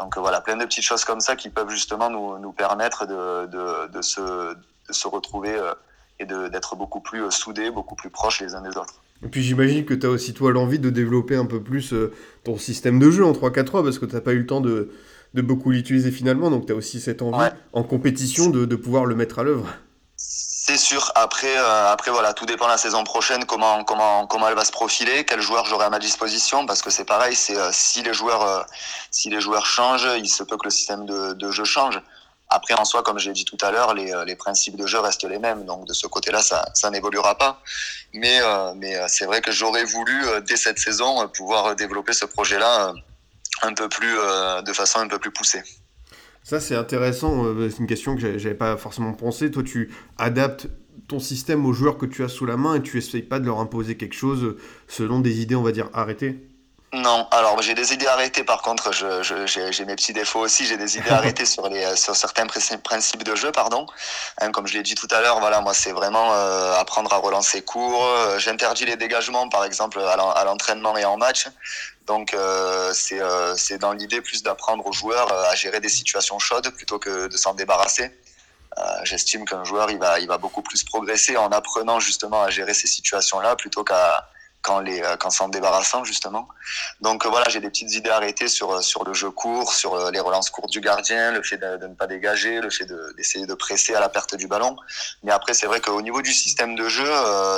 Donc 0.00 0.16
euh, 0.16 0.20
voilà, 0.20 0.40
plein 0.40 0.56
de 0.56 0.64
petites 0.64 0.84
choses 0.84 1.04
comme 1.04 1.20
ça 1.20 1.36
qui 1.36 1.48
peuvent 1.48 1.70
justement 1.70 2.10
nous, 2.10 2.38
nous 2.38 2.52
permettre 2.52 3.06
de, 3.06 3.46
de, 3.46 3.88
de, 3.88 4.02
se, 4.02 4.54
de 4.54 4.92
se 4.92 5.08
retrouver 5.08 5.58
et 6.20 6.26
d'être 6.26 6.76
beaucoup 6.76 7.00
plus 7.00 7.30
soudés, 7.30 7.70
beaucoup 7.70 7.94
plus 7.94 8.10
proches 8.10 8.40
les 8.40 8.54
uns 8.54 8.60
des 8.60 8.76
autres. 8.76 9.02
Et 9.24 9.28
puis 9.28 9.42
j'imagine 9.42 9.84
que 9.84 9.94
tu 9.94 10.06
as 10.06 10.10
aussi 10.10 10.34
toi 10.34 10.52
l'envie 10.52 10.78
de 10.78 10.90
développer 10.90 11.34
un 11.34 11.46
peu 11.46 11.60
plus 11.60 11.92
ton 12.44 12.56
système 12.58 13.00
de 13.00 13.10
jeu 13.10 13.24
en 13.24 13.32
3-4-3 13.32 13.82
parce 13.82 13.98
que 13.98 14.06
tu 14.06 14.14
n'as 14.14 14.20
pas 14.20 14.32
eu 14.32 14.38
le 14.38 14.46
temps 14.46 14.60
de, 14.60 14.92
de 15.34 15.42
beaucoup 15.42 15.70
l'utiliser 15.70 16.12
finalement, 16.12 16.50
donc 16.50 16.66
tu 16.66 16.72
as 16.72 16.76
aussi 16.76 17.00
cette 17.00 17.22
envie 17.22 17.50
en 17.72 17.82
compétition 17.82 18.50
de, 18.50 18.64
de 18.64 18.76
pouvoir 18.76 19.04
le 19.04 19.16
mettre 19.16 19.40
à 19.40 19.42
l'œuvre. 19.42 19.66
C'est 20.20 20.76
sûr. 20.76 21.12
Après, 21.14 21.56
euh, 21.56 21.90
après 21.90 22.10
voilà, 22.10 22.34
tout 22.34 22.44
dépend 22.44 22.66
la 22.66 22.76
saison 22.76 23.02
prochaine, 23.02 23.46
comment 23.46 23.84
comment 23.84 24.26
comment 24.26 24.48
elle 24.48 24.54
va 24.54 24.66
se 24.66 24.70
profiler, 24.72 25.24
quels 25.24 25.40
joueurs 25.40 25.64
j'aurai 25.64 25.86
à 25.86 25.90
ma 25.90 25.98
disposition, 25.98 26.66
parce 26.66 26.82
que 26.82 26.90
c'est 26.90 27.06
pareil, 27.06 27.34
c'est 27.34 27.56
euh, 27.56 27.70
si 27.72 28.02
les 28.02 28.12
joueurs 28.12 28.42
euh, 28.42 28.62
si 29.10 29.30
les 29.30 29.40
joueurs 29.40 29.64
changent, 29.64 30.10
il 30.18 30.28
se 30.28 30.42
peut 30.42 30.58
que 30.58 30.64
le 30.64 30.70
système 30.70 31.06
de, 31.06 31.32
de 31.32 31.50
jeu 31.50 31.64
change. 31.64 32.02
Après, 32.50 32.74
en 32.74 32.84
soi, 32.84 33.02
comme 33.02 33.18
j'ai 33.18 33.32
dit 33.32 33.46
tout 33.46 33.56
à 33.62 33.70
l'heure, 33.70 33.94
les, 33.94 34.12
les 34.26 34.36
principes 34.36 34.76
de 34.76 34.86
jeu 34.86 34.98
restent 34.98 35.24
les 35.24 35.38
mêmes, 35.38 35.64
donc 35.64 35.86
de 35.86 35.94
ce 35.94 36.06
côté-là, 36.06 36.42
ça 36.42 36.68
ça 36.74 36.90
n'évoluera 36.90 37.38
pas. 37.38 37.62
Mais 38.12 38.40
mais 38.74 38.92
c'est 39.08 39.24
vrai 39.24 39.40
que 39.40 39.52
j'aurais 39.52 39.84
voulu 39.84 40.22
dès 40.42 40.56
cette 40.56 40.78
saison 40.78 41.28
pouvoir 41.28 41.76
développer 41.76 42.12
ce 42.12 42.26
projet-là 42.26 42.92
un 43.62 43.74
peu 43.74 43.88
plus 43.88 44.16
de 44.68 44.72
façon 44.72 44.98
un 44.98 45.08
peu 45.08 45.18
plus 45.18 45.30
poussée. 45.30 45.62
Ça, 46.48 46.60
c'est 46.60 46.76
intéressant. 46.76 47.44
Euh, 47.44 47.68
c'est 47.68 47.76
une 47.76 47.86
question 47.86 48.16
que 48.16 48.38
j'avais 48.38 48.54
pas 48.54 48.78
forcément 48.78 49.12
pensé. 49.12 49.50
Toi, 49.50 49.62
tu 49.62 49.92
adaptes 50.16 50.68
ton 51.06 51.20
système 51.20 51.66
aux 51.66 51.74
joueurs 51.74 51.98
que 51.98 52.06
tu 52.06 52.24
as 52.24 52.28
sous 52.28 52.46
la 52.46 52.56
main 52.56 52.76
et 52.76 52.82
tu 52.82 52.96
essayes 52.96 53.20
pas 53.20 53.38
de 53.38 53.44
leur 53.44 53.60
imposer 53.60 53.98
quelque 53.98 54.14
chose 54.14 54.56
selon 54.86 55.20
des 55.20 55.42
idées, 55.42 55.56
on 55.56 55.62
va 55.62 55.72
dire, 55.72 55.90
arrêtées? 55.92 56.48
Non, 56.94 57.28
alors 57.32 57.60
j'ai 57.60 57.74
des 57.74 57.92
idées 57.92 58.06
arrêtées 58.06 58.44
par 58.44 58.62
contre, 58.62 58.94
j'ai 58.94 59.22
je, 59.22 59.84
mes 59.84 59.94
petits 59.94 60.14
défauts 60.14 60.40
aussi, 60.40 60.64
j'ai 60.64 60.78
des 60.78 60.96
idées 60.96 61.10
arrêtées 61.10 61.44
sur, 61.54 61.68
les, 61.68 61.96
sur 61.96 62.16
certains 62.16 62.46
principes 62.46 63.24
de 63.24 63.34
jeu, 63.34 63.52
pardon. 63.52 63.84
Hein, 64.40 64.50
comme 64.52 64.66
je 64.66 64.72
l'ai 64.72 64.82
dit 64.82 64.94
tout 64.94 65.08
à 65.10 65.20
l'heure, 65.20 65.38
voilà, 65.40 65.60
moi 65.60 65.74
c'est 65.74 65.92
vraiment 65.92 66.32
euh, 66.32 66.72
apprendre 66.78 67.12
à 67.12 67.18
relancer 67.18 67.60
court. 67.60 68.06
Euh, 68.06 68.38
j'interdis 68.38 68.86
les 68.86 68.96
dégagements 68.96 69.50
par 69.50 69.66
exemple 69.66 70.00
à 70.00 70.44
l'entraînement 70.46 70.96
et 70.96 71.04
en 71.04 71.18
match. 71.18 71.48
Donc 72.08 72.32
euh, 72.32 72.92
euh, 73.12 73.54
c'est 73.56 73.78
dans 73.78 73.92
l'idée 73.92 74.22
plus 74.22 74.42
d'apprendre 74.42 74.84
aux 74.86 74.92
joueurs 74.92 75.30
à 75.32 75.54
gérer 75.54 75.78
des 75.78 75.90
situations 75.90 76.38
chaudes 76.38 76.70
plutôt 76.70 76.98
que 76.98 77.28
de 77.28 77.36
s'en 77.36 77.54
débarrasser. 77.54 78.10
J'estime 79.02 79.44
qu'un 79.44 79.64
joueur 79.64 79.90
il 79.90 79.98
va, 79.98 80.20
il 80.20 80.28
va 80.28 80.38
beaucoup 80.38 80.62
plus 80.62 80.84
progresser 80.84 81.36
en 81.36 81.48
apprenant 81.48 81.98
justement 81.98 82.42
à 82.44 82.50
gérer 82.50 82.74
ces 82.74 82.86
situations-là 82.86 83.56
plutôt 83.56 83.82
qu'à 83.82 84.30
qu'en 84.62 84.80
les 84.80 85.02
euh, 85.02 85.16
qu'en 85.16 85.30
s'en 85.30 85.48
débarrassant 85.48 86.04
justement. 86.04 86.48
Donc 87.00 87.24
euh, 87.24 87.28
voilà, 87.28 87.48
j'ai 87.48 87.60
des 87.60 87.68
petites 87.68 87.92
idées 87.94 88.10
arrêtées 88.10 88.48
sur 88.48 88.72
euh, 88.72 88.80
sur 88.80 89.04
le 89.04 89.14
jeu 89.14 89.30
court, 89.30 89.72
sur 89.72 90.10
les 90.10 90.20
relances 90.20 90.50
courtes 90.50 90.70
du 90.70 90.80
gardien, 90.80 91.32
le 91.32 91.42
fait 91.42 91.58
de, 91.58 91.86
ne 91.86 91.94
pas 91.94 92.06
dégager, 92.06 92.60
le 92.60 92.70
fait 92.70 92.86
d'essayer 93.16 93.46
de, 93.46 93.54
presser 93.54 93.94
à 93.94 94.00
la 94.00 94.08
perte 94.08 94.34
du 94.36 94.46
ballon. 94.46 94.76
Mais 95.22 95.32
après, 95.32 95.54
c'est 95.54 95.66
vrai 95.66 95.80
qu'au 95.80 96.00
niveau 96.00 96.22
du 96.22 96.32
système 96.32 96.76
de 96.76 96.88
jeu, 96.88 97.10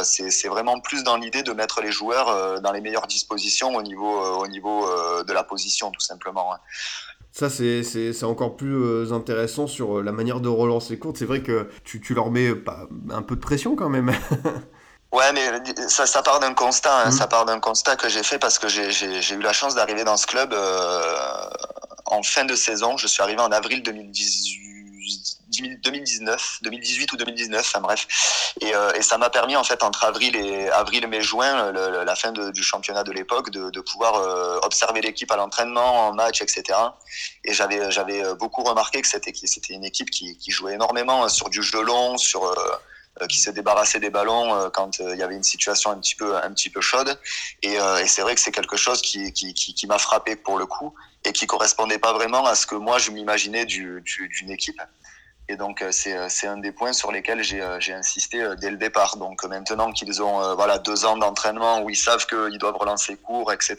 c'est 0.03 0.49
vraiment 0.49 0.81
plus 0.81 1.05
dans 1.05 1.17
l'idée 1.17 1.43
de 1.43 1.53
mettre 1.53 1.81
les 1.83 1.93
joueurs 1.93 2.61
dans 2.61 2.73
les 2.73 2.81
meilleures 2.81 3.07
dispositions 3.07 3.75
au 3.75 3.83
niveau 3.83 4.21
au 4.39 4.47
niveau 4.47 4.89
de 5.23 5.33
la 5.33 5.45
position 5.45 5.91
tout 5.91 6.01
simplement. 6.01 6.55
Hein. 6.55 6.59
Ça, 7.33 7.51
c'est 7.51 8.25
encore 8.25 8.57
plus 8.57 9.13
intéressant 9.13 9.67
sur 9.67 10.03
la 10.03 10.13
manière 10.13 10.41
de 10.41 10.49
relancer 10.49 10.99
courte. 10.99 11.19
C'est 11.19 11.27
vrai 11.27 11.43
que 11.43 11.69
tu, 11.85 12.01
tu 12.01 12.15
leur 12.15 12.31
mets 12.31 12.51
un 13.11 13.23
peu 13.23 13.37
de 13.37 13.41
pression 13.41 13.77
quand 13.77 13.91
même. 13.91 14.13
Ouais, 15.13 15.33
mais 15.33 15.51
ça, 15.89 16.07
ça 16.07 16.23
part 16.23 16.41
d'un 16.41 16.55
constat. 16.55 16.95
Hein, 16.95 17.09
mmh. 17.09 17.13
Ça 17.13 17.27
part 17.27 17.45
d'un 17.45 17.59
constat 17.59 17.97
que 17.97 18.09
j'ai 18.09 18.23
fait 18.23 18.39
parce 18.39 18.59
que 18.59 18.69
j'ai 18.69 19.35
eu 19.35 19.41
la 19.41 19.53
chance 19.53 19.75
d'arriver 19.75 20.05
dans 20.05 20.17
ce 20.17 20.27
club 20.27 20.53
euh, 20.53 21.51
en 22.07 22.23
fin 22.23 22.45
de 22.45 22.55
saison. 22.55 22.97
Je 22.97 23.07
suis 23.07 23.23
arrivé 23.23 23.41
en 23.41 23.51
avril 23.51 23.83
2018. 23.83 24.71
2019, 25.83 26.59
2018 26.63 27.13
ou 27.13 27.17
2019, 27.17 27.61
enfin 27.61 27.81
bref. 27.81 28.55
Et, 28.61 28.73
euh, 28.75 28.93
et 28.93 29.03
ça 29.03 29.19
m'a 29.19 29.31
permis 29.31 29.57
en 29.57 29.65
fait 29.65 29.83
entre 29.83 30.05
avril 30.05 30.37
et 30.37 30.71
avril 30.71 31.07
mai 31.09 31.23
juin, 31.23 31.73
le, 31.73 32.05
la 32.05 32.15
fin 32.15 32.31
de, 32.31 32.51
du 32.53 32.63
championnat 32.63 33.03
de 33.03 33.11
l'époque, 33.11 33.51
de, 33.51 33.69
de, 33.69 33.81
pouvoir 33.81 34.15
euh, 34.15 34.61
observer 34.63 35.01
l'équipe 35.01 35.31
à 35.33 35.37
l'entraînement, 35.37 36.07
en 36.09 36.15
match, 36.15 36.41
etc. 36.41 36.63
Et 37.45 37.53
j'avais 37.53 37.91
j'avais 37.91 38.23
beaucoup 38.37 38.63
remarqué 38.63 39.03
que 39.03 39.09
c'était 39.09 39.33
c'était 39.35 39.75
une 39.75 39.85
équipe 39.85 40.11
qui, 40.11 40.39
qui 40.39 40.53
jouait 40.53 40.75
énormément 40.75 41.29
sur 41.29 41.51
du 41.51 41.63
jeu 41.63 41.83
long, 41.83 42.17
sur 42.17 42.45
euh, 42.45 42.55
euh, 42.57 42.77
qui 43.29 43.39
se 43.39 43.51
débarrassait 43.51 44.01
des 44.01 44.11
ballons 44.11 44.55
euh, 44.55 44.71
quand 44.71 45.01
euh, 45.01 45.15
il 45.15 45.19
y 45.19 45.23
avait 45.23 45.35
une 45.35 45.43
situation 45.43 45.91
un 45.91 45.99
petit 45.99 46.15
peu 46.15 46.37
un 46.37 46.51
petit 46.53 46.71
peu 46.71 46.81
chaude. 46.81 47.19
Et, 47.63 47.77
c'est 48.07 48.23
vrai 48.23 48.35
que 48.35 48.41
c'est 48.41 48.51
quelque 48.51 48.77
chose 48.77 49.01
qui, 49.03 49.33
qui, 49.33 49.55
qui, 49.55 49.87
m'a 49.87 49.99
frappé 49.99 50.37
pour 50.37 50.59
le 50.59 50.67
coup 50.67 50.95
et 51.25 51.33
qui 51.33 51.47
correspondait 51.47 51.99
pas 51.99 52.13
vraiment 52.13 52.45
à 52.45 52.55
ce 52.55 52.67
que 52.67 52.75
moi 52.75 52.99
je 52.99 53.11
m'imaginais 53.11 53.67
du, 53.67 54.03
d'une 54.03 54.51
équipe. 54.51 54.81
Et 55.49 55.57
donc 55.57 55.85
c'est, 55.91 56.47
un 56.47 56.59
des 56.59 56.73
points 56.73 56.93
sur 56.93 57.13
lesquels 57.13 57.43
j'ai, 57.43 57.63
insisté 57.93 58.45
dès 58.61 58.71
le 58.71 58.77
départ. 58.77 59.17
Donc 59.17 59.45
maintenant 59.45 59.93
qu'ils 59.93 60.23
ont 60.23 60.55
voilà 60.55 60.79
deux 60.79 61.05
ans 61.05 61.17
d'entraînement 61.17 61.83
où 61.83 61.91
ils 61.91 61.97
savent 61.97 62.27
qu'ils 62.27 62.59
doivent 62.59 62.77
relancer 62.77 63.17
court 63.17 63.53
etc 63.53 63.77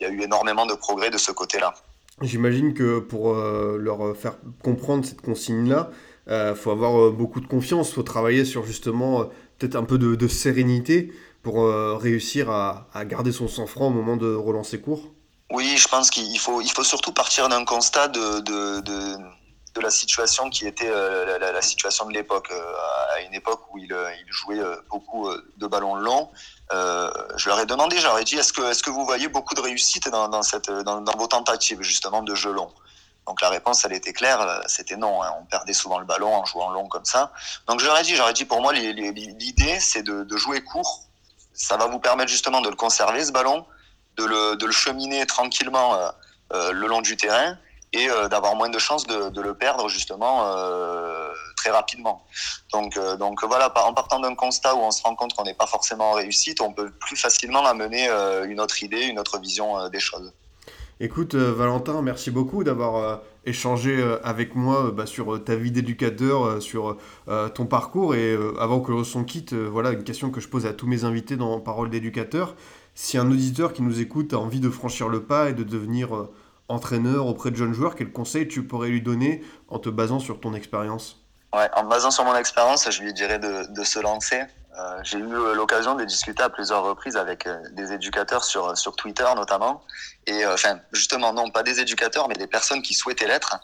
il 0.00 0.06
y 0.06 0.10
a 0.10 0.12
eu 0.12 0.22
énormément 0.22 0.66
de 0.66 0.74
progrès 0.74 1.10
de 1.10 1.18
ce 1.18 1.30
côté 1.30 1.58
là 1.60 1.74
J'imagine 2.20 2.74
que 2.74 3.00
pour 3.00 3.34
leur 3.34 4.16
faire 4.16 4.36
comprendre 4.62 5.04
cette 5.04 5.20
consigne 5.20 5.68
là 5.68 5.90
il 5.90 6.13
euh, 6.28 6.54
faut 6.54 6.70
avoir 6.70 6.98
euh, 6.98 7.10
beaucoup 7.10 7.40
de 7.40 7.46
confiance, 7.46 7.92
faut 7.92 8.02
travailler 8.02 8.46
sur 8.46 8.64
justement 8.64 9.20
euh, 9.20 9.24
peut-être 9.58 9.76
un 9.76 9.84
peu 9.84 9.98
de, 9.98 10.28
sérénité 10.28 11.12
pour 11.42 11.68
réussir 12.00 12.48
à, 12.50 12.88
garder 13.04 13.30
son 13.30 13.48
sang-froid 13.48 13.88
au 13.88 13.90
moment 13.90 14.16
de 14.16 14.34
relancer 14.34 14.80
court. 14.80 15.12
Oui, 15.52 15.76
je 15.76 15.86
pense 15.86 16.08
qu'il 16.08 16.38
faut, 16.38 16.62
surtout 16.82 17.12
partir 17.12 17.50
d'un 17.50 17.66
constat 17.66 18.08
de, 18.08 19.80
la 19.80 19.90
situation 19.90 20.48
qui 20.48 20.66
était 20.66 20.88
la, 20.88 21.60
situation 21.60 22.06
de 22.06 22.14
l'époque. 22.14 22.50
à 22.50 23.20
une 23.20 23.34
époque 23.34 23.60
où 23.74 23.78
il, 23.78 23.94
jouait 24.30 24.62
beaucoup 24.90 25.28
de 25.58 25.66
ballons 25.66 25.96
longs, 25.96 26.30
je 26.72 27.48
leur 27.50 27.60
ai 27.60 27.66
demandé, 27.66 27.98
j'aurais 27.98 28.24
dit, 28.24 28.36
est-ce 28.36 28.52
que, 28.54 28.90
vous 28.90 29.04
voyez 29.04 29.28
beaucoup 29.28 29.54
de 29.54 29.60
réussite 29.60 30.08
dans, 30.08 30.28
dans 30.30 31.16
vos 31.18 31.26
tentatives 31.26 31.82
justement 31.82 32.22
de 32.22 32.34
jeu 32.34 32.52
long? 32.52 32.70
Donc 33.26 33.40
la 33.40 33.48
réponse, 33.48 33.84
elle 33.84 33.92
était 33.92 34.12
claire, 34.12 34.40
euh, 34.40 34.60
c'était 34.66 34.96
non. 34.96 35.22
Hein. 35.22 35.32
On 35.40 35.44
perdait 35.44 35.72
souvent 35.72 35.98
le 35.98 36.04
ballon 36.04 36.34
en 36.34 36.44
jouant 36.44 36.70
long 36.70 36.88
comme 36.88 37.04
ça. 37.04 37.32
Donc 37.66 37.80
j'aurais 37.80 38.02
dit, 38.02 38.14
j'aurais 38.14 38.34
dit 38.34 38.44
pour 38.44 38.60
moi, 38.60 38.72
l'idée, 38.72 39.80
c'est 39.80 40.02
de, 40.02 40.24
de, 40.24 40.36
jouer 40.36 40.62
court. 40.62 41.04
Ça 41.54 41.76
va 41.76 41.86
vous 41.86 41.98
permettre 41.98 42.30
justement 42.30 42.60
de 42.60 42.68
le 42.68 42.76
conserver, 42.76 43.24
ce 43.24 43.32
ballon, 43.32 43.64
de 44.16 44.24
le, 44.24 44.56
de 44.56 44.66
le 44.66 44.72
cheminer 44.72 45.24
tranquillement 45.26 45.94
euh, 45.94 46.08
euh 46.52 46.72
le 46.72 46.86
long 46.86 47.00
du 47.00 47.16
terrain 47.16 47.56
et 47.92 48.10
euh, 48.10 48.28
d'avoir 48.28 48.56
moins 48.56 48.68
de 48.68 48.78
chances 48.78 49.06
de, 49.06 49.30
de, 49.30 49.40
le 49.40 49.54
perdre 49.54 49.88
justement 49.88 50.46
euh, 50.46 51.32
très 51.56 51.70
rapidement. 51.70 52.26
Donc, 52.72 52.98
donc 53.18 53.42
voilà, 53.44 53.72
en 53.86 53.94
partant 53.94 54.18
d'un 54.18 54.34
constat 54.34 54.74
où 54.74 54.80
on 54.80 54.90
se 54.90 55.02
rend 55.02 55.14
compte 55.14 55.32
qu'on 55.32 55.44
n'est 55.44 55.54
pas 55.54 55.66
forcément 55.66 56.10
en 56.10 56.14
réussite, 56.14 56.60
on 56.60 56.72
peut 56.72 56.90
plus 56.90 57.16
facilement 57.16 57.64
amener 57.64 58.08
une 58.46 58.60
autre 58.60 58.82
idée, 58.82 59.02
une 59.02 59.18
autre 59.18 59.38
vision 59.38 59.88
des 59.88 60.00
choses. 60.00 60.32
Écoute, 61.00 61.34
euh, 61.34 61.52
Valentin, 61.52 62.02
merci 62.02 62.30
beaucoup 62.30 62.62
d'avoir 62.62 62.96
euh, 62.96 63.16
échangé 63.46 63.98
euh, 63.98 64.18
avec 64.22 64.54
moi 64.54 64.92
bah, 64.92 65.06
sur 65.06 65.42
ta 65.42 65.56
vie 65.56 65.72
d'éducateur, 65.72 66.62
sur 66.62 66.96
ton 67.54 67.66
parcours. 67.66 68.14
Et 68.14 68.36
avant 68.60 68.80
que 68.80 68.92
l'on 68.92 69.24
quitte, 69.24 69.54
voilà 69.54 69.90
une 69.90 70.04
question 70.04 70.30
que 70.30 70.40
je 70.40 70.48
pose 70.48 70.66
à 70.66 70.72
tous 70.72 70.86
mes 70.86 71.04
invités 71.04 71.36
dans 71.36 71.58
Parole 71.60 71.90
d'éducateur. 71.90 72.54
Si 72.94 73.18
un 73.18 73.28
auditeur 73.30 73.72
qui 73.72 73.82
nous 73.82 74.00
écoute 74.00 74.32
a 74.34 74.38
envie 74.38 74.60
de 74.60 74.70
franchir 74.70 75.08
le 75.08 75.24
pas 75.24 75.50
et 75.50 75.52
de 75.52 75.64
devenir 75.64 76.28
entraîneur 76.68 77.26
auprès 77.26 77.50
de 77.50 77.56
jeunes 77.56 77.72
joueurs, 77.72 77.96
quel 77.96 78.12
conseil 78.12 78.46
tu 78.46 78.62
pourrais 78.62 78.88
lui 78.88 79.02
donner 79.02 79.42
en 79.68 79.78
te 79.78 79.88
basant 79.88 80.20
sur 80.20 80.40
ton 80.40 80.54
expérience? 80.54 81.24
Ouais, 81.52 81.68
en 81.74 81.84
basant 81.84 82.10
sur 82.10 82.24
mon 82.24 82.36
expérience, 82.36 82.88
je 82.90 83.02
lui 83.02 83.12
dirais 83.12 83.38
de 83.38 83.84
se 83.84 83.98
lancer. 83.98 84.42
Euh, 84.76 84.98
j'ai 85.04 85.18
eu 85.18 85.28
l'occasion 85.54 85.94
de 85.94 86.04
discuter 86.04 86.42
à 86.42 86.50
plusieurs 86.50 86.82
reprises 86.82 87.16
avec 87.16 87.46
euh, 87.46 87.56
des 87.72 87.92
éducateurs 87.92 88.42
sur, 88.42 88.76
sur 88.76 88.96
Twitter 88.96 89.26
notamment. 89.36 89.84
Et 90.26 90.44
euh, 90.44 90.54
enfin, 90.54 90.80
justement, 90.92 91.32
non, 91.32 91.50
pas 91.50 91.62
des 91.62 91.78
éducateurs, 91.78 92.28
mais 92.28 92.34
des 92.34 92.48
personnes 92.48 92.82
qui 92.82 92.94
souhaitaient 92.94 93.28
l'être. 93.28 93.56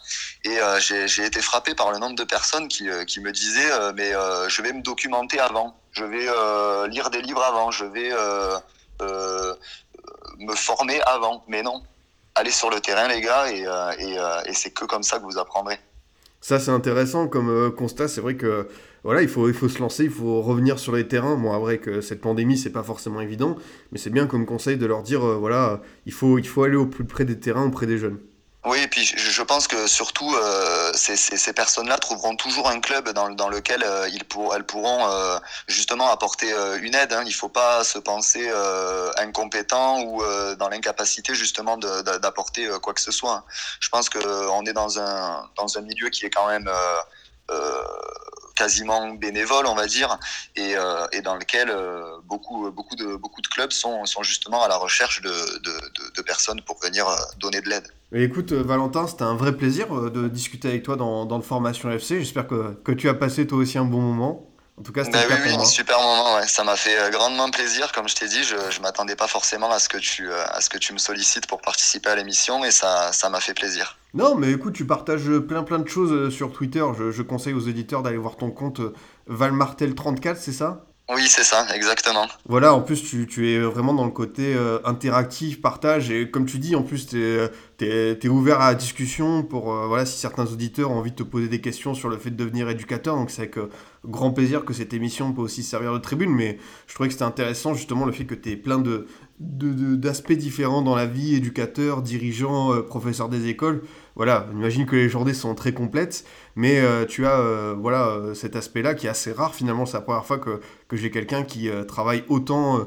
Et 0.45 0.59
j'ai 0.79 1.25
été 1.25 1.41
frappé 1.41 1.75
par 1.75 1.91
le 1.91 1.99
nombre 1.99 2.15
de 2.15 2.25
personnes 2.25 2.69
qui, 2.69 2.89
qui 3.07 3.21
me 3.21 3.33
disaient 3.33 3.71
mais 3.95 4.13
je 4.49 4.63
vais 4.63 4.73
me 4.73 4.83
documenter 4.83 5.41
avant, 5.41 5.77
je 5.93 6.05
vais 6.05 6.27
lire 6.89 7.11
des 7.11 7.23
livres 7.23 7.43
avant, 7.43 7.71
je 7.71 7.85
vais 7.85 8.11
me 10.39 10.55
former 10.55 11.01
avant. 11.03 11.45
Mais 11.49 11.63
non, 11.63 11.83
allez 12.35 12.51
sur 12.51 12.71
le 12.71 12.81
terrain, 12.81 13.09
les 13.09 13.21
gars, 13.21 13.51
et, 13.51 13.65
et 14.47 14.55
c'est 14.55 14.71
que 14.71 14.85
comme 14.85 15.03
ça 15.03 15.19
que 15.19 15.25
vous 15.25 15.39
apprendrez. 15.39 15.81
Ça, 16.41 16.59
c'est 16.59 16.71
intéressant 16.71 17.29
comme 17.29 17.75
constat. 17.75 18.09
C'est 18.09 18.21
vrai 18.21 18.37
que 18.37 18.69
voilà, 19.05 19.23
il 19.23 19.29
faut, 19.29 19.49
il 19.49 19.55
faut 19.55 19.69
se 19.69 19.79
lancer, 19.79 20.05
il 20.05 20.11
faut 20.11 20.43
revenir 20.43 20.79
sur 20.79 20.95
les 20.95 21.09
terrains. 21.09 21.37
Bon, 21.37 21.59
vrai 21.59 21.79
que 21.79 22.01
cette 22.01 22.21
pandémie, 22.21 22.59
c'est 22.59 22.71
pas 22.71 22.83
forcément 22.83 23.21
évident, 23.21 23.57
mais 23.93 23.99
c'est 23.99 24.11
bien 24.11 24.27
comme 24.27 24.47
conseil 24.47 24.77
de 24.77 24.87
leur 24.87 25.03
dire, 25.03 25.21
voilà, 25.21 25.81
il 26.07 26.13
faut, 26.13 26.39
il 26.39 26.47
faut 26.47 26.65
aller 26.65 26.77
au 26.77 26.87
plus 26.87 27.05
près 27.05 27.25
des 27.25 27.39
terrains, 27.39 27.67
auprès 27.67 27.87
des 27.87 27.99
jeunes. 27.99 28.19
Oui, 28.67 28.79
et 28.79 28.89
puis 28.89 29.07
je, 29.07 29.43
pense 29.43 29.67
que 29.67 29.87
surtout 29.87 30.35
euh, 30.35 30.93
ces, 30.95 31.17
ces, 31.17 31.53
personnes-là 31.55 31.97
trouveront 31.97 32.37
toujours 32.37 32.69
un 32.69 32.79
club 32.81 33.09
dans, 33.13 33.31
dans 33.31 33.49
lequel 33.49 33.83
euh, 33.83 34.07
ils 34.13 34.23
pour, 34.25 34.55
elles 34.55 34.67
pourront 34.67 35.09
euh, 35.09 35.39
justement 35.67 36.11
apporter 36.11 36.53
une 36.83 36.95
aide. 36.95 37.15
Hein. 37.15 37.23
Il 37.25 37.31
ne 37.31 37.35
faut 37.35 37.49
pas 37.49 37.85
se 37.85 37.99
penser 37.99 38.51
incompétent 39.17 40.03
ou 40.03 40.23
dans 40.59 40.69
l'incapacité 40.69 41.35
justement 41.35 41.79
d'apporter 41.79 42.69
quoi 42.83 42.93
que 42.93 43.01
ce 43.01 43.13
soit. 43.13 43.47
Je 43.81 43.89
pense 43.89 44.11
qu'on 44.11 44.65
est 44.67 44.75
dans 44.75 45.01
un, 45.01 45.49
dans 45.57 45.79
un 45.79 45.81
milieu 45.81 46.11
qui 46.11 46.27
est 46.27 46.31
quand 46.31 46.49
même 46.49 46.71
quasiment 48.57 49.15
bénévole, 49.15 49.67
on 49.67 49.75
va 49.75 49.87
dire, 49.87 50.19
et, 50.57 50.75
et 51.13 51.23
dans 51.23 51.37
lequel 51.37 51.75
beaucoup, 52.25 52.71
beaucoup, 52.71 52.97
de, 52.97 53.17
beaucoup 53.17 53.41
de 53.41 53.47
clubs 53.47 53.71
sont, 53.73 54.05
justement 54.23 54.63
à 54.63 54.69
la 54.69 54.77
recherche 54.77 55.23
de, 55.23 56.23
personnes 56.23 56.61
pour 56.63 56.79
venir 56.81 57.07
donner 57.39 57.61
de 57.63 57.71
l'aide 57.71 57.91
écoute, 58.19 58.53
euh, 58.53 58.63
Valentin, 58.63 59.07
c'était 59.07 59.23
un 59.23 59.37
vrai 59.37 59.57
plaisir 59.57 59.97
euh, 59.97 60.11
de 60.11 60.29
discuter 60.29 60.69
avec 60.69 60.83
toi 60.83 60.97
dans, 60.97 61.27
dans 61.27 61.37
le 61.37 61.43
Formation 61.43 61.91
FC. 61.91 62.21
J'espère 62.21 62.47
que, 62.47 62.75
que, 62.85 62.93
tu 62.93 63.09
as 63.09 63.15
passé 63.15 63.47
toi 63.47 63.59
aussi 63.59 63.79
un 63.79 63.85
bon 63.85 64.01
moment. 64.01 64.50
En 64.81 64.83
tout 64.83 64.93
cas, 64.93 65.05
c'était 65.05 65.29
bah 65.29 65.35
oui, 65.45 65.53
un 65.53 65.65
super 65.67 65.99
moment. 66.01 66.37
Ouais. 66.37 66.47
Ça 66.47 66.65
m'a 66.65 66.75
fait 66.75 66.99
euh, 66.99 67.11
grandement 67.11 67.51
plaisir. 67.51 67.93
Comme 67.93 68.09
je 68.09 68.15
t'ai 68.15 68.27
dit, 68.29 68.43
je 68.43 68.55
ne 68.55 68.83
m'attendais 68.83 69.15
pas 69.15 69.27
forcément 69.27 69.71
à 69.71 69.79
ce, 69.79 69.91
que 69.91 69.99
tu, 69.99 70.33
à 70.33 70.59
ce 70.63 70.71
que 70.71 70.79
tu 70.79 70.95
me 70.95 70.99
sollicites 70.99 71.47
pour 71.47 71.61
participer 71.61 72.09
à 72.09 72.17
l'émission 72.17 72.65
et 72.65 72.71
ça 72.71 73.13
m'a 73.31 73.41
fait 73.41 73.53
plaisir. 73.53 73.99
Non, 74.15 74.37
mais 74.37 74.51
écoute, 74.51 74.73
tu 74.73 74.87
partages 74.87 75.31
plein 75.47 75.65
plein 75.65 75.81
de 75.81 75.89
choses 75.89 76.35
sur 76.35 76.51
Twitter. 76.53 76.83
Je, 76.99 77.11
je 77.11 77.23
conseille 77.23 77.53
aux 77.53 77.61
éditeurs 77.61 78.03
d'aller 78.03 78.17
voir 78.17 78.37
ton 78.37 78.51
compte 78.51 78.81
Valmartel34, 79.29 80.37
c'est 80.41 80.53
ça? 80.53 80.87
Oui, 81.15 81.27
c'est 81.29 81.45
ça, 81.45 81.67
exactement. 81.75 82.27
Voilà, 82.47 82.73
en 82.73 82.83
plus, 82.83 83.03
tu, 83.03 83.27
tu, 83.27 83.51
es 83.51 83.59
vraiment 83.59 83.93
dans 83.95 84.05
le 84.05 84.11
côté 84.11 84.55
euh, 84.55 84.79
interactif, 84.85 85.61
partage, 85.61 86.11
et 86.11 86.31
comme 86.31 86.47
tu 86.47 86.59
dis, 86.59 86.77
en 86.77 86.83
plus, 86.83 87.07
tu 87.07 87.21
es, 87.81 88.29
ouvert 88.29 88.61
à 88.61 88.69
la 88.69 88.75
discussion 88.75 89.43
pour, 89.43 89.73
euh, 89.73 89.87
voilà, 89.87 90.07
si 90.07 90.19
certains 90.19 90.47
auditeurs 90.47 90.91
ont 90.91 90.99
envie 90.99 91.11
de 91.11 91.17
te 91.17 91.23
poser 91.23 91.49
des 91.49 91.61
questions 91.61 91.95
sur 91.95 92.09
le 92.09 92.17
fait 92.17 92.31
de 92.31 92.37
devenir 92.37 92.69
éducateur, 92.69 93.17
donc 93.17 93.31
c'est 93.31 93.43
avec 93.43 93.59
euh, 93.59 93.71
grand 94.05 94.31
plaisir 94.31 94.65
que 94.65 94.73
cette 94.73 94.95
émission 94.95 95.33
peut 95.33 95.43
aussi 95.43 95.63
servir 95.63 95.93
de 95.93 95.99
tribune, 95.99 96.31
mais 96.31 96.59
je 96.87 96.95
trouvais 96.95 97.09
que 97.09 97.15
c'était 97.15 97.25
intéressant, 97.25 97.75
justement, 97.75 98.07
le 98.07 98.13
fait 98.13 98.25
que 98.25 98.35
tu 98.35 98.51
es 98.51 98.57
plein 98.57 98.79
de 98.79 99.07
d'aspects 99.41 100.33
différents 100.33 100.83
dans 100.83 100.95
la 100.95 101.07
vie, 101.07 101.35
éducateur, 101.35 102.03
dirigeant, 102.03 102.83
professeur 102.83 103.29
des 103.29 103.49
écoles. 103.49 103.83
Voilà, 104.17 104.47
imagine 104.53 104.85
que 104.85 104.97
les 104.97 105.09
journées 105.09 105.33
sont 105.33 105.55
très 105.55 105.73
complètes, 105.73 106.27
mais 106.55 106.81
euh, 106.81 107.07
tu 107.07 107.25
as 107.25 107.39
euh, 107.39 107.75
voilà, 107.79 108.09
euh, 108.09 108.35
cet 108.35 108.55
aspect-là 108.55 108.95
qui 108.95 109.07
est 109.07 109.09
assez 109.09 109.33
rare 109.33 109.55
finalement. 109.55 109.87
C'est 109.87 109.97
la 109.97 110.03
première 110.03 110.27
fois 110.27 110.39
que, 110.39 110.61
que 110.89 110.97
j'ai 110.99 111.11
quelqu'un 111.11 111.43
qui 111.43 111.71
travaille 111.89 112.25
autant 112.29 112.87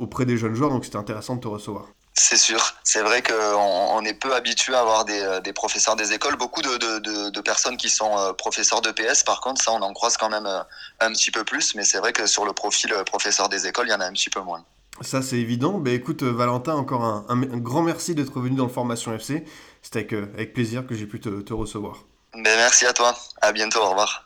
auprès 0.00 0.26
des 0.26 0.36
jeunes 0.36 0.54
joueurs, 0.54 0.70
donc 0.70 0.84
c'était 0.84 0.96
intéressant 0.96 1.36
de 1.36 1.40
te 1.40 1.48
recevoir. 1.48 1.95
C'est 2.18 2.38
sûr. 2.38 2.74
C'est 2.82 3.02
vrai 3.02 3.22
qu'on 3.22 3.34
on 3.34 4.02
est 4.04 4.14
peu 4.14 4.34
habitué 4.34 4.74
à 4.74 4.80
avoir 4.80 5.04
des, 5.04 5.40
des, 5.44 5.52
professeurs 5.52 5.96
des 5.96 6.12
écoles. 6.12 6.36
Beaucoup 6.36 6.62
de, 6.62 6.76
de, 6.78 7.30
de, 7.30 7.40
personnes 7.40 7.76
qui 7.76 7.90
sont 7.90 8.34
professeurs 8.38 8.80
de 8.80 8.90
PS, 8.90 9.22
par 9.22 9.40
contre, 9.42 9.62
ça, 9.62 9.72
on 9.72 9.82
en 9.82 9.92
croise 9.92 10.16
quand 10.16 10.30
même 10.30 10.46
un 10.46 11.12
petit 11.12 11.30
peu 11.30 11.44
plus. 11.44 11.74
Mais 11.74 11.84
c'est 11.84 11.98
vrai 11.98 12.14
que 12.14 12.26
sur 12.26 12.46
le 12.46 12.54
profil 12.54 12.94
professeur 13.04 13.50
des 13.50 13.66
écoles, 13.66 13.88
il 13.88 13.90
y 13.90 13.94
en 13.94 14.00
a 14.00 14.06
un 14.06 14.12
petit 14.12 14.30
peu 14.30 14.40
moins. 14.40 14.64
Ça, 15.02 15.20
c'est 15.20 15.36
évident. 15.36 15.78
Ben, 15.78 15.92
écoute, 15.92 16.22
Valentin, 16.22 16.74
encore 16.74 17.04
un, 17.04 17.26
un, 17.28 17.58
grand 17.58 17.82
merci 17.82 18.14
d'être 18.14 18.40
venu 18.40 18.56
dans 18.56 18.64
le 18.64 18.72
Formation 18.72 19.12
FC. 19.12 19.44
C'était 19.82 19.98
avec, 19.98 20.12
avec, 20.34 20.54
plaisir 20.54 20.86
que 20.86 20.94
j'ai 20.94 21.06
pu 21.06 21.20
te, 21.20 21.42
te 21.42 21.52
recevoir. 21.52 22.04
Ben, 22.32 22.42
merci 22.44 22.86
à 22.86 22.94
toi. 22.94 23.14
À 23.42 23.52
bientôt. 23.52 23.80
Au 23.80 23.90
revoir. 23.90 24.25